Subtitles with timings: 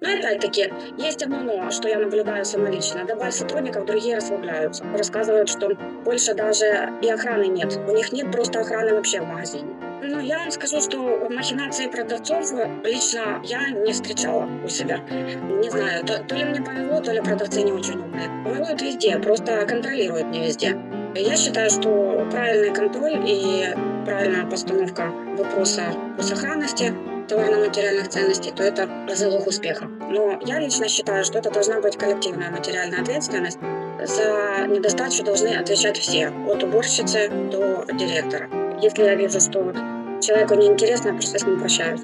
[0.00, 3.04] Но опять-таки, есть одно но, что я наблюдаю самолично.
[3.06, 4.84] Добавь сотрудников, другие расслабляются.
[4.92, 5.70] Рассказывают, что
[6.04, 7.78] больше даже и охраны нет.
[7.88, 9.74] У них нет просто охраны вообще в магазине.
[10.02, 12.52] Ну, я вам скажу, что махинации продавцов
[12.84, 14.98] лично я не встречала у себя.
[14.98, 18.28] Не знаю, то, то ли мне повезло, то ли продавцы не очень умные.
[18.44, 20.76] Воруют везде, просто контролируют не везде.
[21.14, 23.74] Я считаю, что правильный контроль и
[24.04, 25.84] правильная постановка вопроса
[26.16, 26.92] по сохранности
[27.28, 29.86] товарно-материальных ценностей, то это залог успеха.
[29.86, 33.58] Но я лично считаю, что это должна быть коллективная материальная ответственность.
[34.02, 38.48] За недостачу должны отвечать все, от уборщицы до директора.
[38.80, 39.72] Если я вижу, что
[40.20, 42.02] человеку неинтересно, я просто с ним прощаюсь.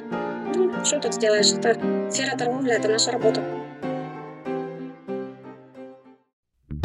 [0.54, 1.52] Ну, что тут сделаешь?
[1.52, 1.78] Это
[2.10, 3.42] сфера торговли, это наша работа.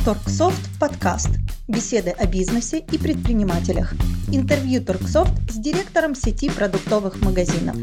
[0.07, 1.31] Торксофт подкаст.
[1.67, 3.91] Беседы о бизнесе и предпринимателях.
[4.31, 7.75] Интервью Торксофт с директором сети продуктовых магазинов.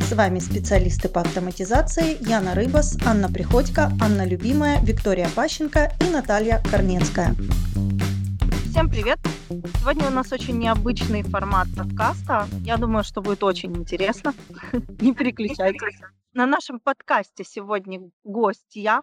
[0.00, 6.62] С вами специалисты по автоматизации Яна Рыбас, Анна Приходько, Анна Любимая, Виктория Пащенко и Наталья
[6.70, 7.34] Корнецкая.
[8.70, 9.18] Всем привет!
[9.80, 12.46] Сегодня у нас очень необычный формат подкаста.
[12.60, 14.32] Я думаю, что будет очень интересно.
[15.00, 15.98] Не переключайтесь.
[16.34, 19.02] На нашем подкасте сегодня гость я,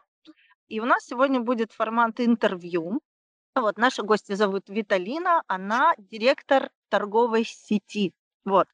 [0.68, 3.00] и у нас сегодня будет формат интервью.
[3.56, 8.14] Вот, наша гостья зовут Виталина, она директор торговой сети.
[8.44, 8.68] Вот.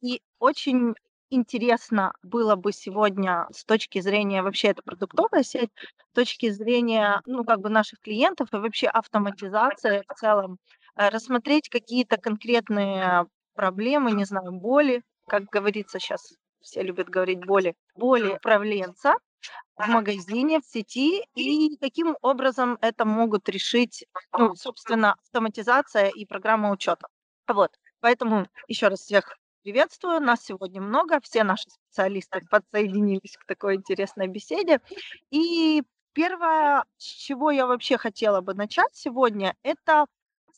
[0.00, 0.94] И очень
[1.30, 5.70] интересно было бы сегодня с точки зрения вообще это продуктовая сеть,
[6.10, 10.58] с точки зрения, ну, как бы наших клиентов и вообще автоматизации в целом,
[10.96, 17.74] э, рассмотреть какие-то конкретные проблемы, не знаю, боли, как говорится сейчас, все любят говорить боли,
[17.94, 19.14] боли управленца,
[19.76, 24.04] в магазине, в сети, и каким образом это могут решить,
[24.36, 27.08] ну, собственно, автоматизация и программа учета.
[27.46, 27.78] Вот.
[28.00, 30.20] Поэтому еще раз всех приветствую.
[30.20, 31.20] Нас сегодня много.
[31.20, 34.80] Все наши специалисты подсоединились к такой интересной беседе.
[35.30, 40.06] И первое, с чего я вообще хотела бы начать сегодня, это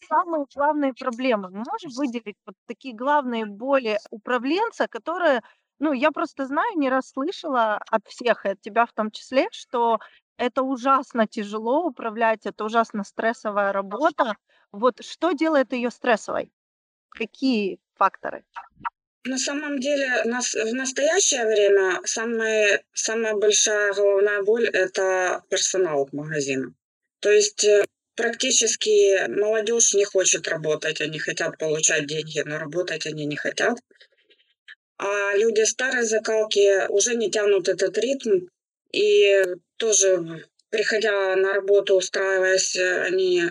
[0.08, 1.50] самые главные проблемы.
[1.50, 5.42] Можешь выделить вот такие главные боли управленца, которые
[5.80, 9.98] ну, я просто знаю, не раз слышала от всех, от тебя в том числе, что
[10.36, 14.36] это ужасно тяжело управлять, это ужасно стрессовая работа.
[14.72, 16.52] Вот что делает ее стрессовой?
[17.08, 18.44] Какие факторы?
[19.24, 26.74] На самом деле, в настоящее время самая, самая большая головная боль– это персонал магазина.
[27.20, 27.84] То есть э,
[28.16, 33.78] практически молодежь не хочет работать, они хотят получать деньги, но работать они не хотят
[35.02, 38.48] а люди старой закалки уже не тянут этот ритм.
[38.92, 39.42] И
[39.78, 43.44] тоже, приходя на работу, устраиваясь, они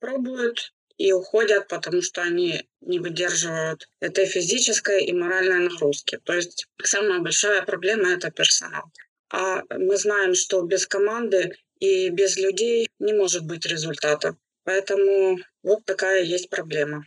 [0.00, 6.20] пробуют и уходят, потому что они не выдерживают этой физической и моральной нагрузки.
[6.24, 8.84] То есть самая большая проблема– это персонал.
[9.30, 14.36] А мы знаем, что без команды и без людей не может быть результата.
[14.64, 17.04] Поэтому вот такая есть проблема.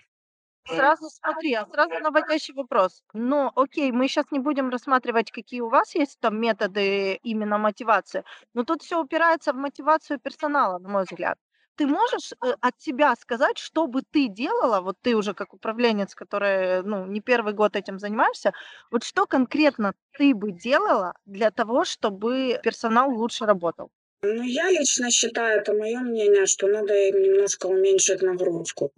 [0.67, 3.03] Сразу смотри, а сразу наводящий вопрос.
[3.13, 8.23] Ну, окей, мы сейчас не будем рассматривать, какие у вас есть там методы именно мотивации,
[8.53, 11.37] но тут все упирается в мотивацию персонала, на мой взгляд.
[11.75, 16.13] Ты можешь э, от себя сказать, что бы ты делала, вот ты уже как управленец,
[16.15, 18.53] который, ну, не первый год этим занимаешься,
[18.91, 23.89] вот что конкретно ты бы делала для того, чтобы персонал лучше работал?
[24.23, 28.91] Ну, я лично считаю, это мое мнение, что надо немножко уменьшить нагрузку.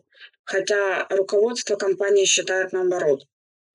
[0.46, 3.26] Хотя руководство компании считает наоборот.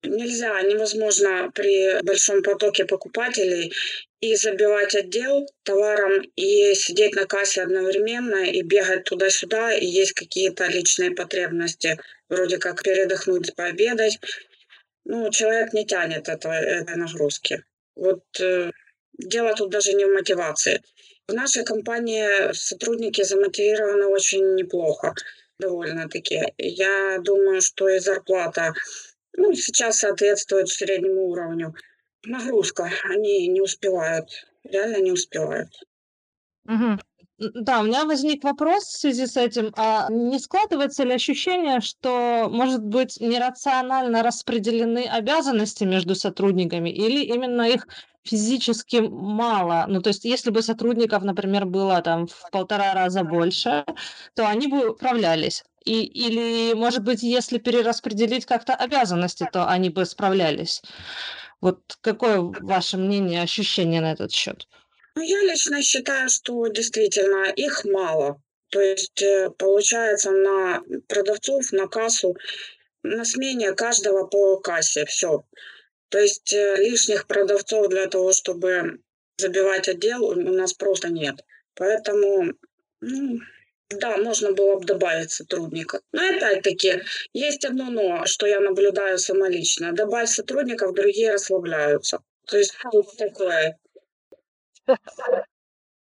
[0.03, 3.73] Нельзя, невозможно при большом потоке покупателей
[4.21, 10.67] и забивать отдел товаром, и сидеть на кассе одновременно, и бегать туда-сюда, и есть какие-то
[10.67, 11.99] личные потребности,
[12.29, 14.19] вроде как передохнуть, пообедать.
[15.05, 17.63] Ну, человек не тянет этой, этой нагрузки.
[17.95, 18.71] Вот э,
[19.17, 20.81] дело тут даже не в мотивации.
[21.27, 25.13] В нашей компании сотрудники замотивированы очень неплохо,
[25.59, 26.41] довольно-таки.
[26.57, 28.73] Я думаю, что и зарплата
[29.37, 31.73] ну, сейчас соответствует среднему уровню.
[32.25, 34.29] Нагрузка, они не успевают,
[34.63, 35.69] реально не успевают.
[36.65, 36.99] Угу.
[37.53, 39.71] Да, у меня возник вопрос в связи с этим.
[39.77, 47.61] А не складывается ли ощущение, что, может быть, нерационально распределены обязанности между сотрудниками или именно
[47.61, 47.87] их
[48.23, 49.85] физически мало?
[49.87, 53.85] Ну, то есть, если бы сотрудников, например, было там в полтора раза больше,
[54.35, 55.63] то они бы управлялись.
[55.85, 60.81] И, или, может быть, если перераспределить как-то обязанности, то они бы справлялись.
[61.61, 64.67] Вот какое ваше мнение, ощущение на этот счет?
[65.15, 68.41] Ну, я лично считаю, что действительно их мало.
[68.69, 72.35] То есть э, получается на продавцов, на кассу,
[73.03, 75.43] на смене каждого по кассе, все.
[76.09, 78.99] То есть э, лишних продавцов для того, чтобы
[79.37, 81.43] забивать отдел у нас просто нет.
[81.75, 82.53] Поэтому,
[83.01, 83.39] ну,
[83.89, 86.01] да, можно было бы добавить сотрудника.
[86.11, 87.01] Но опять-таки,
[87.33, 89.93] есть одно но, что я наблюдаю самолично.
[89.93, 92.21] Добавь сотрудников, другие расслабляются.
[92.45, 93.77] То есть тут такое.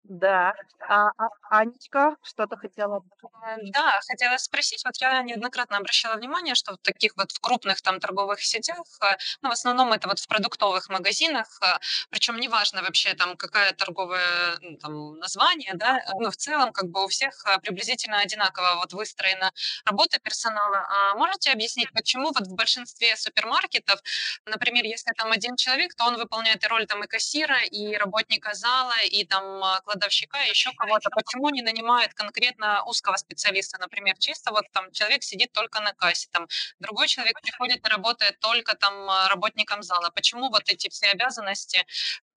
[0.10, 0.54] Да.
[0.88, 3.04] А, а Анечка что-то хотела?
[3.24, 7.82] Э, да, хотела спросить, вот я неоднократно обращала внимание, что в таких вот в крупных
[7.82, 11.78] там торговых сетях, э, ну, в основном это вот в продуктовых магазинах, э,
[12.10, 17.08] причем неважно вообще там какая торговое там название, да, ну, в целом как бы у
[17.08, 19.52] всех приблизительно одинаково вот выстроена
[19.86, 20.86] работа персонала.
[20.90, 24.02] А можете объяснить, почему вот в большинстве супермаркетов,
[24.46, 28.54] например, если там один человек, то он выполняет и роль там и кассира, и работника
[28.54, 31.10] зала, и там кладовщика, еще кого-то.
[31.12, 36.28] Почему не нанимают конкретно узкого специалиста, например, чисто вот там человек сидит только на кассе,
[36.32, 36.48] там
[36.80, 40.12] другой человек приходит и работает только там а, работником зала.
[40.14, 41.86] Почему вот эти все обязанности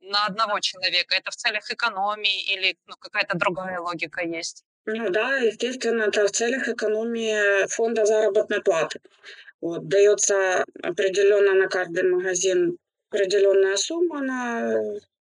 [0.00, 1.14] на одного человека?
[1.14, 4.64] Это в целях экономии или ну, какая-то другая логика есть?
[4.86, 9.00] Ну да, естественно, это в целях экономии фонда заработной платы.
[9.60, 12.78] Вот, дается определенно на каждый магазин
[13.10, 14.74] определенная сумма на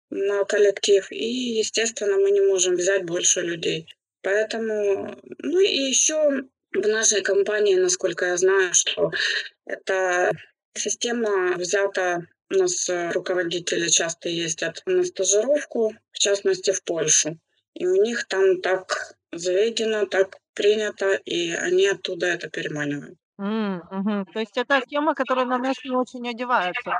[0.09, 3.88] на коллектив, и, естественно, мы не можем взять больше людей.
[4.21, 9.11] Поэтому, ну и еще в нашей компании, насколько я знаю, что
[9.65, 10.31] эта
[10.73, 17.38] система взята у нас руководители часто ездят на стажировку, в частности в Польшу.
[17.75, 23.17] И у них там так заведено, так принято, и они оттуда это переманивают.
[23.38, 24.25] Мгм.
[24.33, 27.00] То есть это тема, которая на нас не очень одевается.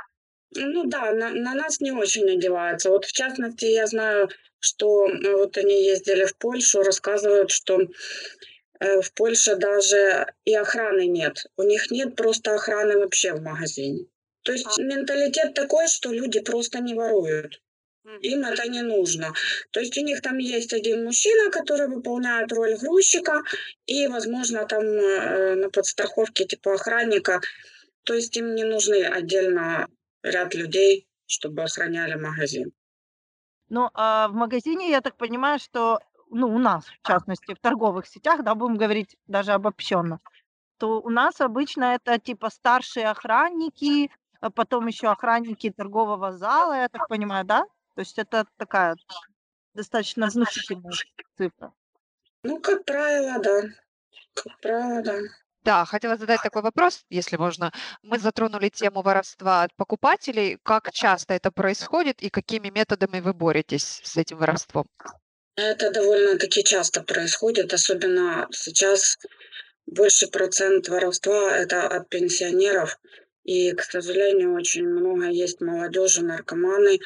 [0.56, 2.90] Ну да, на, на нас не очень одевается.
[2.90, 7.80] Вот в частности, я знаю, что э, вот они ездили в Польшу, рассказывают, что
[8.80, 11.46] э, в Польше даже и охраны нет.
[11.56, 14.06] У них нет просто охраны вообще в магазине.
[14.42, 17.60] То есть менталитет такой, что люди просто не воруют.
[18.22, 19.32] Им это не нужно.
[19.70, 23.42] То есть у них там есть один мужчина, который выполняет роль грузчика,
[23.86, 27.40] и, возможно, там э, на подстраховке типа охранника.
[28.04, 29.86] То есть им не нужны отдельно
[30.22, 32.72] ряд людей, чтобы охраняли магазин.
[33.68, 38.06] Ну, а в магазине, я так понимаю, что, ну, у нас, в частности, в торговых
[38.06, 40.18] сетях, да, будем говорить даже обобщенно,
[40.78, 46.88] то у нас обычно это типа старшие охранники, а потом еще охранники торгового зала, я
[46.88, 47.64] так понимаю, да?
[47.94, 48.96] То есть это такая
[49.74, 50.92] достаточно внушительная
[51.36, 51.72] цифра.
[52.42, 53.62] Ну, как правило, да.
[54.34, 55.18] Как правило, да.
[55.62, 57.70] Да, хотела задать такой вопрос, если можно.
[58.02, 60.58] Мы затронули тему воровства от покупателей.
[60.62, 64.86] Как часто это происходит и какими методами вы боретесь с этим воровством?
[65.56, 69.18] Это довольно-таки часто происходит, особенно сейчас
[69.86, 72.98] больше процент воровства это от пенсионеров.
[73.44, 77.00] И, к сожалению, очень много есть молодежи, наркоманы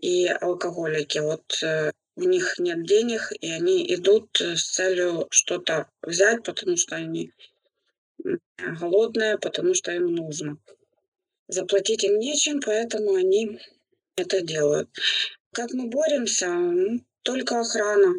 [0.00, 1.18] и алкоголики.
[1.18, 6.96] Вот э, у них нет денег, и они идут с целью что-то взять, потому что
[6.96, 7.32] они
[8.58, 10.58] голодные, потому что им нужно.
[11.48, 13.60] Заплатить им нечем, поэтому они
[14.16, 14.88] это делают.
[15.52, 16.48] Как мы боремся?
[16.48, 18.14] Ну, только охрана.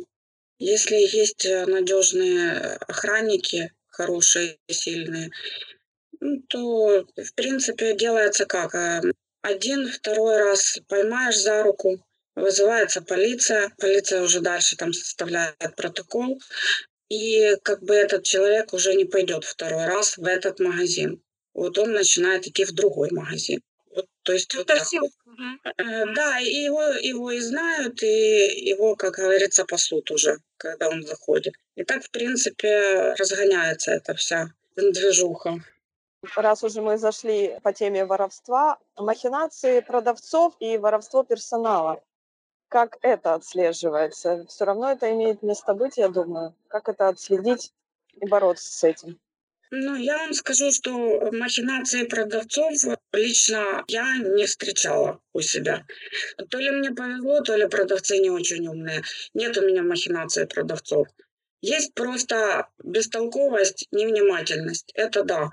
[0.58, 5.32] Если есть э, надежные охранники, хорошие, сильные,
[6.22, 8.74] ну, то, в принципе, делается как?
[8.74, 9.02] Э,
[9.42, 12.00] один, второй раз поймаешь за руку,
[12.36, 16.40] вызывается полиция, полиция уже дальше там составляет протокол,
[17.10, 21.22] и как бы этот человек уже не пойдет второй раз в этот магазин.
[21.54, 23.62] Вот он начинает идти в другой магазин.
[23.96, 25.12] Вот, то есть вот так вот.
[25.78, 31.04] Э, да, и его, его и знают, и его, как говорится, пасут уже, когда он
[31.04, 31.54] заходит.
[31.76, 35.60] И так, в принципе, разгоняется эта вся движуха.
[36.36, 42.02] Раз уже мы зашли по теме воровства, махинации продавцов и воровство персонала
[42.70, 44.46] как это отслеживается?
[44.48, 46.54] Все равно это имеет место быть, я думаю.
[46.68, 47.72] Как это отследить
[48.22, 49.20] и бороться с этим?
[49.72, 50.92] Ну, я вам скажу, что
[51.32, 52.74] махинации продавцов
[53.12, 55.86] лично я не встречала у себя.
[56.50, 59.04] То ли мне повезло, то ли продавцы не очень умные.
[59.34, 61.08] Нет у меня махинации продавцов.
[61.62, 64.92] Есть просто бестолковость, невнимательность.
[64.94, 65.50] Это да.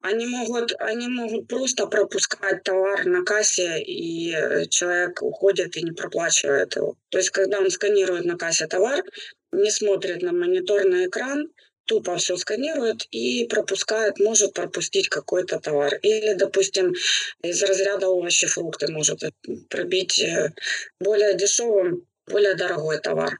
[0.00, 4.34] Они могут, они могут просто пропускать товар на кассе, и
[4.68, 6.96] человек уходит и не проплачивает его.
[7.08, 9.02] То есть, когда он сканирует на кассе товар,
[9.52, 11.48] не смотрит на мониторный экран,
[11.86, 15.94] тупо все сканирует и пропускает, может пропустить какой-то товар.
[16.02, 16.92] Или, допустим,
[17.42, 19.20] из разряда овощи, фрукты может
[19.70, 20.52] пробить э,
[21.00, 23.38] более дешевым, более дорогой товар.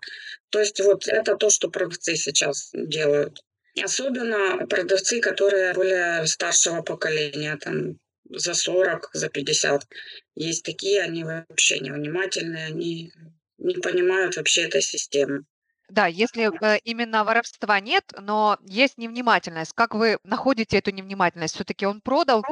[0.51, 3.41] То есть вот это то, что продавцы сейчас делают.
[3.83, 7.99] Особенно продавцы, которые более старшего поколения, там
[8.31, 9.87] за 40, за 50.
[10.35, 13.13] Есть такие, они вообще невнимательные, они
[13.59, 15.45] не понимают вообще этой системы.
[15.89, 19.73] Да, если э, именно воровства нет, но есть невнимательность.
[19.73, 21.55] Как вы находите эту невнимательность?
[21.55, 22.43] Все-таки он продал,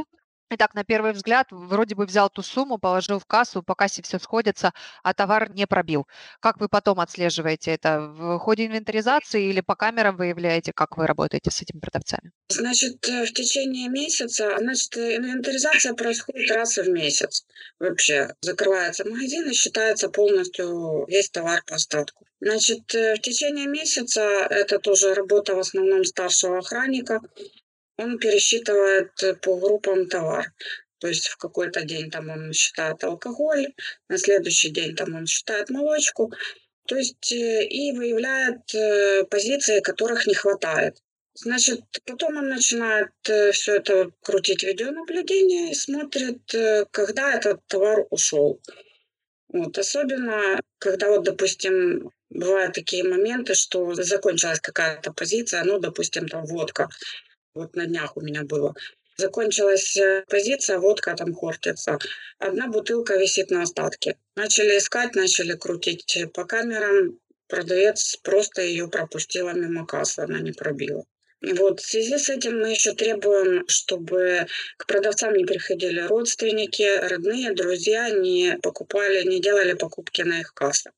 [0.54, 4.02] и так, на первый взгляд, вроде бы взял ту сумму, положил в кассу, по кассе
[4.02, 6.06] все сходится, а товар не пробил.
[6.40, 8.00] Как вы потом отслеживаете это?
[8.00, 10.72] В ходе инвентаризации или по камерам выявляете?
[10.72, 12.32] Как вы работаете с этими продавцами?
[12.48, 17.44] Значит, э, в течение месяца, значит, э, инвентаризация происходит раз в месяц.
[17.78, 22.24] Вообще закрывается магазин и считается полностью весь товар по остатку.
[22.40, 24.20] Значит, э, в течение месяца
[24.50, 27.20] это тоже работа в основном старшего охранника
[27.96, 30.52] он пересчитывает э, по группам товар.
[30.98, 33.74] То есть в какой-то день там он считает алкоголь,
[34.08, 36.32] на следующий день там он считает молочку.
[36.86, 40.96] То есть э, и выявляет э, позиции, которых не хватает.
[41.36, 46.38] Значит, потом он начинает все это крутить видеонаблюдение и смотрит,
[46.92, 48.60] когда этот товар ушел.
[49.48, 56.44] Вот, особенно, когда вот, допустим, бывают такие моменты, что закончилась какая-то позиция, ну, допустим, там
[56.44, 56.88] водка.
[57.54, 58.74] Вот на днях у меня было.
[59.16, 61.98] Закончилась э, позиция, водка там хортится.
[62.40, 64.16] Одна бутылка висит на остатке.
[64.34, 67.20] Начали искать, начали крутить по камерам.
[67.46, 71.04] Продавец просто ее пропустила мимо кассы, она не пробила.
[71.42, 74.46] Вот, в связи с этим мы еще требуем, чтобы
[74.76, 80.92] к продавцам не приходили родственники, родные, друзья, не покупали, не делали покупки на их кассах.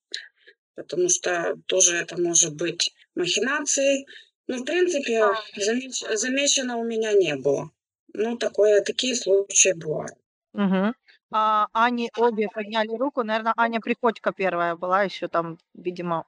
[0.75, 4.07] Потому что тоже это может быть махинацией,
[4.49, 6.01] ну, в принципе, замеч...
[6.15, 7.71] замечено у меня не было.
[8.15, 10.17] Ну, такое, такие случаи бывают.
[10.55, 10.95] Угу.
[11.33, 13.23] А они обе подняли руку.
[13.25, 16.27] Наверное, Аня Приходько первая была еще там, видимо,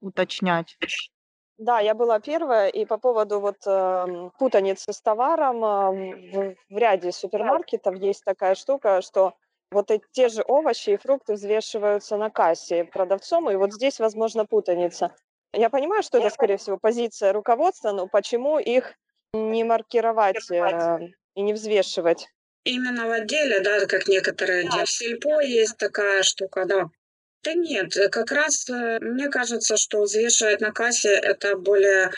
[0.00, 0.76] уточнять.
[1.58, 6.76] Да, я была первая, и по поводу вот э, путаницы с товаром, э, в, в
[6.76, 9.34] ряде супермаркетов есть такая штука, что
[9.70, 14.44] вот эти, те же овощи и фрукты взвешиваются на кассе продавцом, и вот здесь возможно
[14.44, 15.14] путаница.
[15.52, 18.94] Я понимаю, что это, скорее всего, позиция руководства, но почему их
[19.34, 22.28] не маркировать э, и не взвешивать?
[22.64, 26.90] Именно в отделе, да, как некоторые для сельпо есть такая штука, да.
[27.44, 32.12] Да нет, э, как раз э, мне кажется, что взвешивать на кассе это более,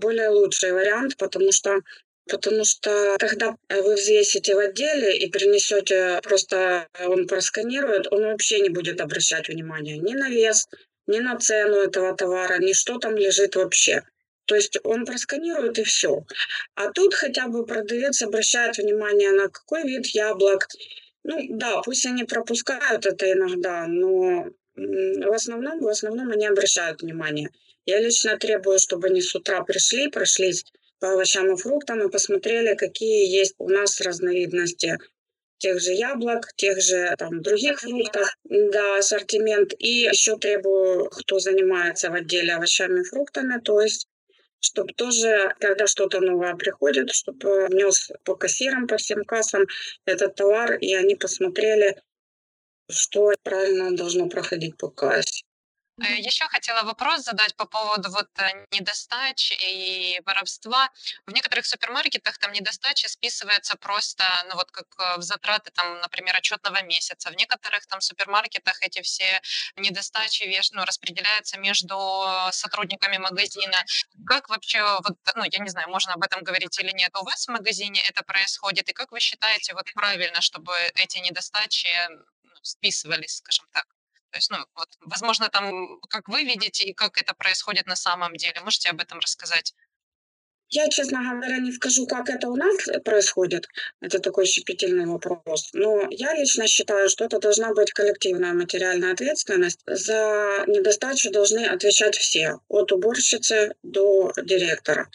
[0.00, 1.80] более лучший вариант, потому что
[2.30, 8.68] Потому что когда вы взвесите в отделе и принесете, просто он просканирует, он вообще не
[8.68, 10.68] будет обращать внимания ни на вес,
[11.06, 14.02] ни на цену этого товара, ни что там лежит вообще.
[14.46, 16.24] То есть он просканирует и все.
[16.74, 20.68] А тут хотя бы продавец обращает внимание на какой вид яблок.
[21.24, 27.50] Ну да, пусть они пропускают это иногда, но в основном, в основном они обращают внимание.
[27.84, 30.64] Я лично требую, чтобы они с утра пришли, прошлись
[30.98, 34.98] по овощам и фруктам и посмотрели, какие есть у нас разновидности
[35.62, 39.72] тех же яблок, тех же там, других фруктов, да, ассортимент.
[39.78, 44.08] И еще требую, кто занимается в отделе овощами и фруктами, то есть
[44.64, 49.66] чтобы тоже, когда что-то новое приходит, чтобы внес по кассирам, по всем кассам
[50.04, 52.00] этот товар, и они посмотрели,
[52.88, 55.44] что правильно должно проходить по кассе.
[56.00, 60.90] Э, Еще хотела вопрос задать по поводу вот э, недостач и воровства.
[61.26, 66.34] В некоторых супермаркетах там недостача списывается просто, ну вот как э, в затраты там, например,
[66.36, 67.30] отчетного месяца.
[67.30, 69.40] В некоторых там супермаркетах эти все
[69.76, 71.96] недостачи веш, ну, распределяются между
[72.52, 73.76] сотрудниками магазина.
[74.26, 77.46] Как вообще, вот, ну, я не знаю, можно об этом говорить или нет, у вас
[77.46, 81.88] в магазине это происходит, и как вы считаете вот правильно, чтобы эти недостачи
[82.62, 83.86] списывались, скажем так?
[84.32, 88.34] То есть, ну, вот, возможно, там, как вы видите и как это происходит на самом
[88.36, 88.60] деле.
[88.62, 89.74] Можете об этом рассказать?
[90.70, 92.74] Я, честно говоря, не скажу, как это у нас
[93.04, 93.68] происходит.
[94.00, 95.68] Это такой щепетильный вопрос.
[95.74, 99.80] Но я лично считаю, что это должна быть коллективная материальная ответственность.
[99.84, 105.10] За недостачу должны отвечать все, от уборщицы до директора.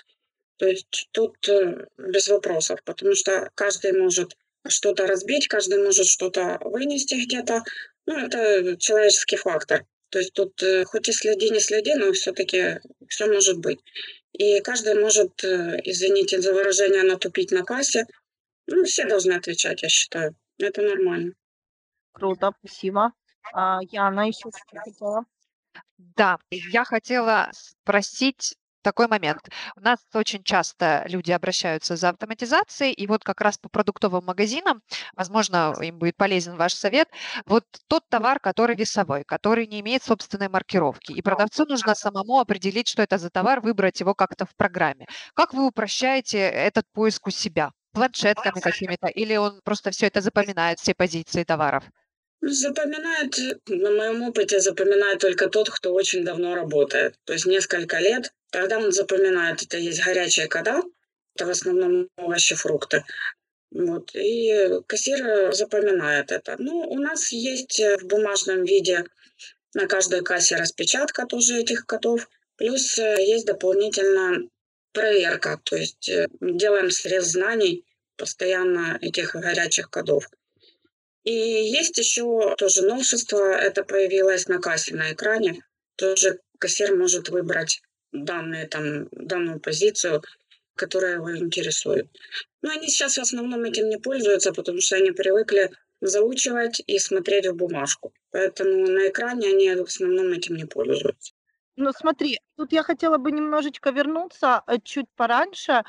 [0.58, 6.60] То есть тут э, без вопросов, потому что каждый может что-то разбить, каждый может что-то
[6.62, 7.64] вынести где-то,
[8.08, 9.86] ну, это человеческий фактор.
[10.10, 13.80] То есть тут э, хоть и следи, не следи, но все-таки все может быть.
[14.32, 18.06] И каждый может, э, извините за выражение, натупить на кассе.
[18.66, 20.36] Ну, все должны отвечать, я считаю.
[20.58, 21.34] Это нормально.
[22.14, 23.12] Круто, спасибо.
[23.54, 25.26] А, Яна еще что хотела?
[25.98, 28.56] Да, я хотела спросить
[28.88, 29.41] такой момент.
[29.75, 34.82] У нас очень часто люди обращаются за автоматизацией, и вот как раз по продуктовым магазинам,
[35.13, 37.10] возможно, им будет полезен ваш совет,
[37.46, 42.88] вот тот товар, который весовой, который не имеет собственной маркировки, и продавцу нужно самому определить,
[42.88, 45.06] что это за товар, выбрать его как-то в программе.
[45.34, 47.72] Как вы упрощаете этот поиск у себя?
[47.91, 51.84] Планшетками какими-то, или он просто все это запоминает, все позиции товаров?
[52.41, 53.36] Запоминает,
[53.67, 57.15] на моем опыте запоминает только тот, кто очень давно работает.
[57.25, 58.32] То есть несколько лет.
[58.51, 60.82] Тогда он запоминает, это есть горячая кода,
[61.36, 63.03] это в основном овощи, фрукты.
[63.72, 66.56] Вот, и кассир запоминает это.
[66.58, 69.03] Ну, у нас есть в бумажном виде
[69.74, 72.29] на каждой кассе распечатка тоже этих котов.
[72.56, 74.50] Плюс э, есть дополнительно
[74.94, 77.86] проверка, то есть э, делаем срез знаний
[78.17, 80.27] постоянно этих горячих кодов.
[81.27, 85.62] И есть еще тоже новшество, это появилось на кассе на экране.
[85.98, 87.81] Тоже кассир может выбрать
[88.13, 90.24] данные, там, данную позицию,
[90.75, 92.07] которая его интересует.
[92.62, 95.69] Но они сейчас в основном этим не пользуются, потому что они привыкли
[96.00, 98.13] заучивать и смотреть в бумажку.
[98.31, 101.34] Поэтому на экране они в основном этим не пользуются.
[101.75, 105.84] Ну, смотри, тут я хотела бы немножечко вернуться э, чуть пораньше.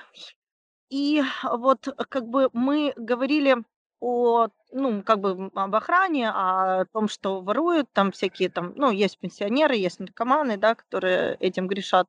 [0.91, 3.59] И вот как бы мы говорили
[4.01, 9.19] о, ну, как бы об охране, о том, что воруют, там всякие там, ну, есть
[9.19, 12.07] пенсионеры, есть наркоманы, да, которые этим грешат.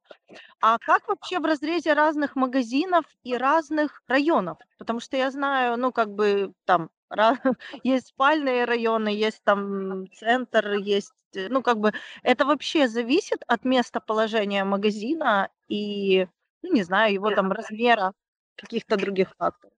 [0.62, 4.58] А как вообще в разрезе разных магазинов и разных районов?
[4.78, 6.90] Потому что я знаю, ну, как бы там
[7.84, 11.94] есть спальные районы, есть там центр, есть, э, ну, как бы
[12.24, 16.28] это вообще зависит от местоположения магазина и,
[16.62, 18.14] ну, не знаю, его там размера,
[18.56, 19.74] каких-то других факторов.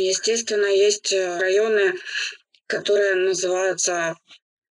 [0.00, 1.94] Естественно, есть э, районы,
[2.66, 4.16] которые называются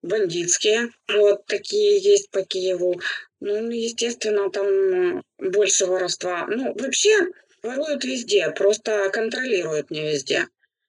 [0.03, 0.91] бандитские.
[1.09, 3.01] Вот такие есть по Киеву.
[3.41, 6.47] Ну, естественно, там э, больше воровства.
[6.47, 7.29] Ну, вообще
[7.63, 10.47] воруют везде, просто контролируют не везде.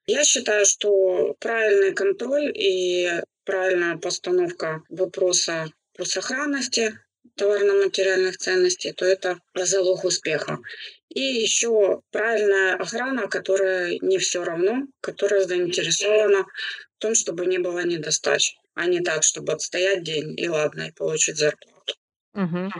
[0.07, 6.97] Я считаю, что правильный контроль и правильная постановка вопроса по сохранности
[7.35, 10.59] товарно-материальных ценностей, то это залог успеха.
[11.09, 16.45] И еще правильная охрана, которая не все равно, которая заинтересована
[16.97, 20.91] в том, чтобы не было недостач, а не так, чтобы отстоять день и ладно, и
[20.91, 21.70] получить зарплату.
[22.33, 22.71] Мгм.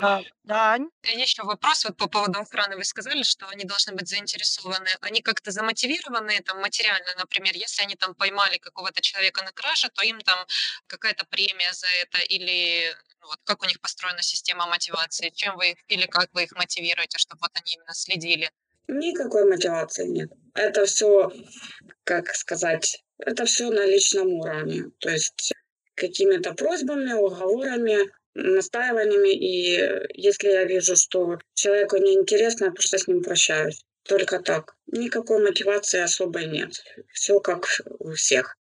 [0.44, 0.90] Да, Ань?
[1.04, 2.78] Еще вопрос вот по поводу охраны.
[2.78, 4.90] Вы сказали, что они должны быть заинтересованы.
[5.02, 10.04] Они как-то замотивированы там материально, например, если они там поймали какого-то человека на краже, то
[10.04, 10.46] им там
[10.88, 15.72] какая-то премия за это или ну, вот как у них построена система мотивации, чем вы
[15.72, 18.50] их или как вы их мотивируете, чтобы вот они именно следили?
[18.88, 20.32] Никакой мотивации нет.
[20.54, 21.32] Это все,
[22.04, 24.86] как сказать, это все на личном уровне.
[25.00, 25.54] То есть
[25.96, 29.34] какими-то просьбами, уговорами, настаиваниями.
[29.34, 33.84] И если я вижу, что человеку неинтересно, я просто с ним прощаюсь.
[34.04, 34.76] Только так.
[34.88, 36.84] Никакой мотивации особой нет.
[37.14, 37.66] Все как
[38.00, 38.58] у всех.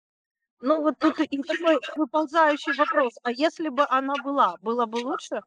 [0.59, 3.13] Ну, вот тут и такой выползающий вопрос.
[3.23, 5.41] А если бы она была, было бы лучше?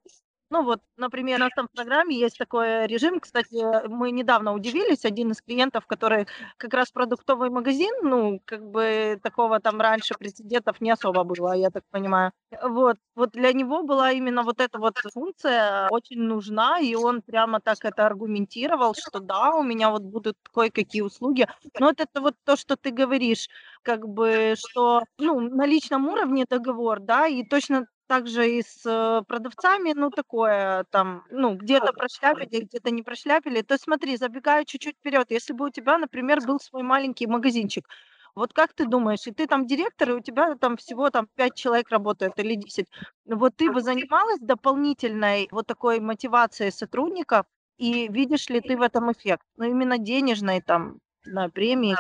[0.53, 3.21] Ну вот, например, у нас там в программе есть такой режим.
[3.21, 9.21] Кстати, мы недавно удивились, один из клиентов, который как раз продуктовый магазин, ну, как бы
[9.23, 12.33] такого там раньше прецедентов не особо было, я так понимаю.
[12.65, 17.61] Вот, вот для него была именно вот эта вот функция очень нужна, и он прямо
[17.61, 21.47] так это аргументировал, что да, у меня вот будут кое-какие услуги.
[21.79, 23.49] Но вот это вот то, что ты говоришь,
[23.83, 29.23] как бы, что, ну, на личном уровне договор, да, и точно также и с э,
[29.29, 33.63] продавцами, ну, такое там, ну, где-то прошляпили, где-то не прошляпили.
[33.63, 37.87] То есть смотри, забегая чуть-чуть вперед, если бы у тебя, например, был свой маленький магазинчик,
[38.35, 41.55] вот как ты думаешь, и ты там директор, и у тебя там всего там 5
[41.55, 42.87] человек работает или 10,
[43.27, 47.47] вот ты бы занималась дополнительной вот такой мотивацией сотрудников,
[47.79, 49.45] и видишь ли ты в этом эффект?
[49.57, 51.97] Ну, именно денежной там, на премии.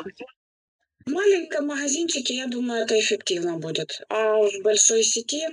[1.06, 4.00] В маленьком магазинчике, я думаю, это эффективно будет.
[4.08, 5.46] А в большой сети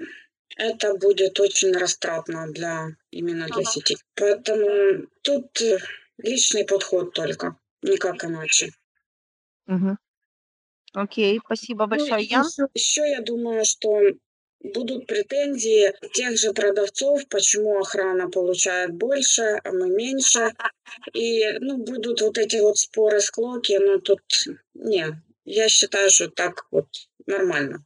[0.57, 3.71] это будет очень растратно для именно для Ага.
[3.71, 3.97] сети.
[4.15, 5.79] Поэтому тут э,
[6.17, 8.71] личный подход только, никак иначе.
[9.65, 9.97] Мгм.
[10.93, 12.45] Окей, спасибо Ну, большое, Ян.
[12.73, 14.01] еще я думаю, что
[14.61, 20.53] будут претензии тех же продавцов, почему охрана получает больше, а мы меньше.
[21.13, 24.21] И ну, будут вот эти вот споры, склоки, но тут
[24.73, 26.87] не, я считаю, что так вот
[27.25, 27.85] нормально.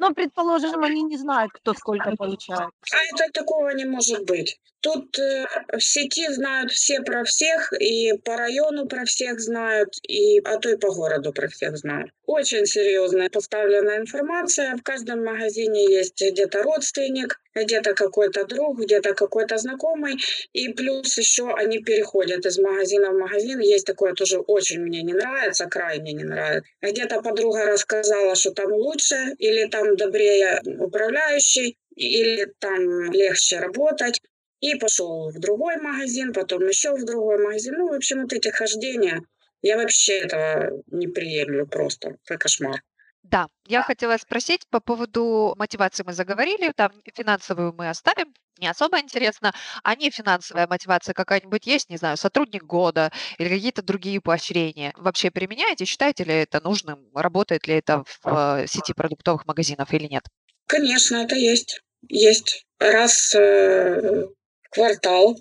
[0.00, 2.70] Ну, предположим, они не знают, кто сколько получает.
[2.92, 4.58] А это такого не может быть.
[4.80, 10.38] Тут э, в сети знают все про всех, и по району про всех знают, и
[10.40, 12.10] а то и по городу про всех знают.
[12.24, 14.76] Очень серьезная поставленная информация.
[14.76, 20.16] В каждом магазине есть где-то родственник, где-то какой-то друг, где-то какой-то знакомый.
[20.54, 23.60] И плюс еще они переходят из магазина в магазин.
[23.60, 26.70] Есть такое тоже очень мне не нравится, крайне не нравится.
[26.80, 34.20] Где-то подруга рассказала, что там лучше, или там добрее управляющий, или там легче работать.
[34.60, 37.74] И пошел в другой магазин, потом еще в другой магазин.
[37.78, 39.22] Ну, в общем, вот эти хождения,
[39.62, 42.16] я вообще этого не приемлю просто.
[42.24, 42.82] Это кошмар.
[43.22, 48.98] Да, я хотела спросить по поводу мотивации мы заговорили, там финансовую мы оставим, не особо
[48.98, 54.92] интересно, а не финансовая мотивация какая-нибудь есть, не знаю, сотрудник года или какие-то другие поощрения.
[54.96, 60.06] Вообще применяете, считаете ли это нужным, работает ли это в э, сети продуктовых магазинов или
[60.06, 60.24] нет?
[60.66, 61.82] Конечно, это есть.
[62.08, 62.66] Есть.
[62.78, 64.26] Раз э,
[64.70, 65.36] квартал.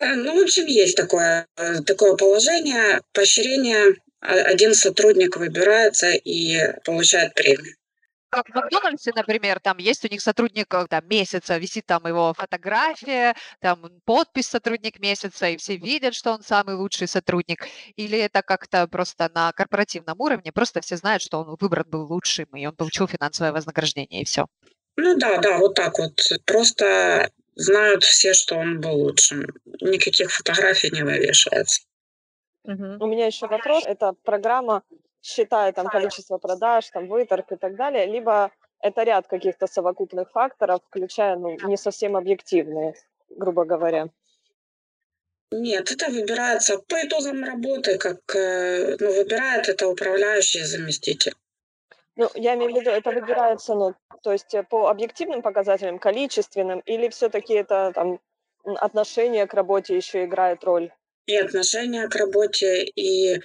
[0.00, 1.46] Э, Ну, в общем, есть такое,
[1.86, 3.00] такое положение.
[3.12, 3.96] Поощрение.
[4.20, 7.74] Один сотрудник выбирается и получает премию.
[8.34, 12.34] Как в Макдональдсе, например, там есть у них сотрудник э, там, месяца, висит там его
[12.34, 17.68] фотография, там подпись сотрудник месяца, и все видят, что он самый лучший сотрудник.
[17.94, 22.46] Или это как-то просто на корпоративном уровне, просто все знают, что он выбран был лучшим,
[22.56, 24.46] и он получил финансовое вознаграждение, и все.
[24.96, 26.18] Ну да, да, вот так вот.
[26.44, 29.46] Просто знают все, что он был лучшим.
[29.80, 31.82] Никаких фотографий не вывешивается.
[32.64, 33.84] У меня еще вопрос.
[33.86, 34.82] Эта программа
[35.22, 40.80] считает там количество продаж, там выторг и так далее, либо это ряд каких-то совокупных факторов,
[40.86, 42.94] включая ну, не совсем объективные,
[43.30, 44.08] грубо говоря.
[45.50, 51.34] Нет, это выбирается по итогам работы, как э, ну, выбирает это управляющий заместитель.
[52.16, 56.80] Ну, я имею в виду, это выбирается, ну, то есть э, по объективным показателям, количественным,
[56.80, 58.20] или все-таки это там
[58.64, 60.92] отношение к работе еще играет роль?
[61.26, 63.40] И отношение к работе, и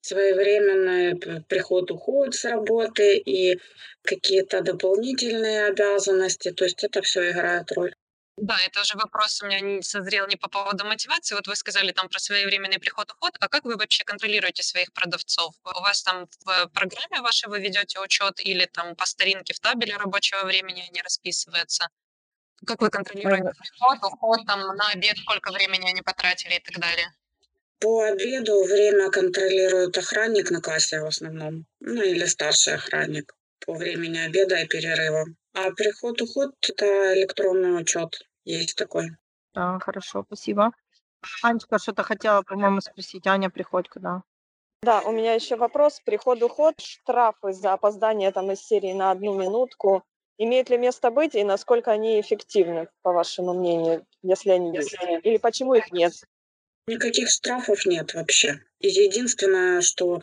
[0.00, 3.58] своевременный приход-уход с работы, и
[4.02, 6.52] какие-то дополнительные обязанности.
[6.52, 7.94] То есть это все играет роль.
[8.36, 11.34] Да, это уже вопрос у меня не созрел не по поводу мотивации.
[11.34, 13.34] Вот вы сказали там про своевременный приход-уход.
[13.40, 15.54] А как вы вообще контролируете своих продавцов?
[15.64, 19.96] У вас там в программе вашей вы ведете учет или там по старинке в табеле
[19.96, 21.88] рабочего времени они расписываются?
[22.66, 27.10] Как вы контролируете приход, уход, там на обед, сколько времени они потратили и так далее?
[27.78, 31.66] По обеду время контролирует охранник на кассе в основном.
[31.80, 35.24] Ну или старший охранник по времени обеда и перерыва.
[35.54, 38.20] А приход-уход– это электронный учет.
[38.44, 39.10] Есть такой.
[39.54, 40.72] Да, хорошо, спасибо.
[41.42, 43.26] Анечка что-то хотела, по-моему, спросить.
[43.26, 44.22] Аня Приходько, да.
[44.82, 46.00] Да, у меня еще вопрос.
[46.04, 50.04] Приход-уход, штрафы за опоздание там из серии на одну минутку.
[50.38, 54.94] Имеют ли место быть и насколько они эффективны, по вашему мнению, если они есть?
[55.22, 56.12] Или почему их нет?
[56.86, 58.60] Никаких штрафов нет вообще.
[58.78, 60.22] И Единственное, что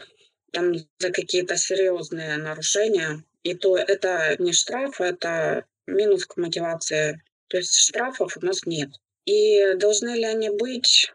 [0.54, 7.22] там за какие-то серьезные нарушения, и то это не штраф, это минус к мотивации.
[7.48, 8.90] То есть штрафов у нас нет.
[9.26, 11.12] И должны ли они быть?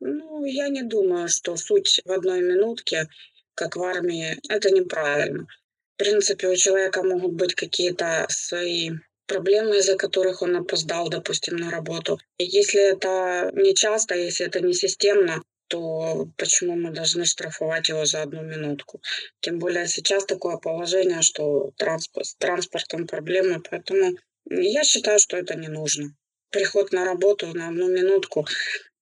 [0.00, 3.08] Ну, я не думаю, что суть в одной минутке,
[3.54, 5.46] как в армии, это неправильно.
[5.94, 8.90] В принципе, у человека могут быть какие-то свои
[9.26, 12.20] проблемы, из-за которых он опоздал, допустим, на работу.
[12.38, 18.04] И если это не часто, если это не системно, то почему мы должны штрафовать его
[18.04, 19.00] за одну минутку?
[19.40, 24.16] Тем более сейчас такое положение, что транспорт, с транспортом проблемы, поэтому
[24.50, 26.14] я считаю, что это не нужно.
[26.50, 28.46] Приход на работу на одну минутку,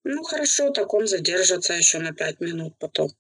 [0.05, 3.11] ну хорошо, так он задержится еще на пять минут потом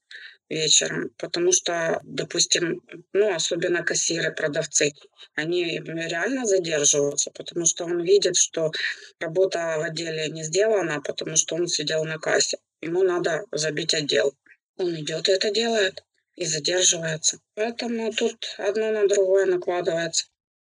[0.48, 2.80] вечером, потому что, допустим,
[3.12, 4.92] ну, особенно кассиры, продавцы,
[5.34, 8.70] они реально задерживаются, потому что он видит, что
[9.18, 12.58] работа в отделе не сделана, потому что он сидел на кассе.
[12.80, 14.34] Ему надо забить отдел.
[14.78, 17.38] Он идет и это делает и задерживается.
[17.54, 20.26] Поэтому тут одно на другое накладывается.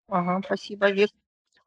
[0.08, 1.10] Ага, спасибо, Вик.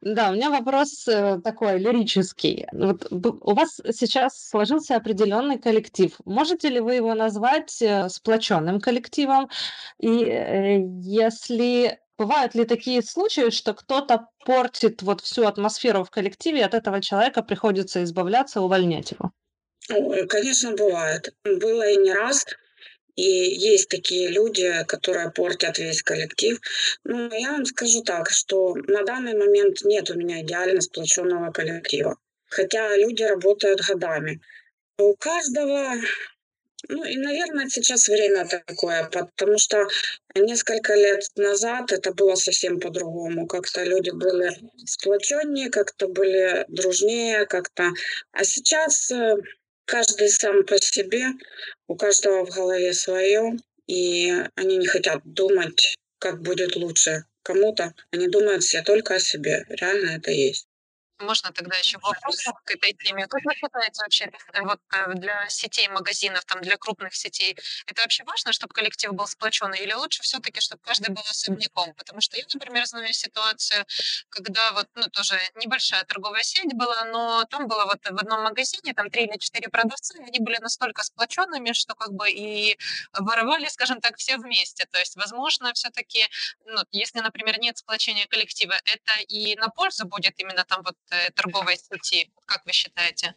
[0.01, 2.67] Да, у меня вопрос э, такой лирический.
[2.71, 6.15] Вот у вас сейчас сложился определенный коллектив.
[6.23, 9.49] Можете ли вы его назвать э, сплоченным коллективом?
[9.99, 16.59] И э, если бывают ли такие случаи, что кто-то портит вот всю атмосферу в коллективе,
[16.59, 19.31] и от этого человека приходится избавляться, увольнять его?
[19.89, 21.33] Ну, э, конечно, бывает.
[21.43, 22.45] Было и не раз.
[23.15, 26.57] И есть такие люди, которые портят весь коллектив.
[27.03, 32.17] Ну, я вам скажу так, что на данный момент нет у меня идеально сплоченного коллектива.
[32.47, 34.39] Хотя люди работают годами.
[34.97, 35.95] У каждого
[36.87, 39.85] ну и, наверное, сейчас время такое, потому что
[40.33, 43.47] несколько лет назад это было совсем по-другому.
[43.47, 44.49] Как-то люди были
[44.85, 47.91] сплоченнее, как-то были дружнее, как-то.
[48.31, 49.35] А сейчас э,
[49.89, 51.29] каждый сам по себе,
[51.87, 57.95] у каждого в голове свое, и они не хотят думать, как будет лучше кому-то.
[58.11, 59.65] Они думают все только о себе.
[59.69, 60.68] Реально это есть.
[61.19, 63.27] Можно тогда еще вопрос к этой теме.
[63.27, 68.01] Как вы считаете вообще, э, вот э, для сетей магазинов, там, для крупных сетей, это
[68.01, 71.93] вообще важно, чтобы коллектив был сплоченный, или лучше все-таки, чтобы каждый был особняком?
[71.95, 73.85] Потому что я, например, знаю ситуацию,
[74.29, 78.93] когда вот, ну, тоже небольшая торговая сеть была, но там было вот в одном магазине,
[78.93, 82.77] там три или четыре продавца, они были настолько сплоченными, что как бы и
[83.11, 84.85] воровали, скажем так, все вместе.
[84.85, 86.25] То есть, возможно, все-таки,
[86.65, 90.95] ну, если, например, нет сплочения коллектива, это и на пользу будет именно там вот
[91.35, 93.35] торговой сети, как вы считаете?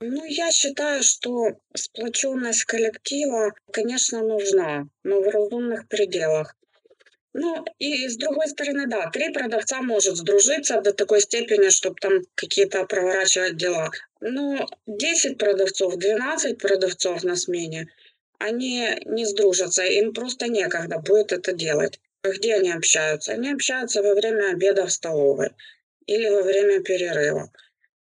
[0.00, 6.54] Ну, я считаю, что сплоченность коллектива, конечно, нужна, но в разумных пределах.
[7.34, 12.22] Ну, и с другой стороны, да, три продавца может сдружиться до такой степени, чтобы там
[12.36, 13.90] какие-то проворачивать дела.
[14.20, 17.88] Но 10 продавцов, 12 продавцов на смене,
[18.38, 22.00] они не сдружатся, им просто некогда будет это делать.
[22.22, 23.32] Где они общаются?
[23.32, 25.50] Они общаются во время обеда в столовой
[26.08, 27.52] или во время перерыва,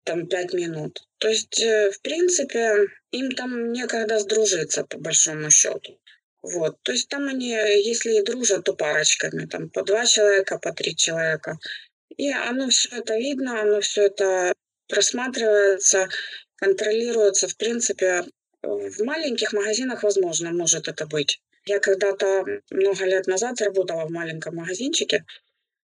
[0.04, 1.02] там пять минут.
[1.18, 6.00] То есть, э, в принципе, им там некогда сдружиться, по большому счету.
[6.44, 6.82] Вот.
[6.84, 10.96] То есть там они, если и дружат, то парочками, там по два человека, по три
[10.96, 11.58] человека.
[12.16, 14.54] И оно все это видно, оно все это
[14.88, 16.08] просматривается,
[16.58, 17.48] контролируется.
[17.48, 18.24] В принципе,
[18.62, 21.42] в маленьких магазинах, возможно, может это быть.
[21.66, 25.26] Я когда-то много лет назад работала в маленьком магазинчике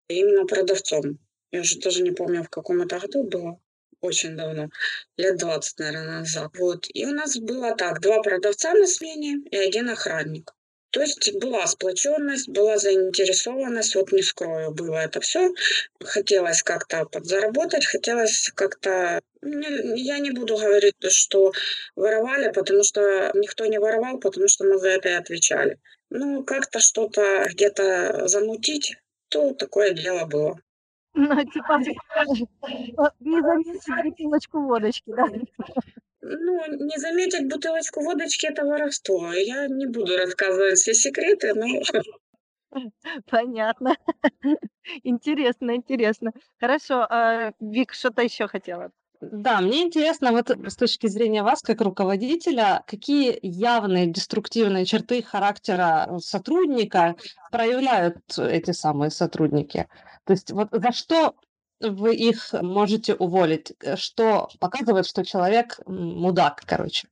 [0.09, 1.19] именно продавцом.
[1.51, 3.59] Я уже даже не помню, в каком это году было.
[4.01, 4.69] Очень давно.
[5.17, 6.51] Лет 20, наверное, назад.
[6.57, 6.85] Вот.
[6.93, 7.99] И у нас было так.
[8.01, 10.53] Два продавца на смене и один охранник.
[10.91, 15.51] То есть была сплоченность, была заинтересованность, вот не скрою, было это все.
[16.03, 19.21] Хотелось как-то подзаработать, хотелось как-то...
[19.43, 21.51] Я не буду говорить, что
[21.95, 25.79] воровали, потому что никто не воровал, потому что мы за это и отвечали.
[26.09, 28.95] Ну, как-то что-то где-то замутить,
[29.29, 30.59] то такое дело было.
[31.19, 31.79] Ну, типа,
[33.19, 35.25] не заметить бутылочку водочки, да?
[36.21, 39.33] Ну, не заметить бутылочку водочки– это воровство.
[39.33, 41.67] Я не буду рассказывать все секреты, но...
[43.29, 43.95] Понятно.
[45.03, 46.31] Интересно, интересно.
[46.59, 48.91] Хорошо, а, Вик, что-то еще хотела?
[49.21, 56.19] Да, мне интересно, вот с точки зрения вас, как руководителя, какие явные деструктивные черты характера
[56.19, 57.15] сотрудника
[57.51, 59.87] проявляют эти самые сотрудники?
[60.23, 61.35] То есть вот за что
[61.81, 67.09] вы их можете уволить, что показывает, что человек мудак, короче.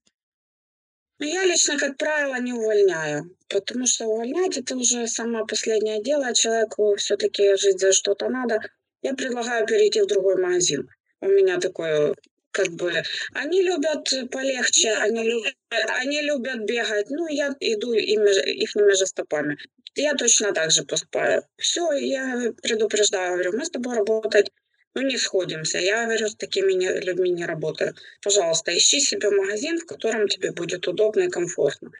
[1.19, 6.33] Ну, я лично, как правило, не увольняю, потому что увольнять это уже самое последнее дело.
[6.33, 8.59] Человеку все-таки жить за что-то надо.
[9.01, 10.87] Я предлагаю перейти в другой магазин.
[11.21, 12.15] У меня такое
[12.51, 12.91] как бы
[13.33, 15.53] они любят полегче, они любят,
[16.01, 17.09] они любят бегать.
[17.09, 18.31] Ну, я иду ими,
[18.63, 19.57] их же стопами.
[19.95, 21.43] Я точно так же поступаю.
[21.57, 24.51] Все, я предупреждаю, говорю, мы с тобой работать
[24.97, 25.77] ну, не сходимся.
[25.77, 27.93] Я говорю, с такими не, людьми не работаю.
[28.23, 31.91] Пожалуйста, ищи себе магазин, в котором тебе будет удобно и комфортно.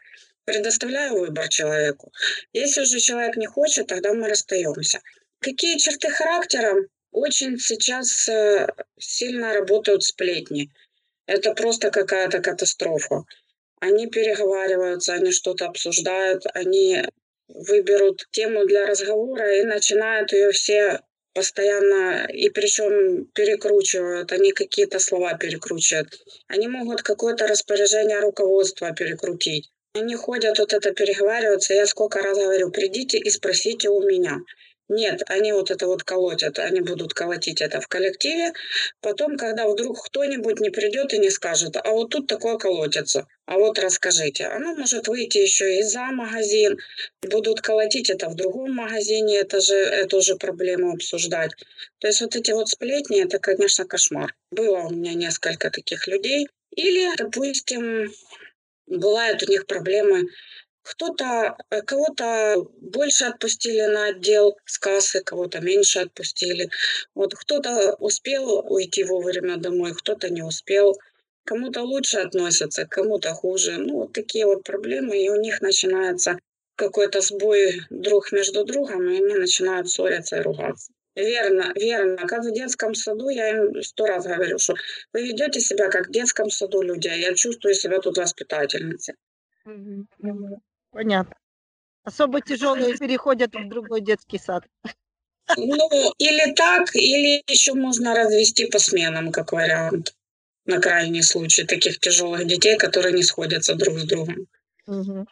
[0.44, 2.12] Предоставляю выбор человеку.
[2.52, 5.00] Если же человек не хочет, тогда мы расстаемся.
[5.38, 6.74] Какие черты характера?
[7.12, 8.68] Очень сейчас э,
[8.98, 10.70] сильно работают сплетни.
[11.26, 13.24] Это просто какая-то катастрофа.
[13.80, 17.02] Они переговариваются, они что-то обсуждают, они
[17.48, 21.00] выберут тему для разговора и начинают ее все
[21.34, 26.08] постоянно, и причем перекручивают, они какие-то слова перекручивают.
[26.48, 29.70] Они могут какое-то распоряжение руководства перекрутить.
[29.94, 31.74] Они ходят, вот это переговариваются.
[31.74, 34.38] Я сколько раз говорю, придите и спросите у меня.
[34.88, 38.54] Нет, они вот это вот колотят, они будут колотить это в коллективе.
[39.02, 43.58] Потом, когда вдруг кто-нибудь не придет и не скажет, а вот тут такое колотится, а
[43.58, 44.46] вот расскажите.
[44.46, 46.78] Оно может выйти еще и за магазин,
[47.20, 51.50] будут колотить это в другом магазине, это же эту же проблему обсуждать.
[51.98, 54.34] То есть вот эти вот сплетни, это, конечно, кошмар.
[54.50, 56.48] Было у меня несколько таких людей.
[56.74, 58.10] Или, допустим,
[58.86, 60.24] бывают у них проблемы
[60.88, 66.70] кто-то, э, кого-то больше отпустили на отдел с кассы, кого-то меньше отпустили.
[67.14, 70.98] Вот кто-то успел уйти вовремя домой, кто-то не успел.
[71.44, 73.76] Кому-то лучше относятся, кому-то хуже.
[73.76, 76.38] Ну, вот такие вот проблемы, и у них начинается
[76.76, 80.92] какой-то сбой друг между другом, и они начинают ссориться и ругаться.
[81.14, 82.26] Верно, верно.
[82.26, 84.74] Как в детском саду, я им сто раз говорю, что
[85.12, 89.14] вы ведете себя как в детском саду люди, а я чувствую себя тут воспитательницей.
[90.90, 91.34] Понятно.
[92.04, 94.64] Особо тяжелые переходят в другой детский сад.
[95.56, 100.14] Ну, или так, или еще можно развести по сменам, как вариант.
[100.64, 104.46] На крайний случай таких тяжелых детей, которые не сходятся друг с другом.
[104.86, 105.26] Угу.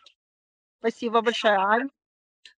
[0.78, 1.88] Спасибо большое, Ань.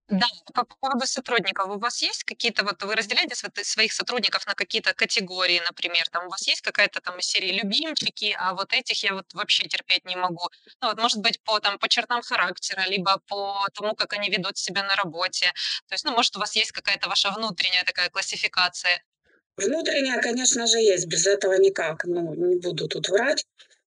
[0.09, 1.66] Да, по поводу сотрудников.
[1.69, 6.27] У вас есть какие-то вот вы разделяете св своих сотрудников на какие-то категории, например, там
[6.27, 10.05] у вас есть какая-то там из серии любимчики, а вот этих я вот вообще терпеть
[10.05, 10.49] не могу.
[10.81, 14.57] Ну вот, может быть, по там по чертам характера, либо по тому, как они ведут
[14.59, 15.47] себя на работе.
[15.88, 19.03] То есть, ну, может, у вас есть какая-то ваша внутренняя такая классификация.
[19.57, 22.05] Внутренняя, конечно же, есть, без этого никак.
[22.05, 23.45] Ну, не буду тут врать.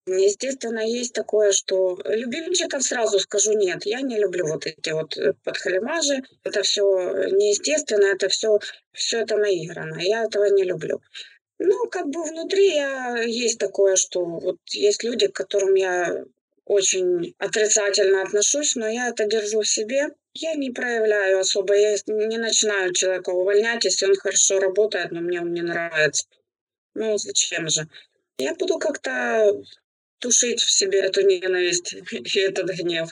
[0.06, 3.84] Естественно, есть такое, что любимчиков сразу скажу нет.
[3.84, 6.22] Я не люблю вот эти вот э, подхалимажи.
[6.44, 6.84] Это все
[7.32, 8.60] неестественно, это все,
[8.92, 9.98] все это наиграно.
[10.00, 11.00] Я этого не люблю.
[11.58, 16.24] Ну, как бы внутри я есть такое, что вот есть люди, к которым я
[16.66, 20.08] очень отрицательно отношусь, но я это держу в себе.
[20.34, 25.40] Я не проявляю особо, я не начинаю человека увольнять, если он хорошо работает, но мне
[25.40, 26.26] он не нравится.
[26.94, 27.88] Ну, зачем же?
[28.38, 29.62] Я буду как-то
[30.18, 33.10] тушить в себе эту ненависть и этот гнев.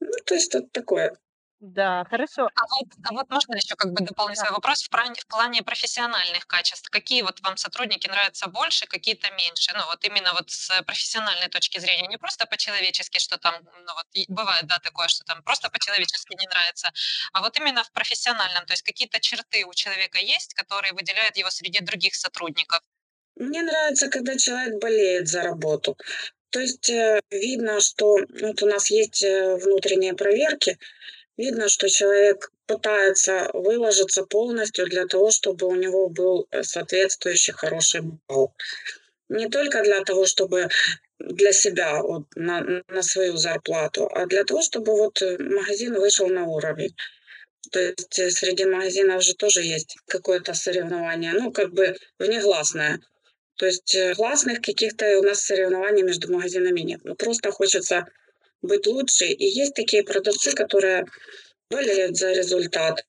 [0.00, 1.16] Ну, то есть вот такое.
[1.60, 2.48] Да, хорошо.
[2.54, 4.44] А вот, а вот можно еще как бы дополнить Да.
[4.44, 6.88] свой вопрос в плане, в плане профессиональных качеств?
[6.88, 9.72] Какие вот вам сотрудники нравятся больше, какие-то меньше?
[9.74, 14.06] Ну вот именно вот с профессиональной точки зрения, не просто по-человечески, что там, ну вот
[14.28, 16.92] бывает, да, такое, что там просто по-человечески не нравится,
[17.32, 21.50] а вот именно в профессиональном, то есть какие-то черты у человека есть, которые выделяют его
[21.50, 22.82] среди других сотрудников?
[23.38, 25.96] Мне нравится, когда человек болеет за работу.
[26.50, 30.76] То есть э, видно, что вот у нас есть э, внутренние проверки,
[31.36, 38.00] видно, что человек пытается выложиться полностью для того, чтобы у него был э, соответствующий хороший
[38.26, 38.54] балл.
[39.28, 40.68] Не только для того, чтобы
[41.20, 46.44] для себя, вот, на, на свою зарплату, а для того, чтобы вот магазин вышел на
[46.44, 46.96] уровень.
[47.70, 53.00] То есть среди магазинов же тоже есть какое-то соревнование, ну, как бы внегласное.
[53.58, 57.00] То есть э, гласных каких-то у нас соревнований между магазинами нет.
[57.04, 58.06] Ну, просто хочется
[58.62, 59.26] быть лучше.
[59.26, 61.04] И есть такие продавцы, которые
[61.68, 63.04] болеют за результат,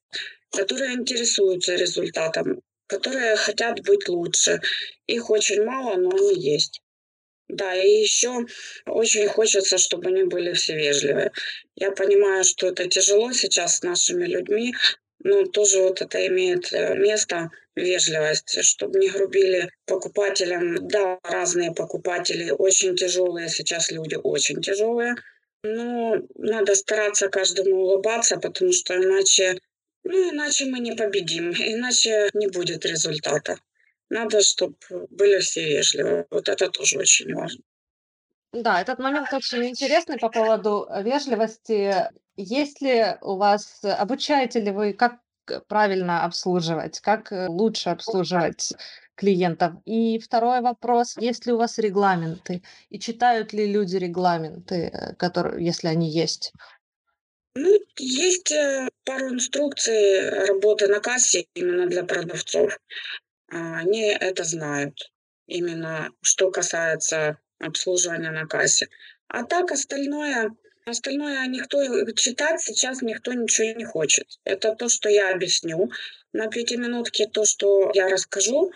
[0.52, 4.60] которые интересуются результатом, которые хотят быть лучше.
[5.06, 6.82] Их очень мало, но они есть.
[7.48, 8.46] Да, и еще
[8.86, 11.32] очень хочется, чтобы они были все вежливые.
[11.76, 14.74] Я понимаю, что это тяжело сейчас с нашими людьми,
[15.20, 20.88] но тоже вот это имеет э, место, вежливость, чтобы не грубили покупателям.
[20.88, 25.16] Да, разные покупатели, очень тяжелые сейчас люди, очень тяжелые.
[25.64, 29.60] Но надо стараться каждому улыбаться, потому что иначе,
[30.04, 33.58] ну, иначе мы не победим, иначе не будет результата.
[34.10, 34.76] Надо, чтобы
[35.10, 36.26] были все вежливы.
[36.32, 37.62] Вот это тоже очень важно.
[38.54, 41.94] Да, этот момент очень интересный по поводу вежливости.
[42.36, 45.20] Есть ли у вас, обучаете ли вы, как
[45.68, 48.74] правильно обслуживать, как э, лучше обслуживать
[49.16, 49.74] клиентов?
[49.86, 52.62] И второй вопрос, есть ли у вас регламенты?
[52.90, 56.54] И читают ли люди регламенты, э, которые, если они есть?
[57.56, 62.78] Ну, есть э, пару инструкций работы на кассе именно для продавцов.
[63.52, 65.12] А, Они это знают,
[65.48, 68.88] именно что касается обслуживания на кассе.
[69.28, 70.52] А так остальное,
[70.86, 71.80] остальное никто
[72.12, 74.28] читать сейчас никто ничего не хочет.
[74.44, 75.92] Это то, что я объясню
[76.34, 78.72] на пятиминутке, то, что я расскажу,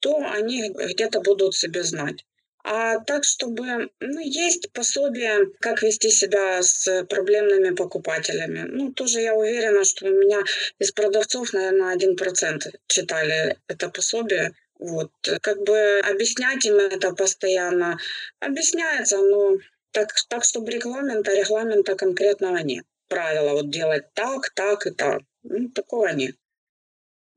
[0.00, 2.24] то они где-то будут себе знать.
[2.64, 8.64] А так, чтобы, ну, есть пособие, как вести себя с проблемными покупателями.
[8.68, 10.40] Ну, тоже я уверена, что у меня
[10.78, 14.52] из продавцов, наверное, один процент читали это пособие.
[14.78, 15.10] Вот.
[15.40, 17.98] Как бы объяснять им это постоянно
[18.40, 19.56] объясняется, но
[19.92, 22.84] так, так чтобы регламента, регламента конкретного нет.
[23.08, 25.22] Правила вот делать так, так и так.
[25.42, 26.36] Ну, такого нет.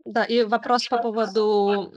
[0.03, 1.93] Да, и вопрос по поводу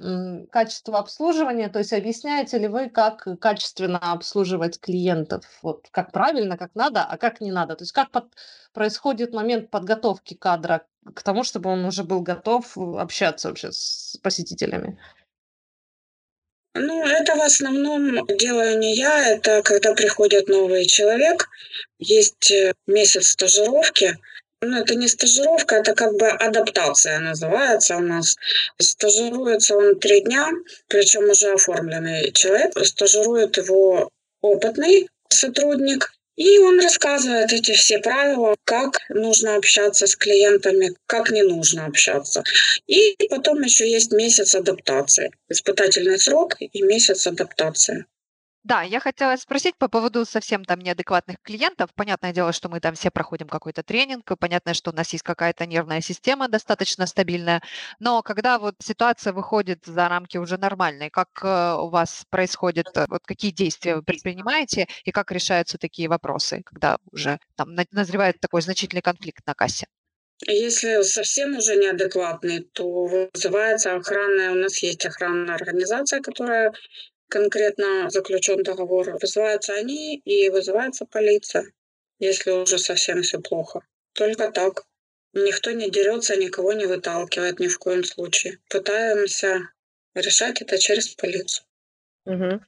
[0.50, 1.68] качества обслуживания.
[1.68, 5.44] То есть объясняете ли вы, как качественно обслуживать клиентов?
[5.62, 7.76] Вот как правильно, как надо, а как не надо?
[7.76, 8.34] То есть как под-
[8.72, 14.18] происходит момент подготовки кадра к тому, чтобы он уже был готов э, общаться вообще с
[14.22, 14.98] посетителями?
[16.76, 21.48] Ну, это в основном делаю не я, это когда приходит новый человек,
[22.00, 24.18] есть э, месяц стажировки.
[24.60, 28.36] Ну, это не стажировка, это как бы адаптация называется у нас.
[28.80, 30.50] Стажируется он три дня,
[30.88, 32.72] причем уже оформленный человек.
[32.84, 34.10] Стажирует его
[34.40, 41.42] опытный сотрудник, и он рассказывает эти все правила, как нужно общаться с клиентами, как не
[41.42, 42.42] нужно общаться.
[42.86, 45.30] И потом еще есть месяц адаптации.
[45.48, 48.06] Испытательный срок и месяц адаптации.
[48.64, 51.90] Да, я хотела спросить по поводу совсем там неадекватных клиентов.
[51.94, 55.66] Понятное дело, что мы там все проходим какой-то тренинг, понятно, что у нас есть какая-то
[55.66, 57.62] нервная система достаточно стабильная,
[57.98, 63.04] но когда вот ситуация выходит за рамки уже нормальной, как э, у вас происходит, э,
[63.08, 68.40] вот какие действия вы предпринимаете и как решаются такие вопросы, когда уже там на- назревает
[68.40, 69.86] такой значительный конфликт на кассе?
[70.46, 76.72] Если совсем уже неадекватный, то вызывается охранная, у нас есть охранная организация, которая
[77.34, 81.64] конкретно заключен договор, вызываются они и вызывается полиция,
[82.20, 83.80] если уже совсем все плохо.
[84.12, 84.84] Только так.
[85.32, 88.60] Никто не дерется, никого не выталкивает ни в коем случае.
[88.70, 89.68] Пытаемся
[90.14, 91.66] решать это через полицию.
[92.24, 92.64] Мгм.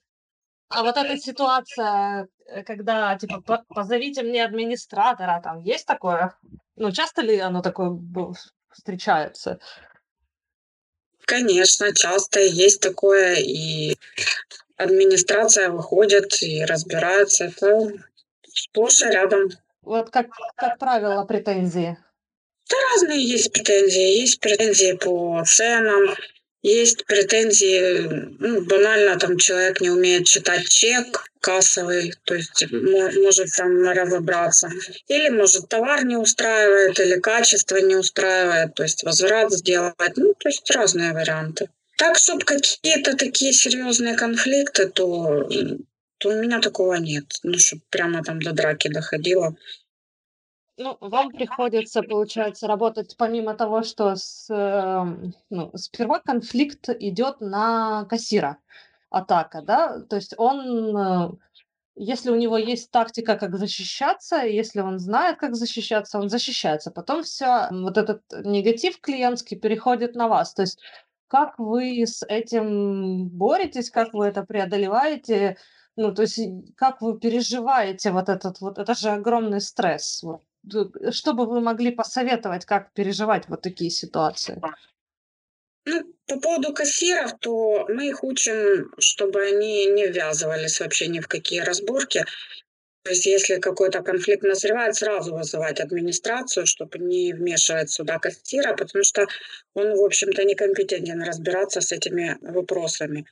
[0.68, 6.36] А вот эта ситуация, э, когда типа «По- позовите мне администратора, там есть такое?
[6.74, 7.96] Ну, часто ли оно такое
[8.72, 9.60] встречается?
[11.26, 13.96] Конечно, часто есть такое, и
[14.76, 17.46] администрация выходит и разбирается.
[17.46, 17.92] Это
[18.46, 19.50] сплошь и рядом.
[19.82, 21.98] Вот как, как правило, претензии.
[22.70, 24.20] Да разные есть претензии.
[24.20, 26.14] Есть претензии по ценам,
[26.66, 28.02] есть претензии,
[28.40, 34.70] ну, банально там человек не умеет читать чек кассовый, то есть мо- может там разобраться.
[35.06, 39.94] Или может товар не устраивает, или качество не устраивает, то есть возврат сделать.
[40.16, 41.68] Ну, то есть разные варианты.
[41.98, 45.48] Так, чтобы какие-то такие серьезные конфликты, то,
[46.18, 47.24] то у меня такого нет.
[47.44, 49.56] Ну, чтобы прямо там до драки доходило.
[50.78, 58.04] Ну, вам приходится, получается, работать помимо того, что с, эм, ну, сперва конфликт идет на
[58.04, 58.58] кассира,
[59.08, 60.00] атака, да?
[60.02, 61.30] То есть он, э,
[61.96, 66.90] если у него есть тактика, как защищаться, если он знает, как защищаться, он защищается.
[66.90, 70.52] Потом все, вот этот негатив клиентский переходит на вас.
[70.54, 70.78] То есть
[71.28, 75.56] как вы с этим боретесь, как вы это преодолеваете,
[75.96, 76.38] ну, то есть
[76.76, 80.22] как вы переживаете вот этот вот, это же огромный стресс.
[80.22, 80.42] Вот.
[80.66, 84.60] Д- Что бы вы могли посоветовать, как переживать вот такие ситуации?
[85.84, 91.28] Ну, по поводу кассиров, то мы их учим, чтобы они не ввязывались вообще ни в
[91.28, 92.24] какие разборки.
[93.04, 99.04] То есть если какой-то конфликт назревает, сразу вызывать администрацию, чтобы не вмешивать сюда кассира, потому
[99.04, 99.26] что
[99.74, 103.26] он, в общем-то, некомпетентен разбираться с этими вопросами.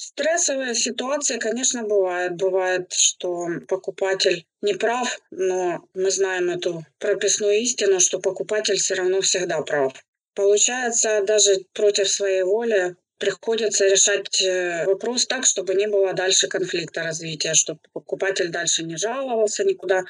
[0.00, 2.34] Стрессовые ситуации, конечно, бывают.
[2.34, 9.20] Бывает, что покупатель не прав, но мы знаем эту прописную истину, что покупатель все равно
[9.22, 9.92] всегда прав.
[10.36, 17.02] Получается, даже против своей воли приходится решать э, вопрос так, чтобы не было дальше конфликта
[17.02, 20.04] развития, чтобы покупатель дальше не жаловался никуда,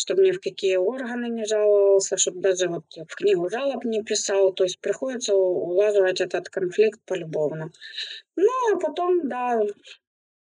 [0.00, 4.52] чтобы ни в какие органы не жаловался, чтобы даже вот в книгу жалоб не писал.
[4.52, 7.70] То есть приходится улаживать этот конфликт полюбовно.
[8.36, 9.60] Ну, а потом, да,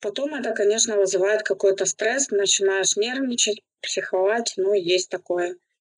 [0.01, 5.57] потом это, конечно, вызывает какой-то стресс, начинаешь нервничать, психовать, ну, есть такое.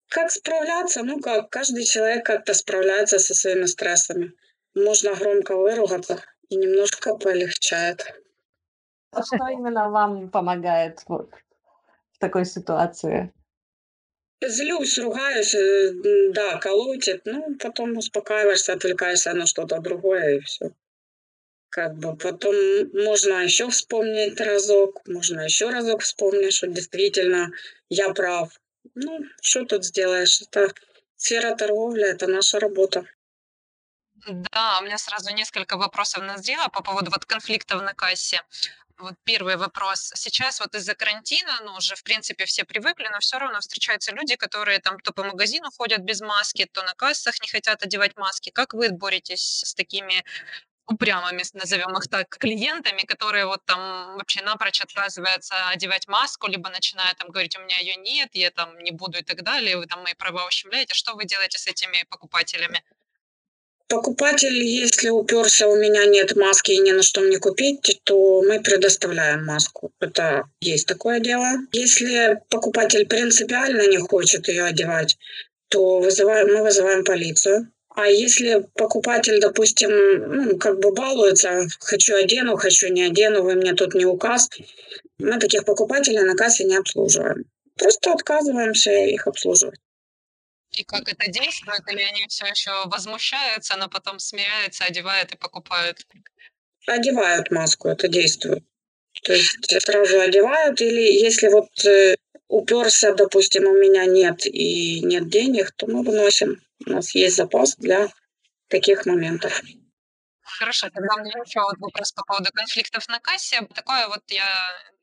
[0.09, 1.03] Как справляться?
[1.03, 4.35] Ну как, каждый человек как-то справляется со своими стрессами.
[4.75, 8.05] Можно громко выругаться, и немножко полегчает.
[9.11, 11.31] А Что именно вам помогает вот
[12.23, 13.33] такой ситуации?
[14.45, 15.93] Злюсь, ругаюсь, э,
[16.33, 20.71] да, колотит, ну, потом успокаиваешься, отвлекаешься на что-то другое, и все.
[21.69, 22.55] Как бы потом
[22.93, 27.51] можно еще вспомнить разок, можно еще разок вспомнить, что действительно
[27.89, 28.49] я прав.
[28.95, 30.43] Ну, что тут сделаешь?
[30.43, 30.73] Это
[31.17, 33.05] сфера торговли, это наша работа.
[34.27, 38.43] Да, у меня сразу несколько вопросов назрело по поводу вот конфликтов на кассе.
[39.03, 40.13] Вот первый вопрос.
[40.15, 44.37] Сейчас вот из-за карантина, ну, уже, в принципе, все привыкли, но все равно встречаются люди,
[44.37, 48.51] которые там то по магазину ходят без маски, то на кассах не хотят одевать маски.
[48.51, 50.25] Как вы боретесь с такими
[50.87, 57.19] упрямыми, назовем их так, клиентами, которые вот там вообще напрочь отказываются одевать маску, либо начинают
[57.19, 60.03] там говорить, у меня ее нет, я там не буду и так далее, вы там
[60.03, 60.95] мои права ущемляете.
[60.95, 62.85] Что вы делаете с этими покупателями?
[63.93, 68.59] Покупатель, если уперся, у меня нет маски и не на что мне купить, то мы
[68.59, 69.93] предоставляем маску.
[70.01, 71.59] Это есть такое дело.
[71.73, 75.19] Если покупатель принципиально не хочет ее одевать,
[75.69, 77.71] то вызываем, мы вызываем полицию.
[77.95, 83.75] А если покупатель, допустим, ну, как бы балуется, хочу одену, хочу не одену, вы мне
[83.75, 84.49] тут не указ,
[85.19, 87.45] мы таких покупателей на кассе не обслуживаем.
[87.77, 89.81] Просто отказываемся их обслуживать.
[90.73, 91.83] И как это действует?
[91.91, 95.99] Или они все еще возмущаются, но потом смеются, одевают и покупают?
[96.87, 98.65] Одевают маску, это действует.
[99.23, 102.17] То есть сразу одевают, или если вот э,
[102.49, 106.61] уперся, допустим, у меня нет и нет денег, то мы выносим.
[106.87, 108.09] У нас есть запас для
[108.69, 109.61] таких моментов.
[110.43, 113.61] Хорошо, тогда у меня еще вот вопрос по поводу конфликтов на кассе.
[113.75, 114.45] Такое вот я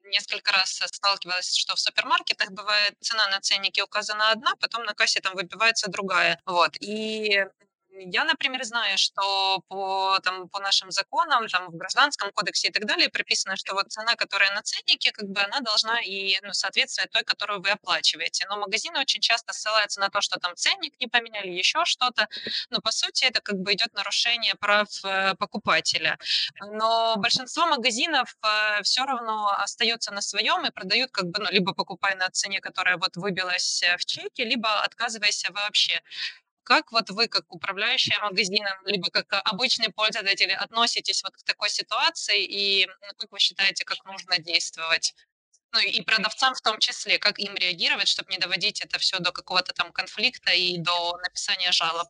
[0.10, 5.20] несколько раз сталкивалась, что в супермаркетах бывает цена на ценнике указана одна, потом на кассе
[5.22, 6.40] там выбивается другая.
[6.46, 6.76] Вот.
[6.82, 7.46] И
[8.00, 12.86] я, например, знаю, что по, там, по нашим законам, там, в Гражданском кодексе и так
[12.86, 17.12] далее прописано, что вот цена, которая на ценнике, как бы она должна и ну, соответствовать
[17.12, 18.46] той, которую вы оплачиваете.
[18.50, 22.28] Но магазины очень часто ссылаются на то, что там ценник не поменяли, еще что-то.
[22.70, 26.18] Но по сути это как бы идет нарушение прав э, покупателя.
[26.62, 31.74] Но большинство магазинов э, все равно остается на своем и продают как бы, ну, либо
[31.74, 36.02] покупая на цене, которая вот выбилась э, в чеке, либо отказываясь вообще.
[36.70, 42.44] Как вот вы, как управляющая магазином, либо как обычный пользователь, относитесь вот к такой ситуации
[42.44, 45.16] и как вы считаете, как нужно действовать?
[45.74, 49.32] Ну и продавцам в том числе, как им реагировать, чтобы не доводить это все до
[49.32, 52.08] какого-то там конфликта и до написания жалоб?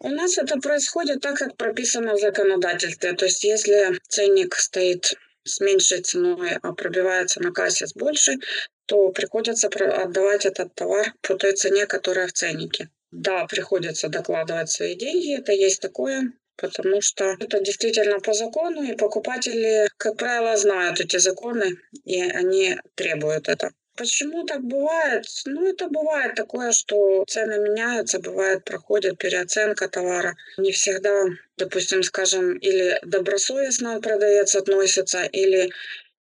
[0.00, 3.12] У нас это происходит так, как прописано в законодательстве.
[3.12, 5.14] То есть если ценник стоит
[5.44, 8.38] с меньшей ценой, а пробивается на кассе с большей,
[8.86, 12.90] то приходится отдавать этот товар по той цене, которая в ценнике.
[13.10, 18.96] Да, приходится докладывать свои деньги, это есть такое, потому что это действительно по закону, и
[18.96, 23.70] покупатели, как правило, знают эти законы, и они требуют это.
[23.96, 25.24] Почему так бывает?
[25.46, 30.36] Ну, это бывает такое, что цены меняются, бывает проходит переоценка товара.
[30.58, 31.24] Не всегда,
[31.56, 35.70] допустим, скажем, или добросовестно продавец относится, или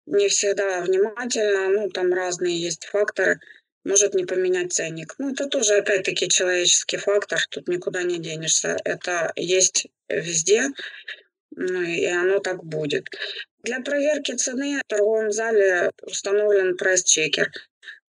[0.05, 3.39] не всегда внимательно, ну, там разные есть факторы
[3.83, 5.15] может не поменять ценник.
[5.17, 8.77] Ну, это тоже, опять-таки, человеческий фактор, тут никуда не денешься.
[8.83, 10.69] Это есть везде,
[11.55, 13.09] ну, и оно так будет.
[13.63, 17.51] Для проверки цены в торговом зале установлен прайс-чекер.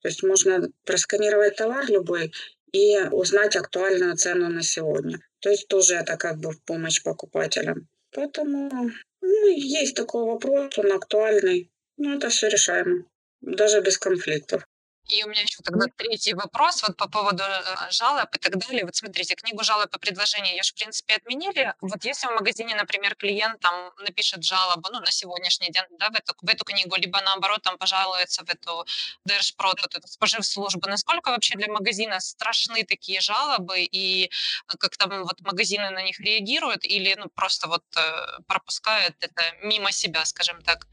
[0.03, 2.33] То есть можно просканировать товар любой
[2.73, 5.21] и узнать актуальную цену на сегодня.
[5.41, 7.89] То есть тоже это как бы в помощь покупателям.
[8.11, 11.71] Поэтому ну, есть такой вопрос, он актуальный.
[11.97, 13.05] Но это все решаемо,
[13.41, 14.67] даже без конфликтов.
[15.09, 18.85] И у меня еще тогда третий вопрос вот по поводу э, жалоб и так далее.
[18.87, 21.75] Вот смотрите, книгу жалоб и предложений ее же, в принципе, отменили.
[21.83, 26.15] Вот если в магазине, например, клиент там напишет жалобу, ну, на сегодняшний день, да, в
[26.15, 28.87] эту, в эту книгу, либо наоборот там пожалуется в эту
[29.27, 34.31] Держпрод, вот эту споживслужбу, насколько вообще для магазина страшны такие жалобы и
[34.67, 39.93] как там вот магазины на них реагируют или ну, просто вот э, пропускают это мимо
[39.93, 40.87] себя, скажем так?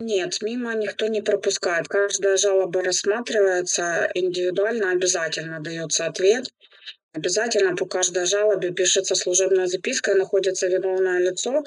[0.00, 1.86] Нет, мимо никто не пропускает.
[1.88, 6.46] Каждая жалоба рассматривается индивидуально, обязательно дается ответ.
[7.12, 11.62] Обязательно по каждой жалобе пишется служебная записка, находится виновное лицо,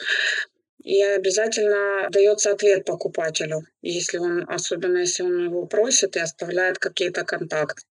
[0.84, 7.24] и обязательно дается ответ покупателю, если он, особенно если он его просит и оставляет какие-то
[7.24, 7.84] контакты.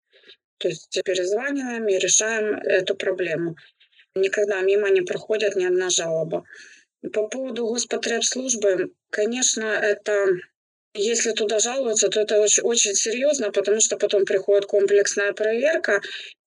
[0.58, 3.56] То есть перезваниваем и решаем эту проблему.
[4.14, 6.44] Никогда мимо не проходит ни одна жалоба.
[7.12, 10.26] По поводу Господребслужбы, конечно, это
[10.94, 16.00] если туда жалуются, то это очень, очень серьезно, потому что потом приходит комплексная проверка,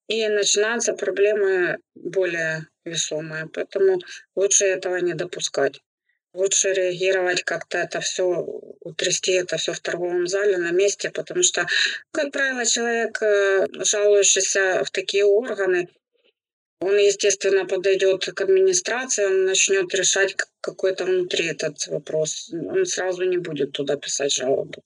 [0.10, 3.47] и начинаются проблемы более весомые.
[3.54, 4.00] Поэтому
[4.36, 5.80] лучше этого не допускать.
[6.34, 8.24] Лучше реагировать как-то это все,
[8.82, 11.66] утрясти это все в торговом зале на месте, потому что,
[12.12, 15.89] как правило, человек, э, жалующийся в такие органы,
[16.82, 22.51] он, естественно, подойдет к администрации, он начнет решать какой-то внутри этот вопрос.
[22.53, 24.82] Он сразу не будет туда писать жалобу.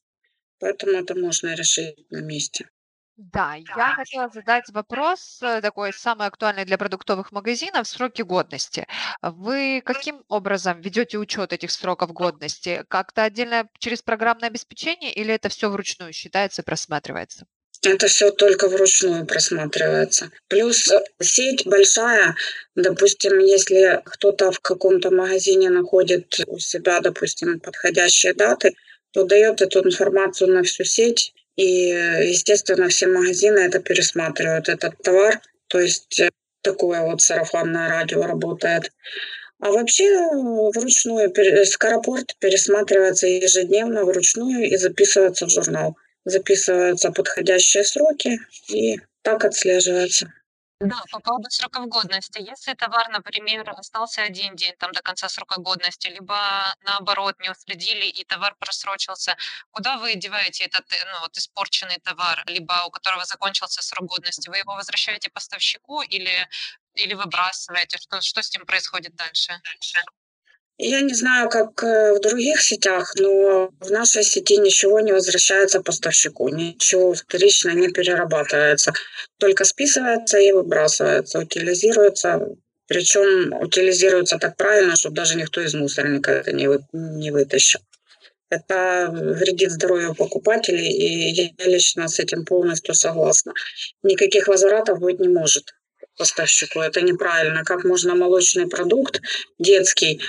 [0.60, 2.68] Поэтому это можно решить на месте.
[3.16, 8.88] Да, я хотела задать вопрос э, такой самый актуальный для продуктовых магазинов– сроки годности.
[9.22, 12.84] Вы каким образом ведете учет этих сроков годности?
[12.88, 17.46] Как-то отдельно через программное обеспечение или это все вручную считается и просматривается?
[17.86, 20.32] Это все только вручную просматривается.
[20.48, 22.36] Плюс э, сеть большая.
[22.76, 28.74] Допустим, если кто-то в каком-то магазине находит у себя, допустим, подходящие даты,
[29.12, 31.34] то дает эту информацию на всю сеть.
[31.58, 31.90] И,
[32.30, 35.42] естественно, все магазины это пересматривают, этот товар.
[35.68, 36.30] То есть э,
[36.62, 38.92] такое вот сарафанное радио работает.
[39.60, 40.10] А вообще
[40.74, 41.34] вручную
[41.66, 50.32] скоропорт пересматривается ежедневно вручную и записывается в журнал записываются подходящие сроки и так отслеживается.
[50.80, 52.40] Да, по поводу сроков годности.
[52.42, 56.36] Если товар, например, остался один день там до конца срока годности, либо
[56.82, 59.38] наоборот не уследили и товар просрочился,
[59.72, 64.50] куда вы деваете этот ну, вот, испорченный товар, либо у которого закончился срок годности?
[64.50, 66.50] Вы его возвращаете поставщику или,
[66.96, 67.98] или выбрасываете?
[67.98, 69.54] Что, что с ним происходит дальше?
[70.78, 75.82] Я не знаю, как э, в других сетях, но в нашей сети ничего не возвращается
[75.82, 78.92] поставщику, ничего вторично не перерабатывается,
[79.38, 82.48] только списывается и выбрасывается, утилизируется.
[82.88, 87.80] Причем утилизируется так правильно, чтобы даже никто из мусорника это не, вы, не вытащил.
[88.50, 93.54] Это вредит здоровью покупателей, и я лично с этим полностью согласна.
[94.02, 95.74] Никаких возвратов быть не может.
[96.18, 96.80] Поставщику.
[96.80, 97.64] Это неправильно.
[97.64, 99.22] Как можно молочный продукт,
[99.60, 100.22] детский,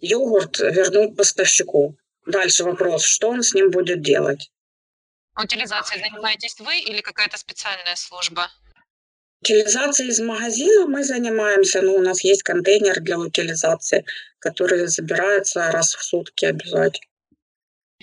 [0.00, 1.96] йогурт, вернуть поставщику?
[2.26, 4.50] Дальше вопрос, что он с ним будет делать?
[5.40, 8.48] Утилизацией занимаетесь вы или какая-то специальная служба?
[9.40, 14.04] Утилизацией из магазина мы занимаемся, но у нас есть контейнер для утилизации,
[14.40, 17.06] который забирается раз в сутки обязательно.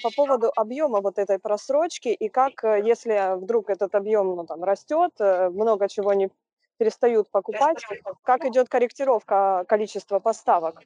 [0.02, 4.64] По поводу объема вот этой просрочки и как, э, если вдруг этот объем ну, там,
[4.64, 6.30] растет, э, много чего не
[6.78, 7.78] перестают покупать,
[8.24, 10.82] как идет корректировка количества поставок?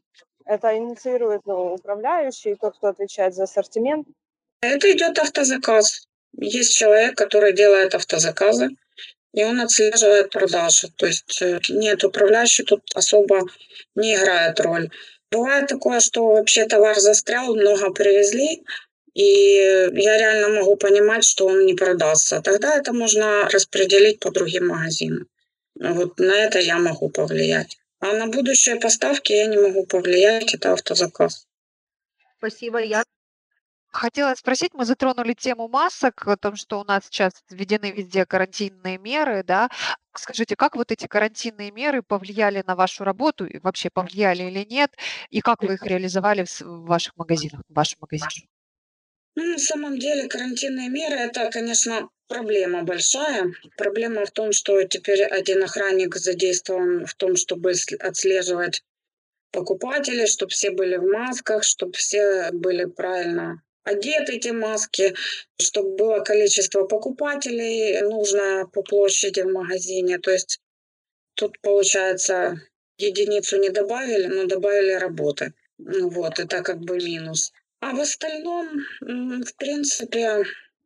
[0.46, 4.08] Это инициирует ну, управляющий, тот, кто отвечает за ассортимент?
[4.62, 6.08] Это идет автозаказ.
[6.34, 8.70] Есть человек, который делает автозаказы,
[9.34, 10.90] и он отслеживает продажи.
[10.96, 13.42] То есть э, нет, управляющий тут особо
[13.96, 14.90] не играет роль.
[15.32, 18.64] Бывает такое, что вообще товар застрял, много привезли,
[19.14, 22.42] и я реально могу понимать, что он не продастся.
[22.42, 25.28] Тогда это можно распределить по другим магазинам.
[25.80, 27.80] Вот на это я могу повлиять.
[28.00, 31.48] А на будущие поставки я не могу повлиять, это автозаказ.
[32.38, 33.04] Спасибо, я
[33.92, 39.00] Хотела спросить, мы затронули тему масок, о том, что у нас сейчас введены везде карантинные
[39.00, 39.70] меры, да.
[40.14, 44.96] Скажите, как вот эти карантинные меры повлияли на вашу работу, и вообще повлияли или нет,
[45.32, 48.48] и как вы их реализовали в, ваших магазинах, в вашем магазине?
[49.40, 53.54] Ну, на самом деле карантинные меры– это, конечно, проблема большая.
[53.78, 58.84] Проблема в том, что теперь один охранник задействован в том, чтобы отслеживать
[59.54, 65.16] покупателей, чтобы все были в масках, чтобы все были правильно одеты эти маски,
[65.58, 70.20] чтобы было количество покупателей нужно по площади в магазине.
[70.20, 70.60] То есть
[71.36, 72.62] тут, получается,
[72.98, 75.54] единицу не добавили, но добавили работы.
[75.78, 77.54] Ну вот, это как бы минус.
[77.82, 80.44] А в остальном, в принципе,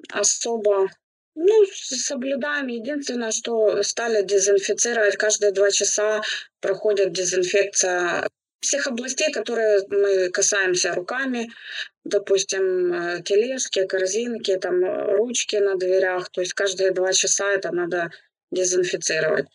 [0.09, 0.89] особо
[1.35, 2.67] ну, соблюдаем.
[2.67, 6.21] Единственное, что стали дезинфицировать каждые два часа
[6.61, 8.27] проходит дезинфекция
[8.59, 11.51] всех областей, которые мы касаемся руками,
[12.05, 17.71] допустим, э, тележки, корзинки, там э, ручки на дверях, то есть каждые два часа это
[17.71, 18.11] надо
[18.51, 19.47] дезинфицировать.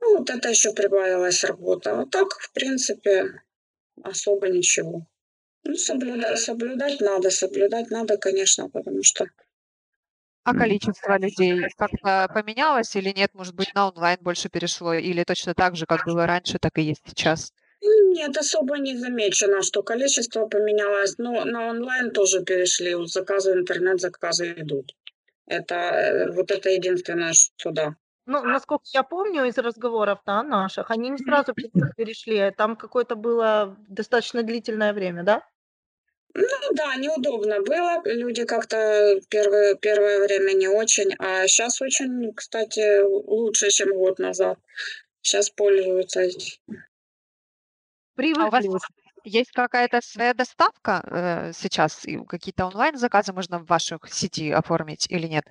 [0.00, 2.00] Ну, вот это еще прибавилась работа.
[2.00, 3.42] А так, в принципе,
[4.02, 5.06] особо ничего.
[5.64, 9.26] Ну, соблюдать, соблюдать надо, соблюдать надо, конечно, потому что
[10.44, 13.34] А количество людей как-то поменялось или нет?
[13.34, 14.94] Может быть, на онлайн больше перешло?
[14.94, 17.52] Или точно так же, как было раньше, так и есть сейчас?
[17.82, 21.16] Нет, особо не замечено, что количество поменялось.
[21.18, 22.94] Но на онлайн тоже перешли.
[23.06, 24.94] Заказы, интернет-заказы идут.
[25.46, 27.96] Это э, вот это единственное, что да.
[28.26, 33.76] Ну, насколько я помню из разговоров да, наших, они не сразу перешли, там какое-то было
[33.88, 35.42] достаточно длительное время, да?
[36.34, 38.00] Ну да, неудобно было.
[38.04, 44.58] Люди как-то первое, первое время не очень, а сейчас очень, кстати, лучше, чем год назад.
[45.22, 46.22] Сейчас пользуются.
[48.16, 48.64] А у вас
[49.24, 52.04] есть какая-то своя доставка э, сейчас?
[52.06, 55.44] И какие-то онлайн-заказы можно в ваших сети оформить или нет?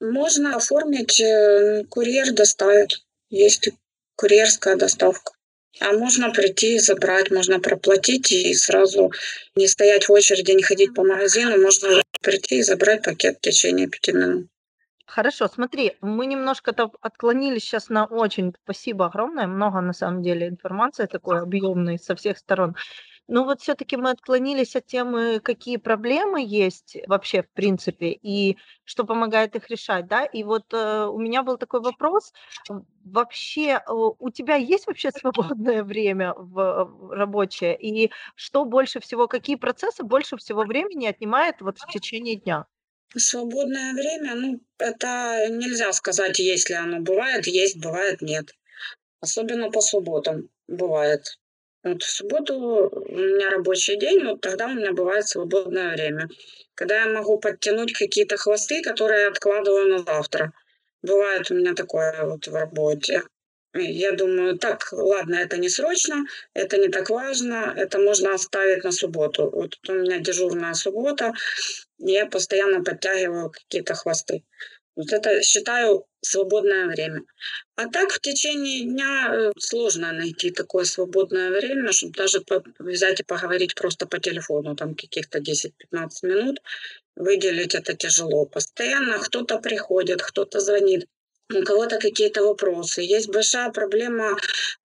[0.00, 3.02] Можно оформить, э, курьер доставит.
[3.30, 3.70] Есть
[4.16, 5.32] курьерская доставка.
[5.80, 9.12] А можно прийти и забрать, можно проплатить и сразу
[9.54, 11.60] не стоять в очереди, не ходить по магазину.
[11.60, 14.48] Можно прийти и забрать пакет в течение пяти минут.
[15.06, 21.06] Хорошо, смотри, мы немножко-то отклонились сейчас на очень, спасибо огромное, много на самом деле информации
[21.06, 22.76] такой объемной со всех сторон.
[23.28, 29.04] Но вот все-таки мы отклонились от темы, какие проблемы есть вообще в принципе и что
[29.04, 30.24] помогает их решать, да.
[30.24, 32.32] И вот э, у меня был такой вопрос,
[33.04, 39.28] вообще э, у тебя есть вообще свободное время в, в рабочее и что больше всего,
[39.28, 42.66] какие процессы больше всего времени отнимает вот в течение дня?
[43.14, 47.00] Свободное время, ну, это нельзя сказать, есть ли оно.
[47.00, 48.54] Бывает есть, бывает нет.
[49.20, 51.38] Особенно по субботам бывает.
[51.88, 56.28] Вот в субботу у меня рабочий день, вот тогда у меня бывает свободное время.
[56.74, 60.52] Когда я могу подтянуть какие-то хвосты, которые я откладываю на завтра.
[61.02, 63.22] Бывает у меня такое вот в работе.
[63.74, 66.24] Я думаю, так, ладно, это не срочно,
[66.54, 69.50] это не так важно, это можно оставить на субботу.
[69.50, 71.32] Вот у меня дежурная суббота,
[71.98, 74.42] я постоянно подтягиваю какие-то хвосты.
[74.98, 77.22] Вот это считаю свободное время.
[77.76, 82.42] А так в течение дня э, сложно найти такое свободное время, чтобы даже
[82.80, 85.70] взять и поговорить просто по телефону, там каких-то 10-15
[86.22, 86.58] минут.
[87.14, 88.44] Выделить это тяжело.
[88.46, 91.06] Постоянно кто-то приходит, кто-то звонит
[91.54, 93.00] у кого-то какие-то вопросы.
[93.00, 94.36] Есть большая проблема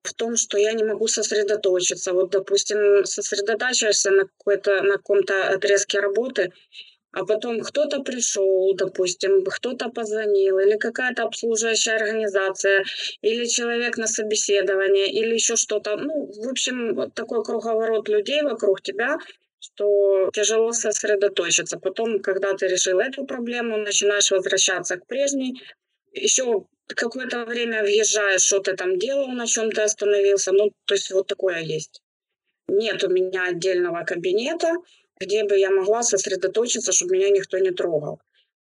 [0.03, 2.13] в том, что я не могу сосредоточиться.
[2.13, 6.53] Вот, допустим, сосредотачиваешься на, какой-то, на каком-то отрезке работы,
[7.13, 12.83] а потом кто-то пришел, допустим, кто-то позвонил, или какая-то обслуживающая организация,
[13.21, 15.95] или человек на собеседование, или еще что-то.
[15.95, 19.17] Ну, в общем, вот такой круговорот людей вокруг тебя,
[19.59, 21.77] что тяжело сосредоточиться.
[21.77, 25.61] Потом, когда ты решил эту проблему, начинаешь возвращаться к прежней,
[26.13, 30.51] еще какое-то время въезжаешь, что ты там делал, на чем ты остановился.
[30.51, 32.01] Ну, то есть вот такое есть.
[32.67, 34.73] Нет у меня отдельного кабинета,
[35.23, 38.19] где бы я могла сосредоточиться, чтобы меня никто не трогал.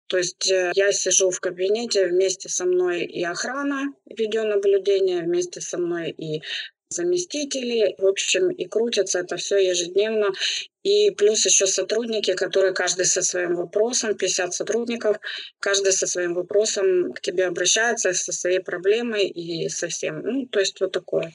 [0.08, 5.78] То есть э, я сижу в кабинете, вместе со мной и охрана видеонаблюдения, вместе со
[5.78, 6.42] мной и
[6.88, 10.28] заместители, в общем, и крутится это все ежедневно.
[10.84, 15.16] И плюс еще сотрудники, которые каждый со своим вопросом, 50 сотрудников,
[15.58, 20.20] каждый со своим вопросом к тебе обращается, со своей проблемой и со всем.
[20.20, 21.32] Ну, то есть вот такое.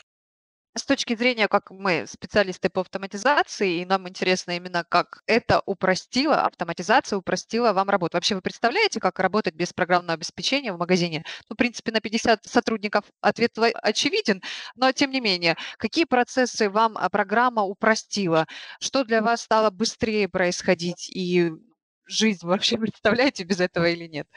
[0.73, 6.45] С точки зрения, как мы специалисты по автоматизации, и нам интересно именно, как это упростило,
[6.45, 8.15] автоматизация упростила вам работу.
[8.15, 11.25] Вообще вы представляете, как работать без программного обеспечения в магазине?
[11.49, 14.41] Ну, в принципе, на 50 сотрудников ответ очевиден,
[14.75, 18.47] но тем не менее, какие процессы вам а, программа упростила?
[18.79, 21.09] Что для вас стало быстрее происходить?
[21.13, 21.51] И
[22.05, 24.27] жизнь вообще представляете без этого или нет?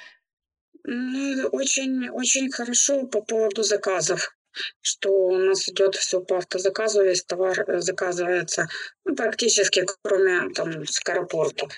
[0.83, 4.35] Ну, очень, очень хорошо по поводу заказов
[4.81, 8.69] что у нас идет все по автозаказу, весь товар э, заказывается
[9.05, 11.69] ну, практически, кроме там скоропорта.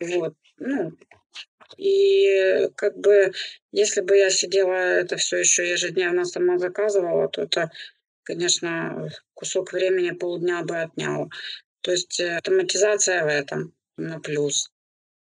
[0.00, 0.34] Вот.
[0.58, 0.92] Ну,
[1.76, 3.32] и как бы,
[3.70, 7.70] если бы я сидела это все еще ежедневно сама заказывала, то это,
[8.24, 11.28] конечно, кусок времени полдня бы отняло.
[11.82, 14.71] То есть э, автоматизация в этом на плюс.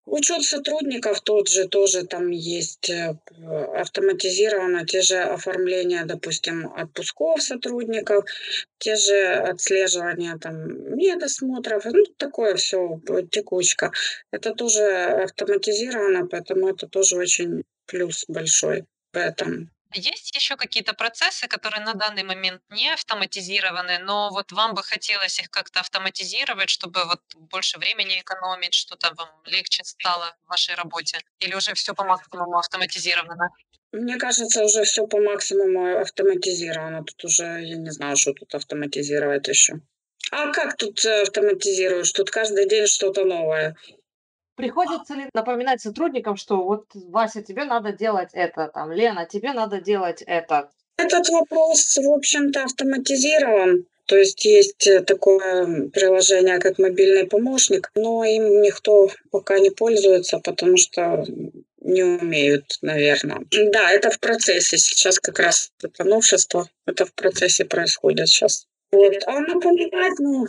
[0.05, 3.15] Учет сотрудников тот же, тоже там есть э,
[3.75, 8.25] автоматизировано, те же оформления, допустим, отпусков сотрудников,
[8.79, 12.99] те же отслеживания там медосмотров, ну, такое все,
[13.29, 13.91] текучка.
[14.31, 14.83] Это тоже
[15.23, 19.69] автоматизировано, поэтому это тоже очень плюс большой в этом.
[19.93, 25.39] Есть еще какие-то процессы, которые на данный момент не автоматизированы, но вот вам бы хотелось
[25.39, 31.19] их как-то автоматизировать, чтобы вот больше времени экономить, что-то вам легче стало в вашей работе?
[31.39, 33.49] Или уже все по максимуму автоматизировано?
[33.91, 37.03] Мне кажется, уже все по максимуму автоматизировано.
[37.03, 39.81] Тут уже я не знаю, что тут автоматизировать еще.
[40.31, 42.11] А как тут э, автоматизируешь?
[42.13, 43.75] Тут каждый день что-то новое.
[44.55, 49.79] Приходится ли напоминать сотрудникам, что вот, Вася, тебе надо делать это, там, Лена, тебе надо
[49.81, 50.69] делать это?
[50.97, 53.85] Этот вопрос, в общем-то, автоматизирован.
[54.05, 60.39] То есть есть э, такое приложение, как мобильный помощник, но им никто пока не пользуется,
[60.39, 61.25] потому что
[61.79, 63.39] не умеют, наверное.
[63.71, 64.77] Да, это в процессе.
[64.77, 66.69] Сейчас как раз это новшество.
[66.85, 68.67] Это в процессе происходит сейчас.
[68.91, 69.13] Вот.
[69.25, 70.45] А напоминать, ну,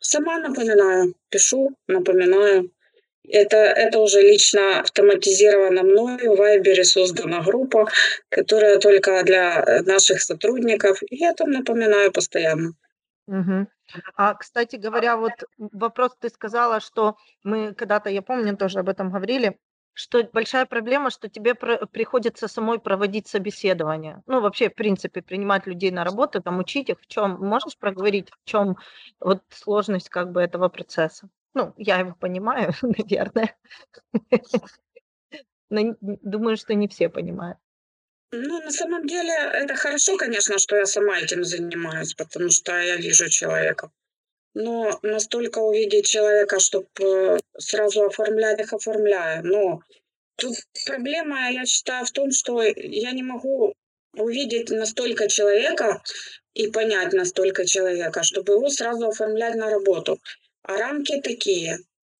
[0.00, 1.14] сама напоминаю.
[1.30, 2.70] Пишу, напоминаю.
[3.30, 6.28] Это, это уже лично автоматизировано мной.
[6.28, 7.88] В Вайбере создана группа,
[8.28, 11.02] которая только для наших сотрудников.
[11.02, 12.72] И я там напоминаю постоянно.
[13.26, 13.66] Угу.
[14.16, 19.10] А, кстати говоря, вот вопрос ты сказала, что мы когда-то, я помню, тоже об этом
[19.10, 19.58] говорили,
[19.92, 24.22] что большая проблема, что тебе приходится самой проводить собеседование.
[24.26, 27.00] Ну, вообще, в принципе, принимать людей на работу, там, учить их.
[27.00, 28.76] В чем, можешь проговорить, в чем
[29.18, 31.28] вот сложность как бы этого процесса?
[31.54, 33.56] Ну, я его понимаю, наверное.
[35.70, 37.58] Но думаю, что не все понимают.
[38.30, 42.96] Ну, на самом деле, это хорошо, конечно, что я сама этим занимаюсь, потому что я
[42.96, 43.90] вижу человека.
[44.54, 49.46] Но настолько увидеть человека, чтобы сразу оформлять их, оформляю.
[49.46, 49.80] Но
[50.36, 53.74] тут проблема, я считаю, в том, что я не могу
[54.14, 56.02] увидеть настолько человека
[56.54, 60.18] и понять настолько человека, чтобы его сразу оформлять на работу.
[60.68, 61.78] Рамки такие.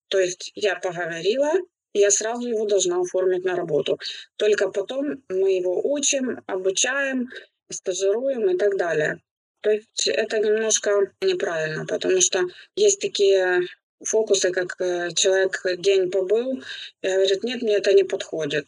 [0.09, 1.53] То есть я поговорила,
[1.93, 3.99] я сразу его должна оформить на работу.
[4.37, 7.29] Только потом мы его учим, обучаем,
[7.69, 9.21] стажируем и так далее.
[9.61, 12.43] То есть это немножко неправильно, потому что
[12.75, 13.61] есть такие
[14.03, 16.63] фокусы, как э, человек день побыл
[17.01, 18.67] и говорит, нет, мне это не подходит.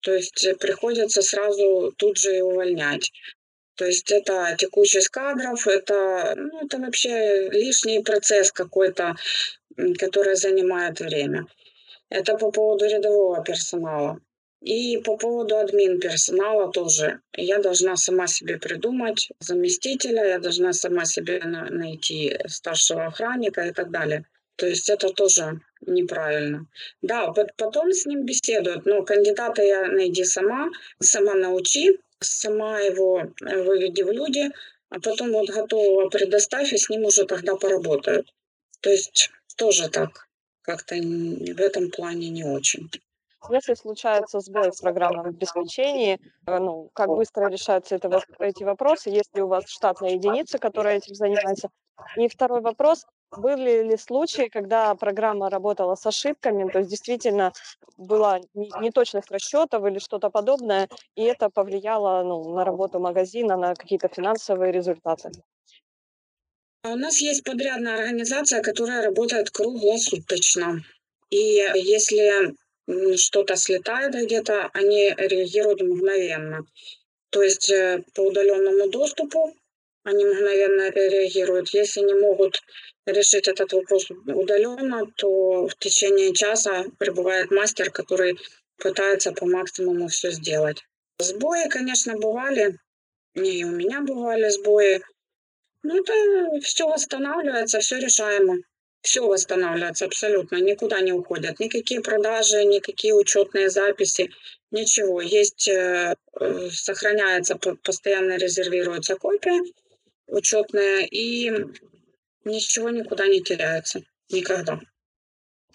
[0.00, 3.10] То есть приходится сразу тут же и увольнять.
[3.76, 9.16] То есть это текучесть кадров, это, ну, это вообще лишний процесс какой-то,
[9.98, 11.46] который занимает время.
[12.08, 14.18] Это по поводу рядового персонала.
[14.62, 17.20] И по поводу админ персонала тоже.
[17.36, 23.90] Я должна сама себе придумать заместителя, я должна сама себе найти старшего охранника и так
[23.90, 24.24] далее.
[24.56, 26.66] То есть это тоже неправильно.
[27.02, 33.62] Да, потом с ним беседуют, но кандидата я найди сама, сама научи, сама его э,
[33.62, 34.50] выведи в люди,
[34.88, 38.32] а потом вот готового предоставь, и с ним уже тогда поработают.
[38.80, 40.28] То есть тоже так.
[40.62, 42.90] как-то в этом плане не очень.
[43.50, 49.34] Если случается сбой в программном обеспечении, э, ну, как быстро решаются это, эти вопросы, есть
[49.34, 51.70] ли у вас штатная единица, которая этим занимается?
[52.16, 57.52] И второй вопрос, были ли случаи, когда программа работала с ошибками, то есть действительно
[57.96, 64.08] была неточность расчетов или что-то подобное, и это повлияло ну, на работу магазина, на какие-то
[64.08, 65.30] финансовые результаты?
[66.82, 70.82] А у нас есть подрядная организация, которая работает круглосуточно.
[71.30, 72.54] И если
[73.16, 76.64] что-то слетает где-то, они реагируют мгновенно.
[77.30, 79.52] То есть э, по удаленному доступу
[80.06, 81.70] они мгновенно реагируют.
[81.70, 82.62] Если не могут
[83.06, 88.38] решить этот вопрос удаленно, то в течение часа прибывает мастер, который
[88.78, 90.84] пытается по максимуму все сделать.
[91.18, 92.78] Сбои, конечно, бывали.
[93.34, 95.02] И у меня бывали сбои.
[95.82, 98.58] Ну, это все восстанавливается, все решаемо
[99.02, 101.60] все восстанавливается абсолютно, никуда не уходят.
[101.60, 104.32] Никакие продажи, никакие учетные записи,
[104.72, 105.20] ничего.
[105.20, 109.62] Есть, э, э сохраняется, постоянно резервируется копия
[110.28, 111.50] учетная, и
[112.44, 114.00] ничего никуда не теряется.
[114.30, 114.80] Никогда.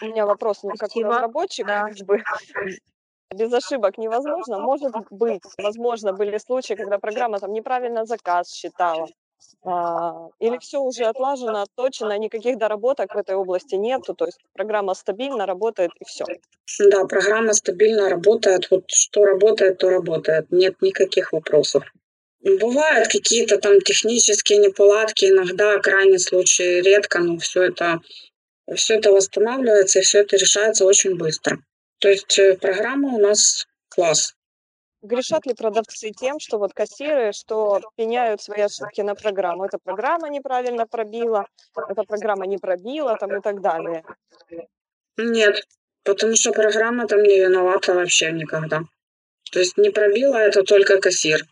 [0.02, 1.86] У меня вопрос, ну, как разработчик, да.
[1.86, 2.24] как бы,
[3.34, 4.60] без ошибок невозможно.
[4.60, 9.08] Может быть, возможно, были случаи, когда программа там неправильно заказ считала,
[9.64, 14.93] а, или все уже отлажено, отточено, никаких доработок в этой области нету, то есть программа
[14.93, 16.26] стабильно работает и все.
[16.89, 21.84] Да, программа стабильно работает, вот что работает, то работает, нет никаких вопросов.
[22.44, 28.02] Бывают какие-то там технические неполадки, иногда крайний случай редко, но все это,
[28.76, 31.60] все это восстанавливается и все это решается очень быстро.
[32.00, 34.34] То есть э, программа у нас класс.
[35.04, 39.66] Грешат ли продавцы тем, что вот кассиры, что пеняют свои ошибки на программу?
[39.66, 41.48] Эта программа неправильно пробила,
[41.89, 44.04] эта программа не пробила там и так далее.
[45.18, 45.64] Нет,
[46.04, 48.82] потому что программа там не виновата вообще никогда.
[49.52, 51.46] То есть не пробила это только кассир.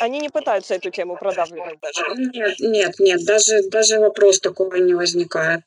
[0.00, 2.02] Они не пытаются эту тему продавливать даже?
[2.16, 5.62] Нет, нет, нет, даже, даже вопрос такого не возникает.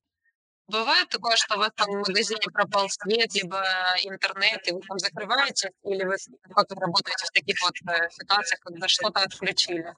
[0.68, 3.64] Бывает такое, что в этом магазине пропал свет, либо
[4.04, 6.16] интернет, и вы там закрываете, или вы
[6.56, 9.94] как вы работаете в таких вот э, ситуациях, когда что-то отключили?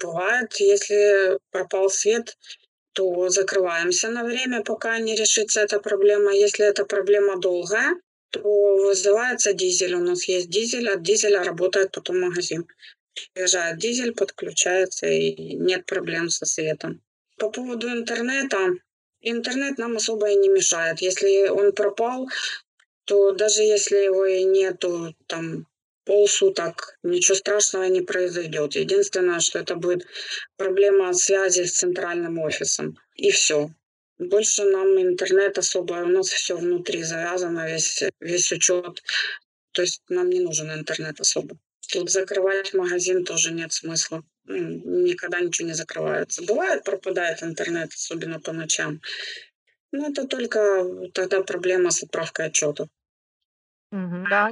[0.00, 2.36] Бывает, если пропал свет,
[2.92, 6.32] то закрываемся на время, пока не решится эта проблема.
[6.32, 7.94] Если эта проблема долгая,
[8.32, 9.94] то вызывается дизель.
[9.94, 12.66] У нас есть дизель, от дизеля работает потом магазин.
[13.34, 17.02] Приезжает дизель, подключается, и нет проблем со светом.
[17.38, 18.72] По поводу интернета,
[19.22, 21.00] Интернет нам особо и не мешает.
[21.00, 22.28] Если он пропал,
[23.04, 25.66] то даже если его и нету там
[26.04, 28.74] полсуток, ничего страшного не произойдет.
[28.74, 30.06] Единственное, что это будет
[30.56, 32.98] проблема связи с центральным офисом.
[33.14, 33.70] И все.
[34.28, 39.02] Больше нам интернет особо, у нас все внутри завязано, весь, весь учет.
[39.72, 41.56] То есть нам не нужен интернет особо.
[41.92, 44.22] Тут закрывать магазин тоже нет смысла.
[44.44, 46.42] Никогда ничего не закрывается.
[46.42, 49.00] Бывает, пропадает интернет, особенно по ночам.
[49.92, 52.88] Но это только тогда проблема с отправкой отчетов.
[53.90, 54.50] Мгм, да.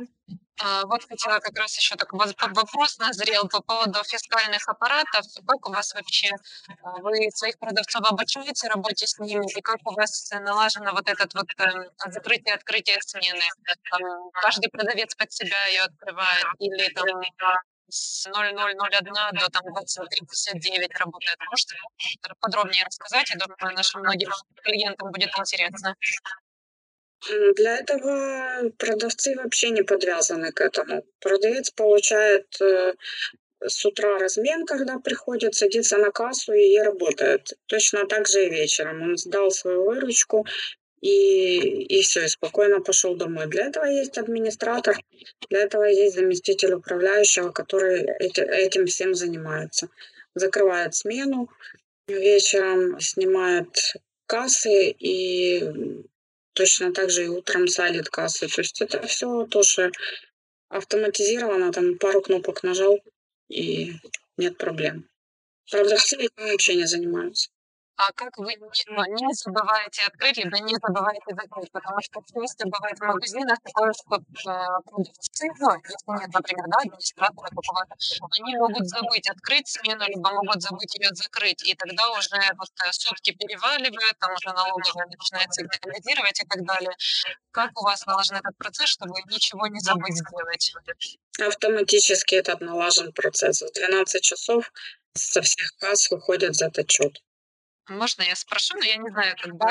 [0.63, 5.25] А, вот хотела как раз еще такой вопрос назрел по поводу фискальных аппаратов.
[5.47, 6.31] Как у вас вообще,
[6.83, 11.33] а, вы своих продавцов обучаете работе с ними, и как у вас налажено вот этот
[11.35, 13.45] вот э, закрытие-открытие смены?
[13.91, 17.23] Там, каждый продавец под себя ее открывает, или там
[17.89, 21.39] с 0001 до там 2359 работает.
[21.49, 21.77] Можете
[22.39, 23.31] подробнее рассказать?
[23.31, 24.31] Я думаю, нашим многим
[24.63, 25.97] клиентам будет интересно.
[27.57, 31.05] Для этого продавцы вообще не подвязаны к этому.
[31.21, 32.95] Продавец получает э,
[33.67, 37.53] с утра размен, когда приходит, садится на кассу и работает.
[37.67, 39.03] Точно так же и вечером.
[39.03, 40.47] Он сдал свою выручку,
[41.01, 43.47] и, и все, и спокойно пошел домой.
[43.47, 44.99] Для этого есть администратор,
[45.49, 49.89] для этого есть заместитель управляющего, который эти, этим всем занимается.
[50.35, 51.49] Закрывает смену,
[52.07, 53.95] вечером снимает
[54.27, 56.05] кассы и
[56.53, 58.49] точно так же и утром садит кассы.
[58.49, 59.93] То есть это все тоже
[60.69, 63.01] автоматизировано, там пару кнопок нажал
[63.49, 63.95] и
[64.37, 65.09] нет проблем.
[65.71, 67.51] Продавцы этим вообще не занимаются
[68.01, 72.99] а как вы не, не забываете открыть, либо не забываете закрыть, потому что часто бывает
[72.99, 77.95] в магазинах такое, что э, продавцы, ну, если нет, например, да, администратора какого-то,
[78.41, 82.93] они могут забыть открыть смену, либо могут забыть ее закрыть, и тогда уже вот э,
[82.93, 86.97] сутки переваливают, там уже налоговая начинает сигнализировать и так далее.
[87.51, 90.73] Как у вас налажен этот процесс, чтобы ничего не забыть сделать?
[91.39, 93.61] Автоматически этот налажен процесс.
[93.61, 94.73] В 12 часов
[95.15, 97.21] со всех касс выходит этот отчет.
[97.89, 98.77] Можно я спрошу?
[98.77, 99.67] Но я не знаю, как бы,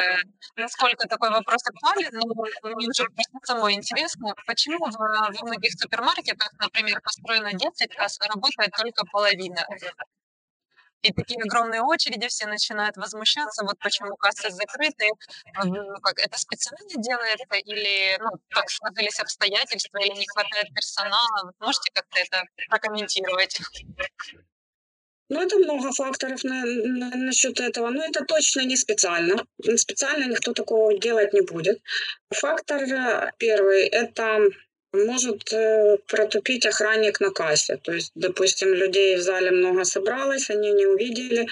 [0.58, 3.08] насколько такой вопрос актуален, но мне уже
[3.44, 9.66] самой интересно, почему в, во многих супермаркетах, например, построено 10 касс, а работает только половина?
[11.02, 15.10] И такие огромные очереди, все начинают возмущаться, вот почему кассы закрыты.
[15.64, 21.54] Ну, как, это специально делается или ну, так сложились обстоятельства, или не хватает персонала?
[21.60, 23.62] Можете как-то это прокомментировать?
[25.30, 27.90] Ну, это много факторов на, на, насчет этого.
[27.90, 29.46] Но это точно не специально.
[29.76, 31.80] Специально никто такого делать не будет.
[32.32, 34.40] Фактор э, первый– это
[34.92, 37.78] может э, протупить охранник на кассе.
[37.78, 41.48] То есть, допустим, людей в зале много собралось, они не увидели,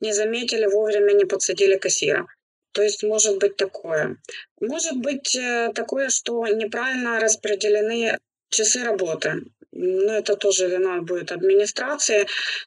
[0.00, 2.26] не заметили, вовремя не подсадили кассира.
[2.72, 4.16] То есть может быть такое.
[4.60, 8.18] Может быть э, такое, что неправильно распределены
[8.50, 9.44] часы работы.
[9.76, 12.26] Но это тоже вина будет администрации.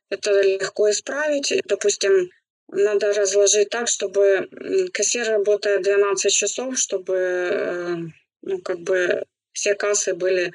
[0.09, 1.53] Это легко исправить.
[1.65, 2.29] Допустим,
[2.69, 4.49] надо разложить так, чтобы
[4.93, 7.95] кассир работает 12 часов, чтобы э,
[8.41, 10.51] ну, как бы все кассы были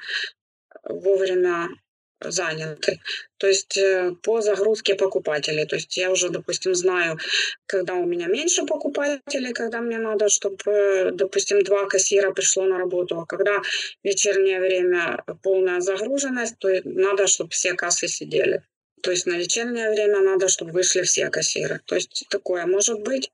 [0.83, 1.69] вовремя
[2.31, 2.99] заняты.
[3.37, 5.65] То есть э, по загрузке покупателей.
[5.65, 7.17] То есть я уже, допустим, знаю,
[7.65, 13.19] когда у меня меньше покупателей, когда мне надо, чтобы, допустим, два кассира пришло на работу,
[13.19, 13.61] а когда
[14.03, 18.63] вечернее время полная загруженность, то надо, чтобы все кассы сидели.
[19.03, 21.81] То есть на вечернее время надо, чтобы вышли все кассиры.
[21.85, 23.31] То есть такое может быть.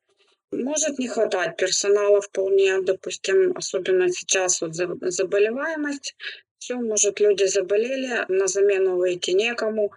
[0.51, 6.15] Может не хватать персонала вполне, допустим, особенно сейчас вот заболеваемость.
[6.59, 9.91] Все, может, люди заболели, на замену выйти некому.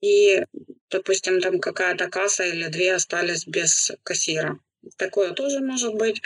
[0.00, 0.42] И,
[0.90, 4.58] допустим, там какая-то касса или две остались без кассира.
[4.96, 6.22] Такое тоже может быть.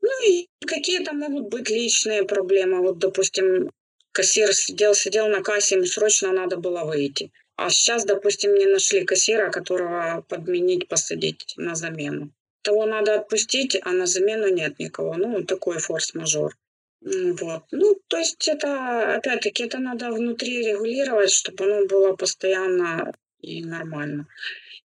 [0.00, 2.80] Ну и какие-то могут быть личные проблемы.
[2.80, 3.70] Вот, допустим,
[4.12, 7.32] кассир сидел, сидел на кассе, ему срочно надо было выйти.
[7.56, 12.32] А сейчас, допустим, не нашли кассира, которого подменить, посадить на замену
[12.68, 15.14] того надо отпустить, а на замену нет никого.
[15.16, 16.54] Ну, такой форс-мажор.
[17.00, 17.62] Вот.
[17.70, 24.26] Ну, то есть это, опять-таки, это надо внутри регулировать, чтобы оно было постоянно и нормально.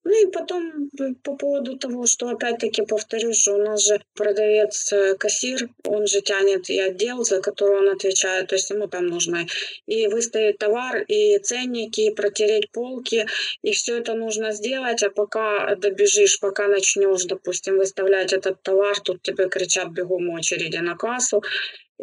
[0.04, 0.90] Ну и потом
[1.22, 6.20] по поводу того, что опять-таки повторюсь, что у нас же продавец э, кассир, он же
[6.20, 9.46] тянет и отдел, за который он отвечает, то есть ему там нужно
[9.86, 13.26] и выставить товар, и ценники, и протереть полки,
[13.62, 19.22] и все это нужно сделать, а пока добежишь, пока начнешь, допустим, выставлять этот товар, тут
[19.22, 21.44] тебе кричат бегом очереди на кассу,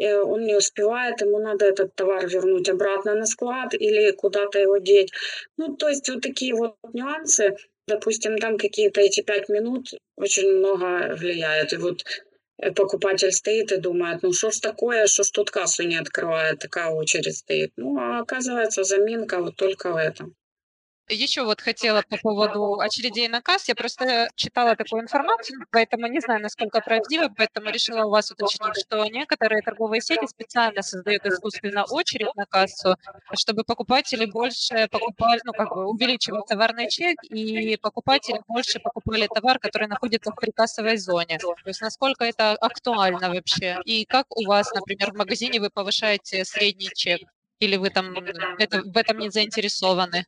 [0.08, 5.12] он не успевает, ему надо этот товар вернуть обратно на склад или куда-то его деть.
[5.58, 7.56] Ну, то есть вот такие вот нюансы,
[7.88, 11.74] допустим, там какие-то эти пять минут очень много влияют.
[11.74, 12.04] И вот
[12.58, 16.60] э, покупатель стоит и думает, ну что ж такое, что ж тут кассу не открывает,
[16.60, 17.74] такая очередь стоит.
[17.78, 20.36] Ну, а оказывается, заминка вот только в этом.
[21.12, 23.68] Еще вот хотела по поводу очередей на касс.
[23.68, 28.78] Я просто читала такую информацию, поэтому не знаю, насколько правдиво, поэтому решила у вас уточнить,
[28.80, 32.96] что некоторые торговые сети специально создают искусственно очередь на кассу,
[33.34, 39.58] чтобы покупатели больше покупали, ну, как бы увеличивать товарный чек, и покупатели больше покупали товар,
[39.58, 41.40] который находится в прикассовой зоне.
[41.40, 43.80] То есть насколько это актуально вообще?
[43.84, 47.22] И как у вас, например, в магазине вы повышаете средний чек?
[47.60, 48.16] Или вы там
[48.58, 50.26] это, в этом не заинтересованы?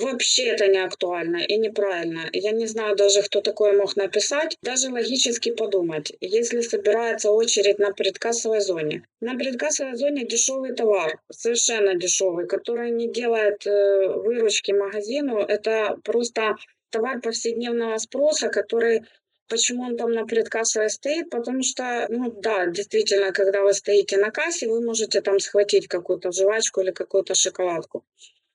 [0.00, 2.28] Вообще это не актуально и неправильно.
[2.32, 4.56] Я не знаю даже, кто такое мог написать.
[4.62, 9.02] Даже логически подумать, если собирается очередь на предкассовой зоне.
[9.20, 15.38] На предкассовой зоне дешевый товар, совершенно дешевый, который не делает э, выручки магазину.
[15.38, 16.54] Это просто
[16.90, 19.02] товар повседневного спроса, который
[19.48, 21.30] Почему он там на предкассовой стоит?
[21.30, 26.30] Потому что, ну да, действительно, когда вы стоите на кассе, вы можете там схватить какую-то
[26.32, 28.04] жвачку или какую-то шоколадку.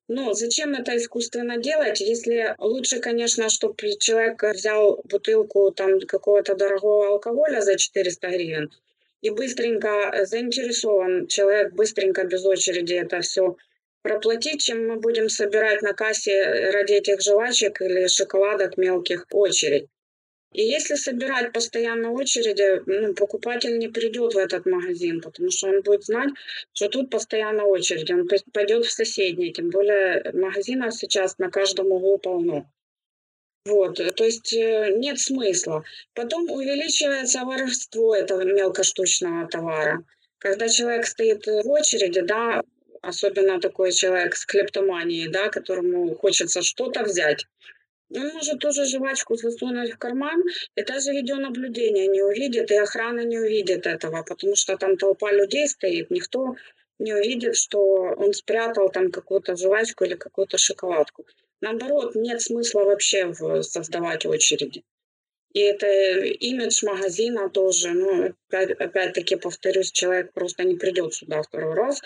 [0.09, 7.07] Но зачем это искусственно делать, если лучше, конечно, чтобы человек взял бутылку там какого-то дорогого
[7.07, 8.71] алкоголя за 400 гривен
[9.21, 13.55] и быстренько заинтересован человек, быстренько без очереди это все
[14.01, 19.87] проплатить, чем мы будем собирать на кассе ради этих жвачек или шоколадок мелких очередь.
[20.53, 25.81] И если собирать постоянно очереди, ну, покупатель не придет в этот магазин, потому что он
[25.81, 26.29] будет знать,
[26.73, 28.11] что тут постоянно очередь.
[28.11, 32.65] Он пойдет в соседний, тем более магазинов сейчас на каждом углу полно.
[33.65, 35.83] Вот, то есть э, нет смысла.
[36.13, 40.03] Потом увеличивается воровство этого мелкоштучного товара.
[40.37, 42.61] Когда человек стоит в очереди, да,
[43.01, 47.45] особенно такой человек с клептоманией, да, которому хочется что-то взять,
[48.15, 50.43] он может тоже жвачку засунуть в карман,
[50.75, 55.67] и даже видеонаблюдение не увидит, и охрана не увидит этого, потому что там толпа людей
[55.67, 56.55] стоит, никто
[56.99, 57.79] не увидит, что
[58.17, 61.25] он спрятал там какую-то жвачку или какую-то шоколадку.
[61.61, 64.83] Наоборот, нет смысла вообще создавать очереди.
[65.53, 67.91] И это имидж магазина тоже.
[67.91, 72.01] Ну, опять-таки, повторюсь, человек просто не придет сюда второй раз,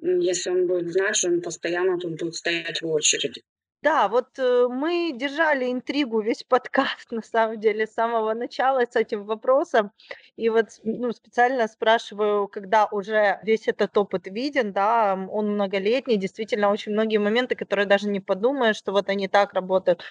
[0.00, 3.42] если он будет знать, что он постоянно тут будет стоять в очереди.
[3.82, 8.94] Да, вот э, мы держали интригу весь подкаст, на самом деле, с самого начала с
[8.94, 9.90] этим вопросом.
[10.36, 16.70] И вот ну, специально спрашиваю, когда уже весь этот опыт виден, да, он многолетний, действительно,
[16.70, 20.02] очень многие моменты, которые даже не подумаешь, что вот они так работают.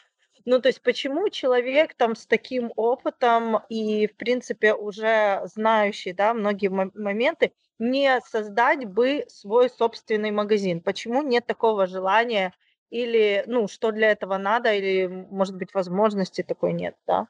[0.45, 6.33] Ну, то есть почему человек там с таким опытом и, в принципе, уже знающий, да,
[6.33, 10.81] многие моменты, не создать бы свой собственный магазин?
[10.81, 12.53] Почему нет такого желания
[12.91, 17.27] или, ну, что для этого надо, или, может быть, возможности такой нет, да?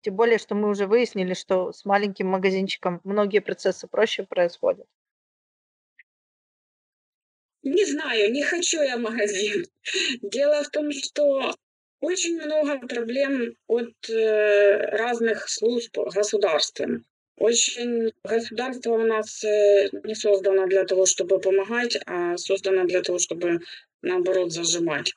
[0.00, 4.86] Тем более, что мы уже выяснили, что с маленьким магазинчиком многие процессы проще происходят.
[7.62, 9.64] Не знаю, не хочу я магазин.
[10.22, 11.54] Дело в том, что
[12.00, 17.02] очень много проблем от э, разных служб государственных.
[17.38, 23.18] Очень государство у нас э, не создано для того, чтобы помогать, а создано для того,
[23.18, 23.60] чтобы
[24.06, 25.12] наоборот зажимать.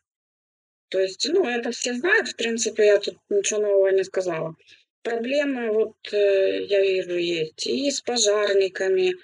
[0.90, 4.56] То есть, ну, это все знают, в принципе, я тут ничего нового не сказала.
[5.04, 9.16] Проблемы, вот, э, я вижу, есть и с пожарниками,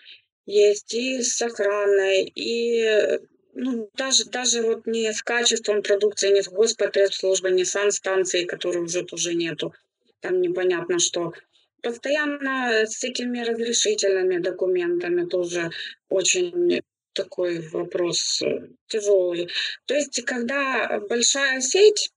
[0.46, 3.20] есть и с охраной, и
[3.56, 8.84] ну, даже, даже вот не с качеством продукции, не с госпотребслужбой, не с санстанцией, которой
[8.84, 9.74] уже тоже нету.
[10.20, 11.34] Там непонятно что.
[11.82, 15.72] Постоянно с этими разрешительными документами тоже
[16.10, 16.82] очень
[17.16, 19.50] такой вопрос э, тяжелый.
[19.86, 22.12] То есть, когда большая сеть,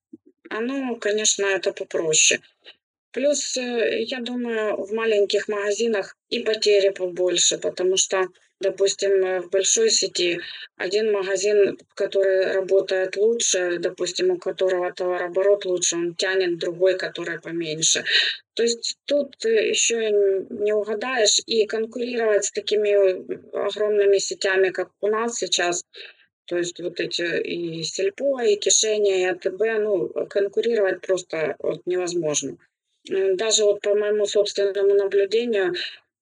[0.50, 2.40] оно, конечно, это попроще.
[3.12, 8.26] Плюс, э, я думаю, в маленьких магазинах и потери побольше, потому что
[8.60, 10.40] допустим, э, в большой сети
[10.76, 18.04] один магазин, который работает лучше, допустим, у которого товарооборот лучше, он тянет другой, который поменьше.
[18.54, 20.10] То есть тут еще
[20.50, 22.90] не угадаешь, и конкурировать с такими
[23.68, 25.84] огромными сетями, как у нас сейчас,
[26.46, 32.58] то есть вот эти и Сельпо, и Кишения, и АТБ, ну, конкурировать просто вот невозможно.
[33.08, 35.74] Даже вот по моему собственному наблюдению,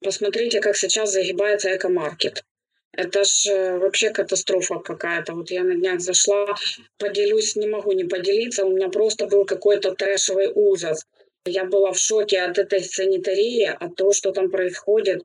[0.07, 2.45] Посмотрите, как сейчас загибается экомаркет.
[2.93, 5.35] Это ж э, вообще катастрофа какая-то.
[5.35, 6.55] Вот я на днях зашла,
[6.97, 8.65] поделюсь, не могу не поделиться.
[8.65, 11.05] У меня просто был какой-то трэшевый ужас.
[11.45, 15.23] Я была в шоке от этой санитарии, от того, что там происходит.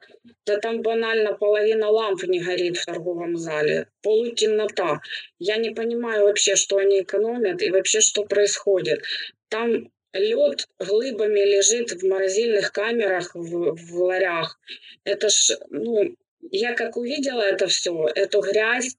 [0.47, 3.85] Да там банально половина ламп не горит в торговом зале.
[4.01, 4.99] Полутемнота.
[5.37, 9.03] Я не понимаю вообще, что они экономят и вообще, что происходит.
[9.47, 14.59] Там лед глыбами лежит в морозильных камерах, в, в ларях.
[15.03, 16.15] Это ж, ну,
[16.51, 18.95] я как увидела это все, эту грязь,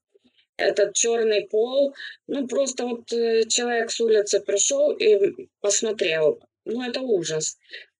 [0.57, 1.93] этот черный пол,
[2.27, 6.39] ну, просто вот э, человек с улицы пришел и посмотрел.
[6.65, 7.57] Ну, это ужас.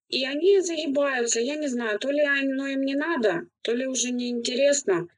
[0.08, 4.10] И они загибаются, я не знаю, то ли оно им не надо, то ли уже
[4.10, 5.08] не интересно,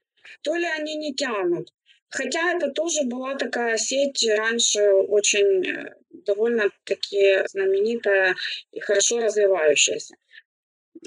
[0.43, 1.73] то ли они не тянут.
[2.09, 5.95] Хотя это тоже была такая сеть раньше очень э,
[6.27, 8.35] довольно-таки знаменитая
[8.73, 10.15] и хорошо развивающаяся.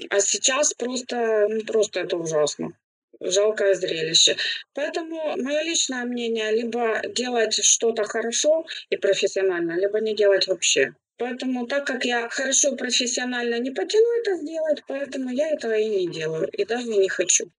[0.08, 2.72] А сейчас просто, ну, просто это ужасно.
[3.20, 4.36] Жалкое зрелище.
[4.72, 10.94] Поэтому мое личное мнение, либо делать что-то хорошо и профессионально, либо не делать вообще.
[11.18, 16.08] Поэтому так как я хорошо профессионально не потяну это сделать, поэтому я этого и не
[16.08, 17.50] делаю, и даже не хочу.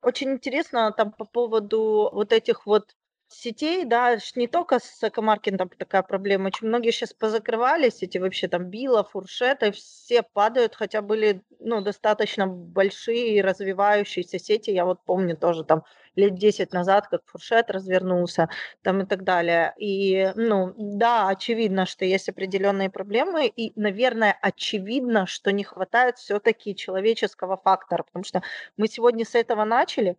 [0.00, 2.96] Очень интересно там по поводу вот этих вот
[3.28, 6.46] сетей, да, не только с экомаркетом такая проблема.
[6.48, 12.46] Очень многие сейчас позакрывались, эти вообще там Била, Фуршеты, все падают, хотя были, ну, достаточно
[12.46, 14.70] большие развивающиеся сети.
[14.70, 15.84] Я вот помню тоже там
[16.16, 18.48] лет 10 назад, как Фуршет развернулся,
[18.82, 19.74] там и так далее.
[19.78, 26.74] И, ну, да, очевидно, что есть определенные проблемы, и, наверное, очевидно, что не хватает все-таки
[26.74, 28.42] человеческого фактора, потому что
[28.76, 30.16] мы сегодня с этого начали,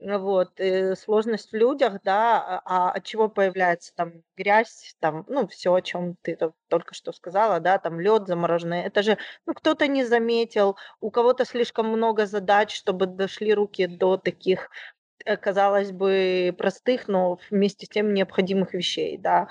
[0.00, 5.46] вот, э, сложность в людях, да, а, а от чего появляется там грязь, там, ну,
[5.48, 6.38] все, о чем ты
[6.68, 11.44] только что сказала, да, там лед замороженный, это же, ну, кто-то не заметил, у кого-то
[11.44, 14.70] слишком много задач, чтобы дошли руки до таких
[15.24, 19.48] э, казалось бы, простых, но вместе с тем необходимых вещей, да.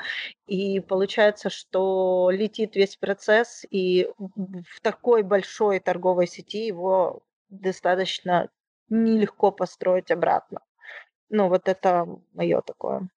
[0.47, 8.49] И получается, что летит весь процесс, и в такой большой торговой сети его достаточно
[8.89, 10.61] нелегко построить обратно.
[11.29, 13.09] Ну, вот это мое такое.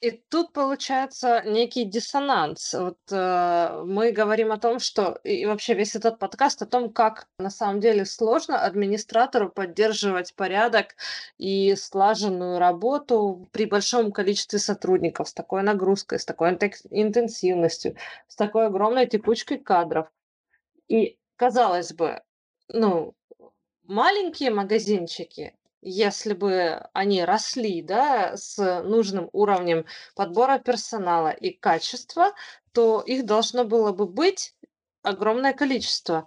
[0.00, 2.72] И тут получается некий диссонанс.
[2.72, 7.26] Вот э, мы говорим о том, что и вообще весь этот подкаст о том, как
[7.40, 10.94] на самом деле сложно администратору поддерживать порядок
[11.36, 17.96] и слаженную работу при большом количестве сотрудников с такой нагрузкой, с такой интенсивностью,
[18.28, 20.06] с такой огромной текучкой кадров.
[20.86, 22.22] И, казалось бы,
[22.68, 23.14] ну,
[23.88, 32.32] маленькие магазинчики, если бы они росли, да, с нужным уровнем подбора персонала и качества,
[32.72, 34.54] то их должно было бы быть
[35.02, 36.26] огромное количество.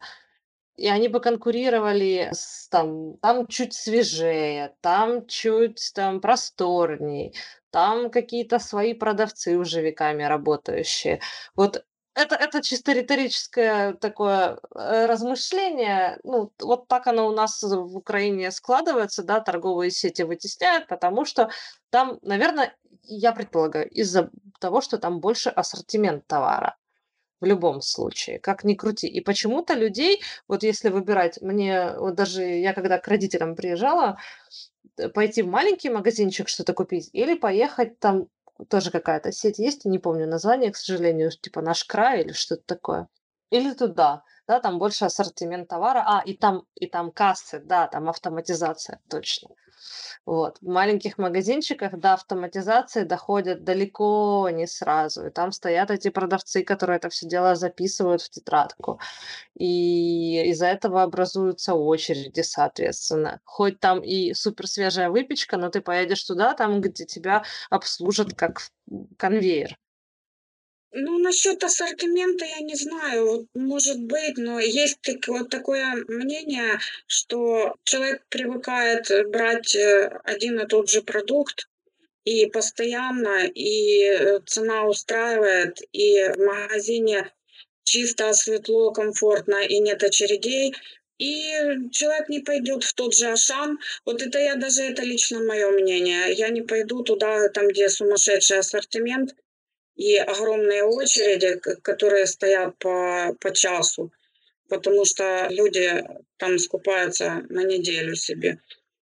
[0.78, 7.36] И они бы конкурировали с там, там чуть свежее, там чуть там просторней,
[7.70, 11.22] там какие-то свои продавцы уже веками работающие.
[11.56, 16.20] Вот это, это чисто риторическое такое э, размышление.
[16.24, 21.50] Ну, вот так оно у нас в Украине складывается, да, торговые сети вытесняют, потому что
[21.90, 24.30] там, наверное, я предполагаю, из-за
[24.60, 26.78] того, что там больше ассортимент товара
[27.40, 29.08] в любом случае, как ни крути.
[29.08, 34.18] И почему-то людей, вот если выбирать, мне вот даже я когда к родителям приезжала,
[34.98, 38.28] э, пойти в маленький магазинчик что-то купить или поехать там
[38.70, 43.08] тоже какая-то сеть есть, не помню название, к сожалению, типа «Наш край» или что-то такое.
[43.50, 46.04] Или туда, да, там больше ассортимент товара.
[46.06, 49.50] А, и там, и там кассы, да, там автоматизация, точно.
[50.26, 50.58] Вот.
[50.62, 55.26] В маленьких магазинчиках до автоматизации доходят далеко не сразу.
[55.28, 59.00] И там стоят эти продавцы, которые это все дело записывают в тетрадку.
[59.58, 63.42] И из-за этого образуются очереди, соответственно.
[63.46, 68.62] Хоть там и супер свежая выпечка, но ты поедешь туда, там, где тебя обслужат как
[69.18, 69.78] конвейер.
[70.94, 77.76] Ну, насчет ассортимента я не знаю, может быть, но есть так, вот такое мнение, что
[77.86, 81.70] человек привыкает брать э, один и тот же продукт,
[82.26, 87.32] и постоянно, и э, цена устраивает, и в магазине
[87.84, 90.76] чисто, светло, комфортно, и нет очередей,
[91.20, 93.80] и человек не пойдет в тот же Ашан.
[94.06, 96.34] Вот это я даже, это лично мое мнение.
[96.34, 99.36] Я не пойду туда, там, где сумасшедший ассортимент,
[99.96, 104.12] и огромные очереди, которые стоят по, по часу,
[104.70, 106.04] потому что люди
[106.38, 108.60] там скупаются на неделю себе.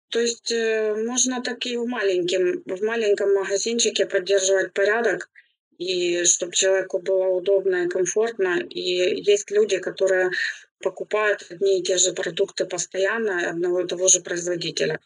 [0.10, 5.30] То есть э, можно так и в, маленьком, в маленьком магазинчике поддерживать порядок,
[5.78, 8.60] и чтобы человеку было удобно и комфортно.
[8.70, 10.32] И есть люди, которые
[10.80, 15.00] покупают одни и те же продукты постоянно одного и того же производителя.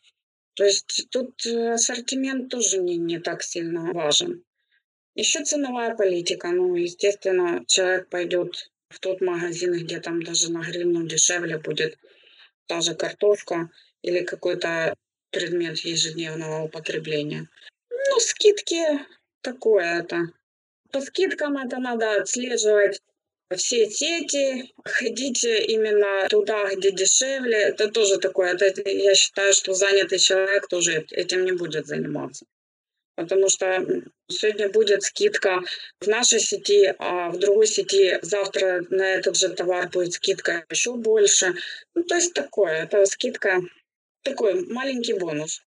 [0.53, 4.43] То есть тут э, ассортимент тоже не, не так сильно важен.
[5.15, 6.51] Еще ценовая политика.
[6.51, 11.97] Ну, естественно, человек пойдет в тот магазин, где там даже на гривну дешевле будет
[12.67, 13.69] та же картошка
[14.01, 14.95] или какой-то
[15.31, 17.49] предмет ежедневного употребления.
[17.89, 18.83] Ну, скидки
[19.41, 20.27] такое это.
[20.91, 23.01] По скидкам это надо отслеживать
[23.53, 27.57] все сети, ходить именно туда, где дешевле.
[27.57, 28.53] Это тоже такое.
[28.53, 32.45] Это, я считаю, что занятый человек тоже этим не будет заниматься
[33.15, 33.85] потому что
[34.27, 35.61] сегодня будет скидка
[35.99, 40.95] в нашей сети, а в другой сети завтра на этот же товар будет скидка еще
[40.95, 41.53] больше.
[41.95, 43.61] Ну, то есть такое, это скидка,
[44.23, 45.61] такой маленький бонус.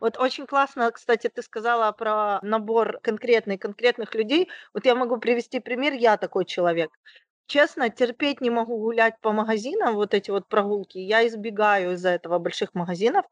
[0.00, 4.48] Вот очень классно, кстати, ты сказала про набор конкретный, конкретных людей.
[4.74, 6.90] Вот я могу привести пример, я такой человек.
[7.46, 10.98] Честно, терпеть не могу гулять по магазинам, вот эти вот прогулки.
[10.98, 13.24] Я избегаю из-за этого больших магазинов.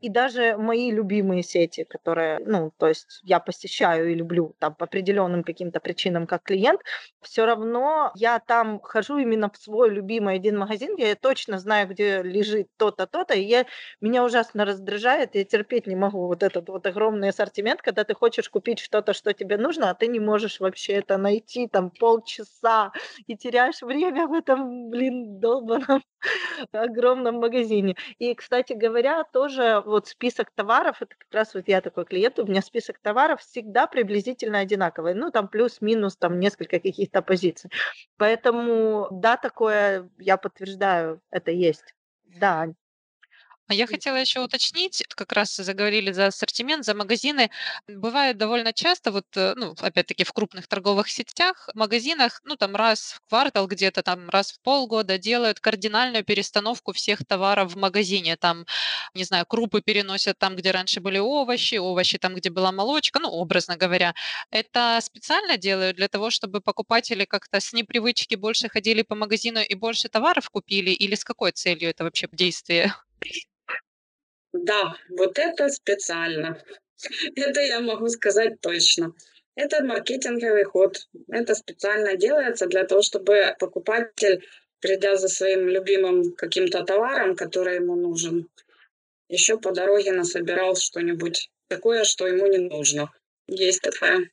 [0.00, 4.84] И даже мои любимые сети, которые, ну, то есть я посещаю и люблю там по
[4.84, 6.80] определенным каким-то причинам как клиент,
[7.20, 12.22] все равно я там хожу именно в свой любимый один магазин, я точно знаю, где
[12.22, 13.66] лежит то-то, то-то, и я,
[14.00, 18.48] меня ужасно раздражает, я терпеть не могу вот этот вот огромный ассортимент, когда ты хочешь
[18.48, 22.92] купить что-то, что тебе нужно, а ты не можешь вообще это найти там полчаса
[23.26, 26.02] и теряешь время в этом, блин, долбаном
[26.72, 27.96] огромном магазине.
[28.18, 32.46] И, кстати говоря, тоже вот список товаров, это как раз вот я такой клиент, у
[32.46, 37.70] меня список товаров всегда приблизительно одинаковый, ну там плюс-минус там несколько каких-то позиций.
[38.16, 41.94] Поэтому да, такое я подтверждаю, это есть.
[42.24, 42.68] Да,
[43.74, 47.50] я хотела еще уточнить, как раз заговорили за ассортимент, за магазины.
[47.88, 52.76] Бывает довольно часто, вот, э, ну, опять-таки, в крупных торговых сетях, в магазинах, ну, там
[52.76, 58.36] раз в квартал где-то, там раз в полгода делают кардинальную перестановку всех товаров в магазине.
[58.36, 58.66] Там,
[59.14, 63.28] не знаю, крупы переносят там, где раньше были овощи, овощи там, где была молочка, ну,
[63.30, 64.14] образно говоря.
[64.50, 69.74] Это специально делают для того, чтобы покупатели как-то с непривычки больше ходили по магазину и
[69.74, 70.90] больше товаров купили?
[70.90, 72.94] Или с какой целью это вообще действие?
[74.64, 76.62] Да, вот это специально.
[77.36, 79.12] Это я могу сказать точно.
[79.54, 80.96] Это маркетинговый ход.
[81.28, 84.46] Это специально делается для того, чтобы покупатель,
[84.80, 88.48] придя за своим любимым каким-то товаром, который ему нужен,
[89.28, 93.10] еще по дороге насобирал что-нибудь такое, что ему не нужно.
[93.46, 94.30] Есть такое.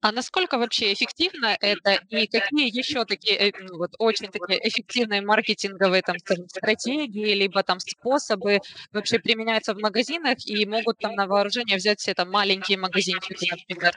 [0.00, 5.22] А насколько вообще эффективно это и какие еще такие, э, ну, вот очень такие эффективные
[5.22, 8.60] маркетинговые, там, скажем, стратегии, либо там способы
[8.92, 13.92] вообще применяются в магазинах и могут там на вооружение взять все там маленькие магазинчики, например?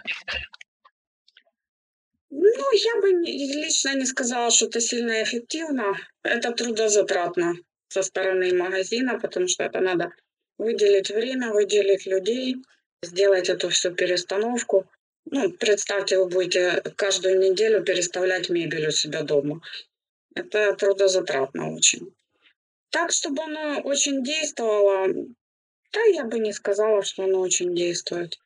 [2.31, 5.97] Ну, я бы лично не сказала, что это сильно эффективно.
[6.23, 7.55] Это трудозатратно
[7.89, 10.11] со стороны магазина, потому что это надо
[10.57, 12.55] выделить время, выделить людей,
[13.03, 14.87] сделать эту всю перестановку.
[15.25, 19.61] Ну, представьте, вы будете каждую неделю переставлять мебель у себя дома.
[20.35, 22.13] Это трудозатратно очень.
[22.89, 25.07] Так, чтобы оно очень действовало,
[25.93, 28.39] да, я бы не сказала, что оно очень действует.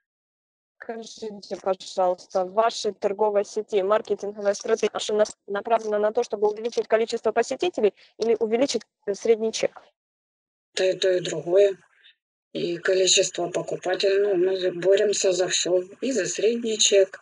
[0.78, 7.94] Скажите, пожалуйста, в вашей торговой сети маркетинговая стратегия направлена на то, чтобы увеличить количество посетителей
[8.20, 8.84] или увеличить
[9.14, 9.82] средний чек?
[10.76, 11.78] То и то, и другое.
[12.56, 14.20] И количество покупателей.
[14.20, 15.84] Ну, мы боремся за все.
[16.00, 17.20] И за средний чек,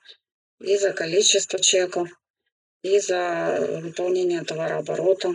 [0.59, 2.07] и за количество чеков,
[2.83, 5.33] и за выполнение товарооборота.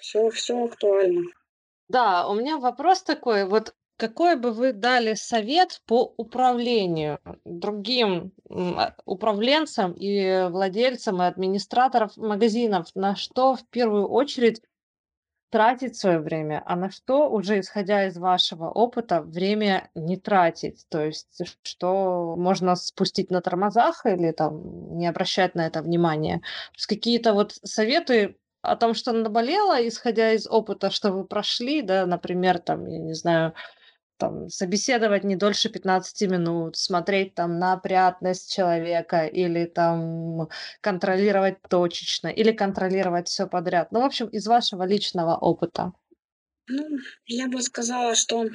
[0.00, 1.22] Все, все актуально.
[1.88, 3.44] Да, у меня вопрос такой.
[3.44, 12.16] Вот какой бы вы дали совет по управлению другим а, управленцам и владельцам и администраторов
[12.16, 12.88] магазинов?
[12.96, 14.60] На что в первую очередь
[15.50, 20.86] тратить свое время, а на что уже исходя из вашего опыта время не тратить?
[20.88, 26.38] То есть что можно спустить на тормозах или там не обращать на это внимания?
[26.38, 31.82] То есть какие-то вот советы о том, что наболело, исходя из опыта, что вы прошли,
[31.82, 33.54] да, например, там, я не знаю,
[34.20, 40.48] там, собеседовать не дольше 15 минут, смотреть там на опрятность человека или там
[40.80, 43.90] контролировать точечно, или контролировать все подряд.
[43.90, 45.92] Ну, в общем, из вашего личного опыта.
[46.68, 46.86] Ну,
[47.26, 48.46] я бы сказала, что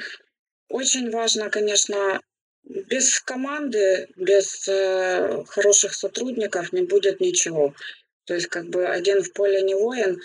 [0.70, 2.22] очень важно, конечно,
[2.64, 7.74] без команды, без э, хороших сотрудников не будет ничего.
[8.26, 10.20] То есть как бы один в поле не воин,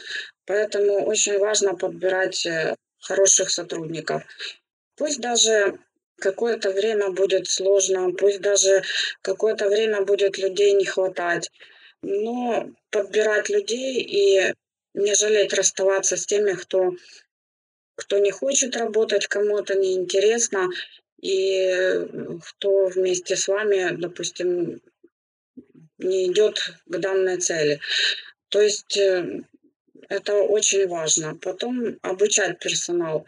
[0.47, 4.23] поэтому очень важно подбирать э, хороших сотрудников.
[5.01, 5.79] Пусть даже
[6.19, 8.83] какое-то время будет сложно, пусть даже
[9.23, 11.51] какое-то время будет людей не хватать,
[12.03, 14.53] но подбирать людей и
[14.93, 16.91] не жалеть расставаться с теми, кто,
[17.95, 20.69] кто не хочет работать, кому это неинтересно,
[21.23, 22.07] и э,
[22.45, 24.83] кто вместе с вами, допустим,
[25.97, 27.81] не идет к данной цели.
[28.51, 29.45] То есть э,
[30.11, 31.37] это очень важно.
[31.37, 33.25] Потом обучать персонал.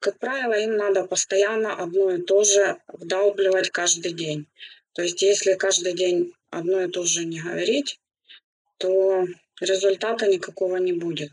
[0.00, 4.46] Как правило, им надо постоянно одно и то же вдалбливать каждый день.
[4.94, 8.00] То есть если каждый день одно и то же не говорить,
[8.78, 9.26] то
[9.60, 11.32] результата никакого не будет.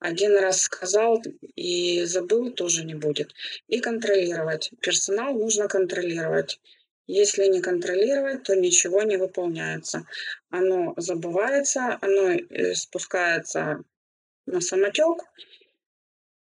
[0.00, 1.22] Один раз сказал
[1.54, 3.32] и забыл, тоже не будет.
[3.68, 4.70] И контролировать.
[4.80, 6.58] Персонал нужно контролировать.
[7.06, 10.06] Если не контролировать, то ничего не выполняется.
[10.50, 13.84] Оно забывается, оно э, спускается
[14.46, 15.22] на самотек,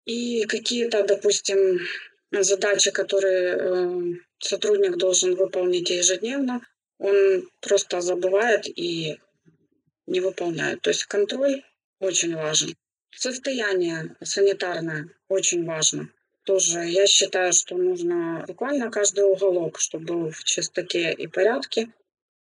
[0.06, 1.80] и какие-то, допустим,
[2.32, 6.61] задачи, которые э, сотрудник должен выполнить ежедневно,
[6.98, 9.19] он просто забывает и
[10.07, 10.82] не выполняет.
[10.82, 11.64] То есть контроль
[11.99, 12.76] очень важен.
[13.14, 16.10] Состояние санитарное очень важно.
[16.44, 21.91] Тоже я считаю, что нужно буквально каждый уголок, чтобы был в чистоте и порядке.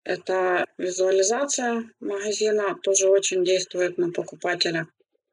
[0.05, 4.87] Это визуализация магазина тоже очень действует на покупателя.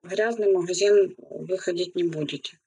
[0.04, 2.58] Грязный магазин выходить не будете.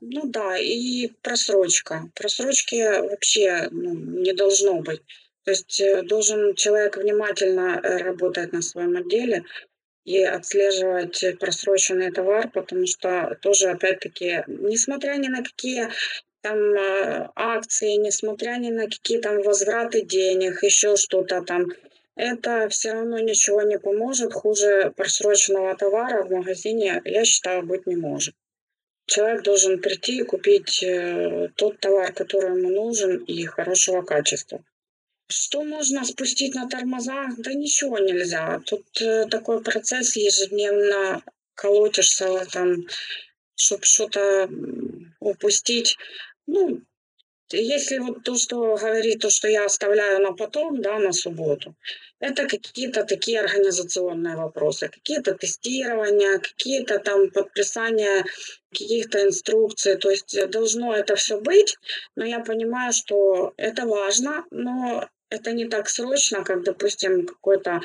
[0.00, 2.10] Ну да, и просрочка.
[2.14, 5.02] Просрочки вообще ну, не должно быть.
[5.44, 9.44] То есть э, должен человек внимательно э, работать на своем отделе
[10.04, 15.88] и отслеживать просроченный товар, потому что тоже, опять-таки, несмотря ни на какие
[16.40, 21.66] там э, акции, несмотря ни на какие там возвраты денег, еще что-то там,
[22.20, 24.32] это все равно ничего не поможет.
[24.32, 28.34] Хуже просроченного товара в магазине, я считаю, быть не может.
[29.06, 34.62] Человек должен прийти и купить э, тот товар, который ему нужен и хорошего качества.
[35.28, 37.28] Что можно спустить на тормоза?
[37.38, 38.60] Да ничего нельзя.
[38.66, 41.22] Тут э, такой процесс ежедневно
[41.54, 42.86] колотишься там,
[43.54, 44.48] чтобы что-то
[45.20, 45.96] упустить.
[46.46, 46.82] Ну,
[47.52, 51.74] если вот то, что говорит, то, что я оставляю на потом, да, на субботу,
[52.20, 58.24] это какие-то такие организационные вопросы, какие-то тестирования, какие-то там подписания
[58.70, 59.96] каких-то инструкций.
[59.96, 61.76] То есть э, должно это все быть,
[62.16, 67.80] но я понимаю, что это важно, но это не так срочно, как, допустим, какой-то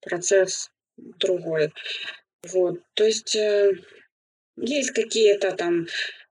[0.00, 1.72] процесс другой.
[2.52, 3.72] Вот, то есть э,
[4.56, 5.86] есть какие-то там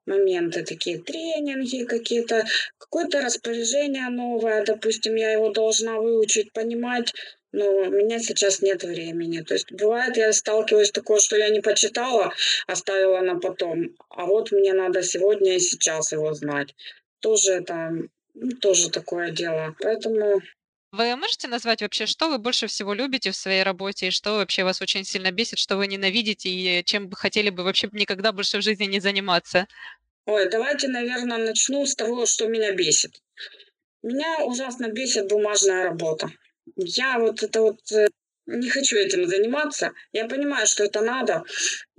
[0.08, 2.46] моменты такие, тренинги какие-то,
[2.78, 7.14] какое-то распоряжение новое, допустим, я его должна выучить, понимать,
[7.52, 9.42] но у меня сейчас нет времени.
[9.42, 12.34] То есть бывает, я сталкиваюсь с такое, что я не почитала,
[12.68, 16.76] оставила на потом, а вот мне надо сегодня и сейчас его знать.
[17.20, 17.92] Тоже это
[18.40, 19.76] ну, тоже такое дело.
[19.82, 20.42] Поэтому
[20.92, 24.64] Вы можете назвать вообще, что вы больше всего любите в своей работе, и что вообще
[24.64, 28.60] вас очень сильно бесит, что вы ненавидите, и чем бы хотели бы вообще никогда больше
[28.60, 29.68] в жизни не заниматься?
[30.26, 33.22] Ой, давайте, наверное, начну с того, что меня бесит.
[34.02, 36.30] Меня ужасно бесит бумажная работа.
[36.76, 38.08] Я вот это вот э,
[38.46, 39.92] не хочу этим заниматься.
[40.14, 41.44] Я понимаю, что это надо.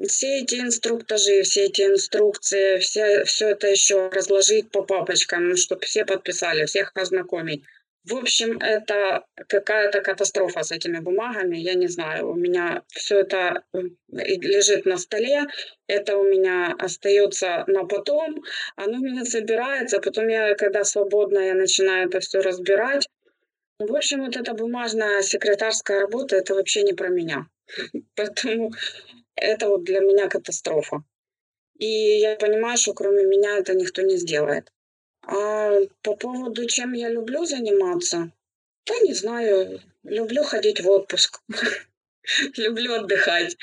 [0.07, 6.05] Все эти инструктажи, все эти инструкции, все, все это еще разложить по папочкам, чтобы все
[6.07, 7.65] подписали, всех ознакомить.
[8.09, 11.59] В общем, это какая-то катастрофа с этими бумагами.
[11.59, 15.45] Я не знаю, у меня все это э, лежит на столе,
[15.87, 18.43] это у меня остается на потом,
[18.77, 23.07] оно у меня собирается, потом я, когда свободно, я начинаю это все разбирать.
[23.79, 27.47] В общем, вот эта бумажная секретарская работа, это вообще не про меня.
[28.17, 28.73] Поэтому
[29.37, 31.03] это вот для меня катастрофа.
[31.79, 31.87] И
[32.21, 34.73] я понимаю, что кроме меня это никто не сделает.
[35.31, 38.33] А по поводу, чем я люблю заниматься,
[38.87, 41.43] да не знаю, люблю ходить в отпуск,
[42.57, 43.59] люблю отдыхать.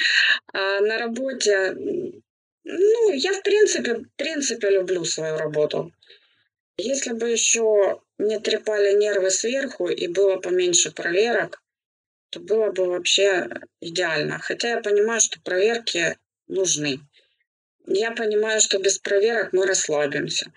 [0.54, 1.74] А на работе,
[2.64, 5.92] ну, я в принципе, в принципе люблю свою работу.
[6.78, 11.64] Если бы еще не трепали нервы сверху и было поменьше проверок,
[12.30, 13.50] то было бы вообще
[13.82, 14.38] идеально.
[14.38, 16.16] Хотя я понимаю, что проверки
[16.48, 17.00] нужны.
[17.88, 20.52] Я понимаю, что без проверок мы расслабимся.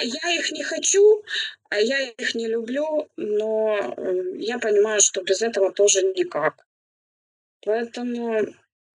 [0.00, 1.22] Я их не хочу,
[1.68, 6.66] а я их не люблю, но э, я понимаю, что без этого тоже никак.
[7.64, 8.46] Поэтому,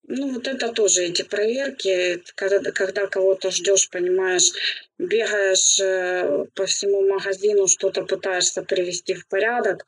[0.04, 4.52] ну, вот это тоже эти проверки, когда, когда кого-то ждешь, понимаешь,
[4.98, 9.86] бегаешь э, по всему магазину, что-то пытаешься привести в порядок,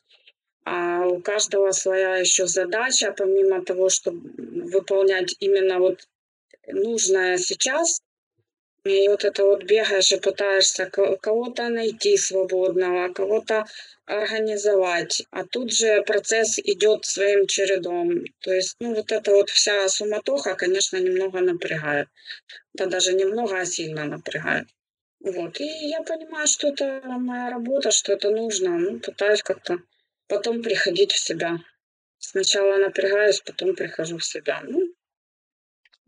[0.65, 4.31] а у каждого своя еще задача, помимо того, чтобы
[4.71, 6.07] выполнять именно вот
[6.67, 8.03] нужное сейчас,
[8.89, 13.65] и вот это вот бегаешь и пытаешься кого-то найти свободного, кого-то
[14.07, 15.23] организовать.
[15.31, 18.25] А тут же процесс идет своим чередом.
[18.41, 22.09] То есть, ну, вот эта вот вся суматоха, конечно, немного напрягает.
[22.75, 24.69] Да даже немного, а сильно напрягает.
[25.21, 25.61] Вот.
[25.61, 28.79] И я понимаю, что это моя работа, что это нужно.
[28.79, 29.79] Ну, пытаюсь как-то
[30.29, 31.59] потом приходить в себя.
[32.19, 34.61] Сначала напрягаюсь, потом прихожу в себя.
[34.65, 34.93] Ну,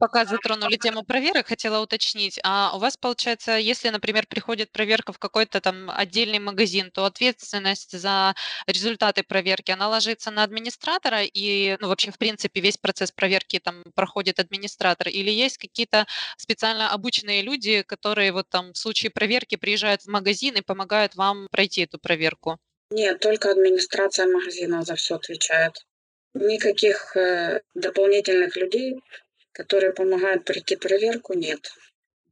[0.01, 2.41] Пока затронули тему проверок, хотела уточнить.
[2.43, 7.99] А у вас, получается, если, например, приходит проверка в какой-то там отдельный магазин, то ответственность
[7.99, 8.35] за
[8.67, 13.83] результаты проверки, она ложится на администратора и, ну, вообще, в принципе, весь процесс проверки там
[13.95, 15.09] проходит администратор?
[15.09, 16.07] Или есть какие-то
[16.39, 21.47] специально обученные люди, которые вот там в случае проверки приезжают в магазин и помогают вам
[21.51, 22.57] пройти эту проверку?
[22.91, 25.85] Нет, только администрация магазина за все отвечает.
[26.33, 28.97] Никаких э, дополнительных людей
[29.53, 31.73] которые помогают пройти проверку, нет.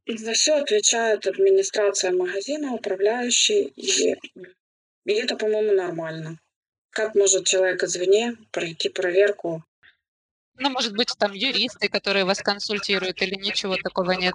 [0.07, 4.15] За все отвечает администрация магазина, управляющий, и,
[5.05, 6.39] и это, по-моему, нормально.
[6.89, 9.63] Как может человек извне пройти проверку?
[10.57, 14.33] Ну, может быть, там юристы, которые вас консультируют, или ничего такого нет?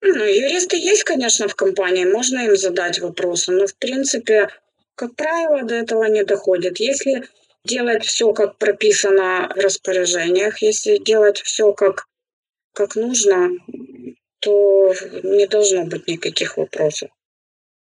[0.00, 4.48] Ну, юристы есть, конечно, в компании, можно им задать вопросы, но, в принципе,
[4.94, 6.80] как правило, до этого не доходит.
[6.80, 7.28] Если
[7.64, 12.06] делать все, как прописано в распоряжениях, если делать все как,
[12.72, 13.50] как нужно,
[14.40, 17.10] то не должно быть никаких вопросов.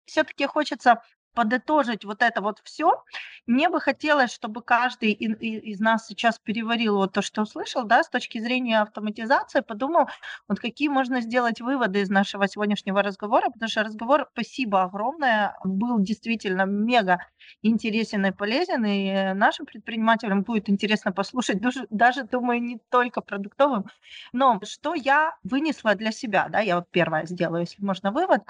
[0.05, 1.01] Все-таки хочется
[1.33, 3.03] подытожить вот это вот все,
[3.47, 8.09] мне бы хотелось, чтобы каждый из нас сейчас переварил вот то, что услышал, да, с
[8.09, 10.07] точки зрения автоматизации, подумал,
[10.47, 15.99] вот какие можно сделать выводы из нашего сегодняшнего разговора, потому что разговор, спасибо огромное, был
[15.99, 17.19] действительно мега
[17.61, 23.85] интересен и полезен, и нашим предпринимателям будет интересно послушать, даже, даже думаю, не только продуктовым,
[24.33, 28.41] но что я вынесла для себя, да, я вот первое сделаю, если можно вывод,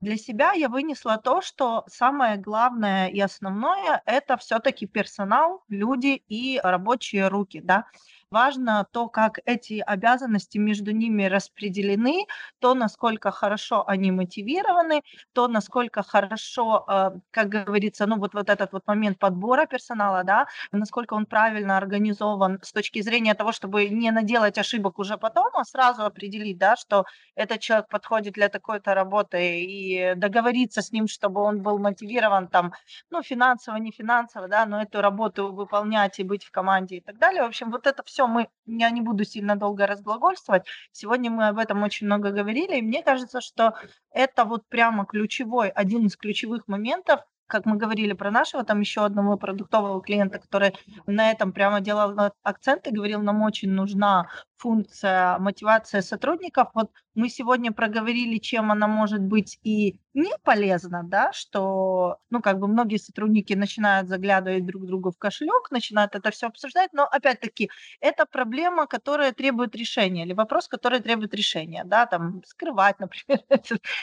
[0.00, 6.22] для себя я вынесла то, что самое главное и основное- это все таки персонал, люди
[6.28, 7.86] и рабочие руки, да.
[8.32, 12.26] Важно то, как эти обязанности между ними распределены,
[12.58, 15.00] то, насколько хорошо они мотивированы,
[15.32, 20.46] то, насколько хорошо, э, как говорится, ну, вот вот этот вот момент подбора персонала, да,
[20.72, 25.64] насколько он правильно организован с точки зрения того, чтобы не наделать ошибок уже потом, а
[25.64, 31.40] сразу определить, да, что этот человек подходит для такой-то работы и договориться с ним, чтобы
[31.40, 32.74] он был мотивирован там,
[33.10, 37.16] ну, финансово, не финансово, да, но эту работу выполнять и быть в команде и так
[37.18, 37.42] далее.
[37.42, 40.64] В общем, вот это все все, мы, я не буду сильно долго разглагольствовать.
[40.90, 43.74] Сегодня мы об этом очень много говорили, и мне кажется, что
[44.10, 49.04] это вот прямо ключевой, один из ключевых моментов, как мы говорили про нашего там еще
[49.04, 50.74] одного продуктового клиента, который
[51.06, 56.70] на этом прямо делал акцент и говорил, нам очень нужна функция мотивация сотрудников.
[56.74, 62.58] Вот мы сегодня проговорили, чем она может быть и не полезна, да, что, ну, как
[62.58, 67.70] бы многие сотрудники начинают заглядывать друг другу в кошелек, начинают это все обсуждать, но, опять-таки,
[68.00, 73.40] это проблема, которая требует решения, или вопрос, который требует решения, да, там, скрывать, например,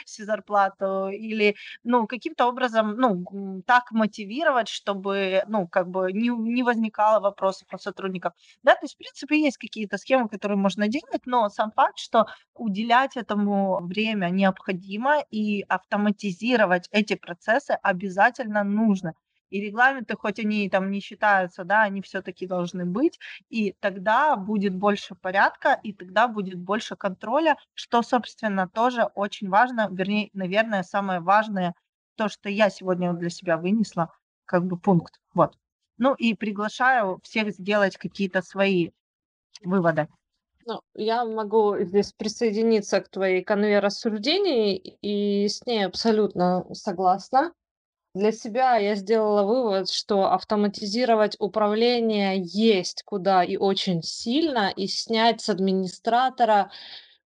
[0.05, 6.63] всю зарплату, или, ну, каким-то образом, ну, так мотивировать, чтобы, ну, как бы не, не
[6.63, 8.33] возникало вопросов у сотрудников,
[8.63, 12.25] да, то есть, в принципе, есть какие-то схемы, которые можно делать, но сам факт, что
[12.53, 19.13] уделять этому время необходимо и автоматизировать эти процессы обязательно нужно.
[19.51, 23.19] И регламенты, хоть они там не считаются, да, они все-таки должны быть,
[23.49, 29.87] и тогда будет больше порядка, и тогда будет больше контроля, что, собственно, тоже очень важно,
[29.91, 31.73] вернее, наверное, самое важное,
[32.15, 34.11] то, что я сегодня для себя вынесла,
[34.45, 35.19] как бы пункт.
[35.33, 35.57] Вот.
[35.97, 38.89] Ну и приглашаю всех сделать какие-то свои
[39.63, 40.07] выводы.
[40.67, 47.53] Ну, я могу здесь присоединиться к твоей конве рассуждений и с ней абсолютно согласна.
[48.15, 55.41] Для себя я сделала вывод, что автоматизировать управление есть куда и очень сильно, и снять
[55.41, 56.71] с администратора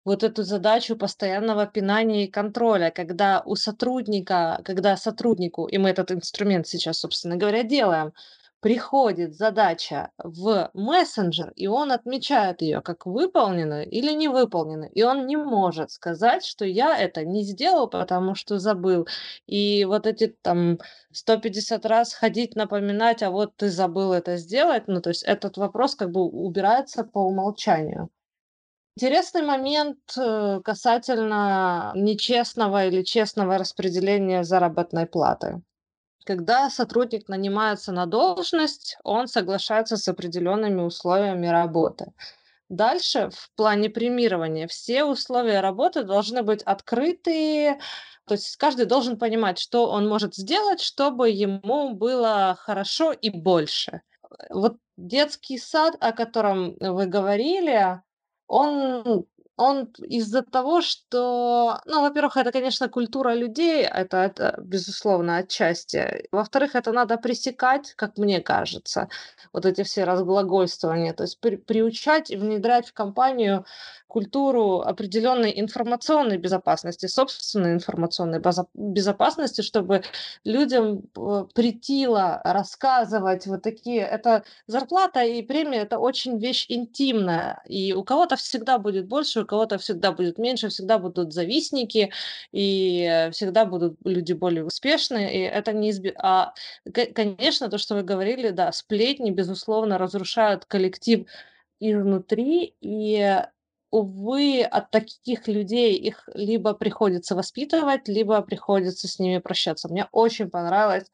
[0.06, 6.11] вот эту задачу постоянного пинания и контроля, когда у сотрудника, когда сотруднику, и мы этот
[6.11, 8.14] инструмент сейчас, собственно говоря, делаем,
[8.61, 14.91] приходит задача в мессенджер, и он отмечает ее как выполненную или не выполненную.
[14.91, 19.07] И он не может сказать, что я это не сделал, потому что забыл.
[19.48, 20.80] И вот эти там
[21.11, 25.95] 150 раз ходить, напоминать, а вот ты забыл это сделать, ну то есть этот вопрос
[25.95, 28.10] как бы убирается по умолчанию.
[28.98, 35.61] Интересный момент э, касательно нечестного или честного распределения заработной платы.
[36.26, 42.14] Когда сотрудник нанимается на должность, он соглашается с определенными условиями работы.
[42.70, 47.80] Дальше в плане премирования все условия работы должны быть открытые,
[48.26, 54.04] то есть каждый должен понимать, что он может сделать, чтобы ему было хорошо и больше.
[54.52, 58.02] Вот детский сад, о котором вы говорили,
[58.46, 59.26] он
[59.60, 66.27] он из-за того, что, ну, во-первых, это, конечно, культура людей, это, это безусловно, отчасти.
[66.31, 69.10] Во-вторых, это надо пресекать, как мне кажется,
[69.52, 73.65] вот эти все разглагольствования, то есть при, приучать и внедрять в компанию
[74.10, 78.41] культуру определенной информационной безопасности, собственной информационной
[78.73, 80.02] безопасности, чтобы
[80.44, 84.02] людям э, притило рассказывать вот такие.
[84.02, 89.78] Это зарплата и премия это очень вещь интимная, и у кого-то всегда будет больше, кого-то
[89.78, 92.12] всегда будет меньше, всегда будут завистники,
[92.52, 96.20] и всегда будут люди более успешные, и это неизбежно.
[96.24, 96.54] А,
[97.16, 101.26] конечно, то, что вы говорили, да, сплетни, безусловно, разрушают коллектив
[101.80, 103.42] изнутри, и
[103.92, 109.90] увы, от таких людей их либо приходится воспитывать, либо приходится с ними прощаться.
[109.90, 111.10] Мне очень понравилось,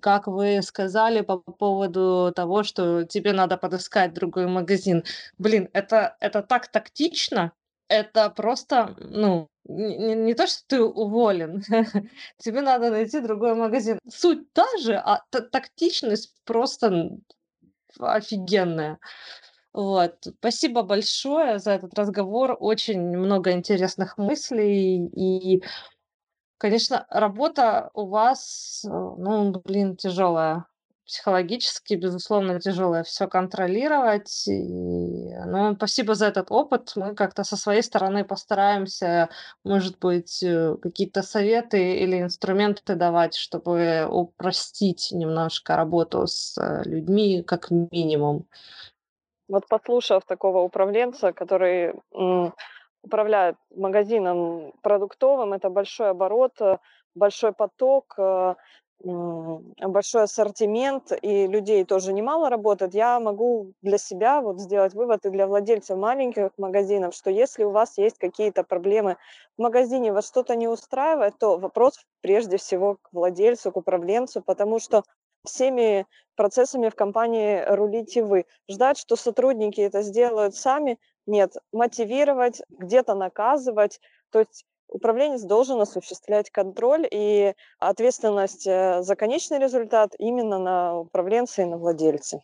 [0.00, 5.02] как вы сказали по поводу того, что тебе надо подыскать другой магазин.
[5.38, 7.52] Блин, это, это так тактично,
[7.90, 11.62] это просто, ну, не, не то, что ты уволен,
[12.38, 13.98] тебе надо найти другой магазин.
[14.08, 17.10] Суть та же, а тактичность просто
[17.98, 18.98] офигенная.
[19.72, 20.16] Вот.
[20.38, 22.56] Спасибо большое за этот разговор.
[22.58, 25.06] Очень много интересных мыслей.
[25.08, 25.62] И,
[26.58, 30.66] конечно, работа у вас, э, ну, блин, тяжелая.
[31.10, 34.46] Психологически, безусловно, тяжелая все контролировать.
[34.46, 36.92] И, ну, спасибо за этот опыт.
[36.94, 39.28] Мы как-то со своей стороны постараемся,
[39.64, 47.42] может быть, э, какие-то советы или инструменты давать, чтобы упростить немножко работу с э, людьми,
[47.42, 48.46] как минимум.
[49.48, 51.92] Вот послушав такого управленца, который
[53.02, 56.78] управляет магазином продуктовым, это большой оборот, э,
[57.16, 58.16] большой поток,
[59.02, 65.30] большой ассортимент, и людей тоже немало работает, я могу для себя вот сделать вывод и
[65.30, 69.16] для владельцев маленьких магазинов, что если у вас есть какие-то проблемы
[69.56, 74.78] в магазине, вас что-то не устраивает, то вопрос прежде всего к владельцу, к управленцу, потому
[74.78, 75.02] что
[75.46, 76.06] всеми
[76.36, 78.44] процессами в компании рулите вы.
[78.70, 81.54] Ждать, что сотрудники это сделают сами, нет.
[81.72, 84.00] Мотивировать, где-то наказывать.
[84.30, 91.62] То есть управленец должен осуществлять контроль и ответственность э, за конечный результат именно на управленца
[91.62, 92.40] и на владельца.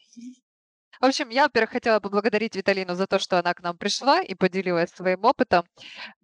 [1.00, 4.34] В общем, я, во-первых, хотела поблагодарить Виталину за то, что она к нам пришла и
[4.34, 5.64] поделилась своим опытом.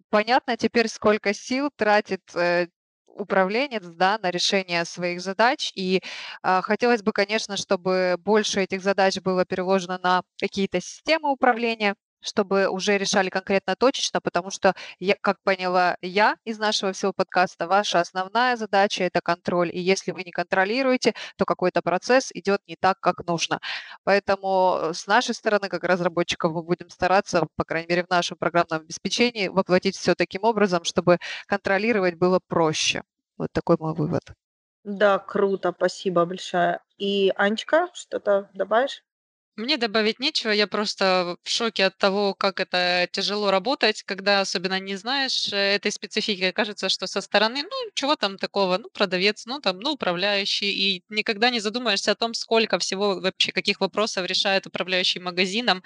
[0.09, 2.67] Понятно теперь, сколько сил тратит э,
[3.15, 5.71] управленец да, на решение своих задач.
[5.75, 6.01] И
[6.43, 12.67] э, хотелось бы, конечно, чтобы больше этих задач было переложено на какие-то системы управления чтобы
[12.67, 17.99] уже решали конкретно точечно, потому что, я, как поняла я из нашего всего подкаста, ваша
[17.99, 19.69] основная задача– это контроль.
[19.73, 23.59] И если вы не контролируете, то какой-то процесс идет не так, как нужно.
[24.03, 28.81] Поэтому с нашей стороны, как разработчиков, мы будем стараться, по крайней мере, в нашем программном
[28.81, 33.03] обеспечении, воплотить все таким образом, чтобы контролировать было проще.
[33.37, 34.23] Вот такой мой вывод.
[34.83, 36.81] Да, круто, спасибо большое.
[36.97, 39.03] И Анечка, что-то добавишь?
[39.55, 44.79] Мне добавить нечего, я просто в шоке от того, как это тяжело работать, когда особенно
[44.79, 46.51] не знаешь э, этой специфики.
[46.51, 51.03] Кажется, что со стороны, ну, чего там такого, ну, продавец, ну, там, ну, управляющий, и
[51.09, 55.83] никогда не задумаешься о том, сколько всего вообще, каких вопросов решает управляющий магазином.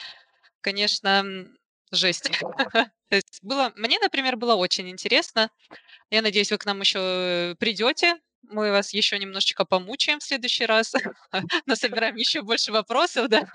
[0.62, 1.48] Конечно,
[1.92, 2.30] жесть.
[3.42, 5.50] Было, мне, например, было очень интересно.
[6.10, 8.16] Я надеюсь, вы к нам еще придете,
[8.50, 10.94] мы вас еще немножечко помучаем в следующий раз,
[11.66, 13.48] насобираем еще больше вопросов, да.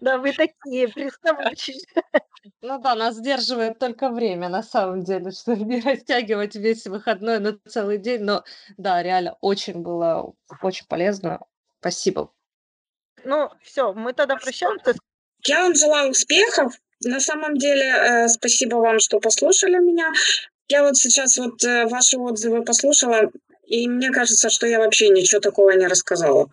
[0.00, 1.78] Да, вы такие приставучие.
[2.60, 7.58] Ну да, нас сдерживает только время, на самом деле, чтобы не растягивать весь выходной на
[7.66, 8.20] целый день.
[8.22, 8.44] Но
[8.76, 11.40] да, реально очень было очень полезно.
[11.80, 12.32] Спасибо.
[13.24, 14.94] Ну, все, мы тогда прощаемся.
[15.46, 16.74] Я вам желаю успехов.
[17.02, 20.12] На самом деле, э, спасибо вам, что послушали меня.
[20.68, 23.30] Я вот сейчас вот э, ваши отзывы послушала.
[23.66, 26.48] И мне кажется, что я вообще ничего такого не рассказала.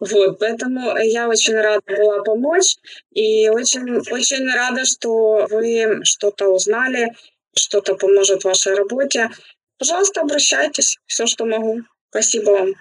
[0.00, 2.76] Вот, поэтому я очень рада была помочь
[3.12, 7.14] и очень, очень рада, что вы что-то узнали,
[7.56, 9.30] что-то поможет вашей работе.
[9.78, 11.82] Пожалуйста, обращайтесь, все, что могу.
[12.10, 12.74] Спасибо вам.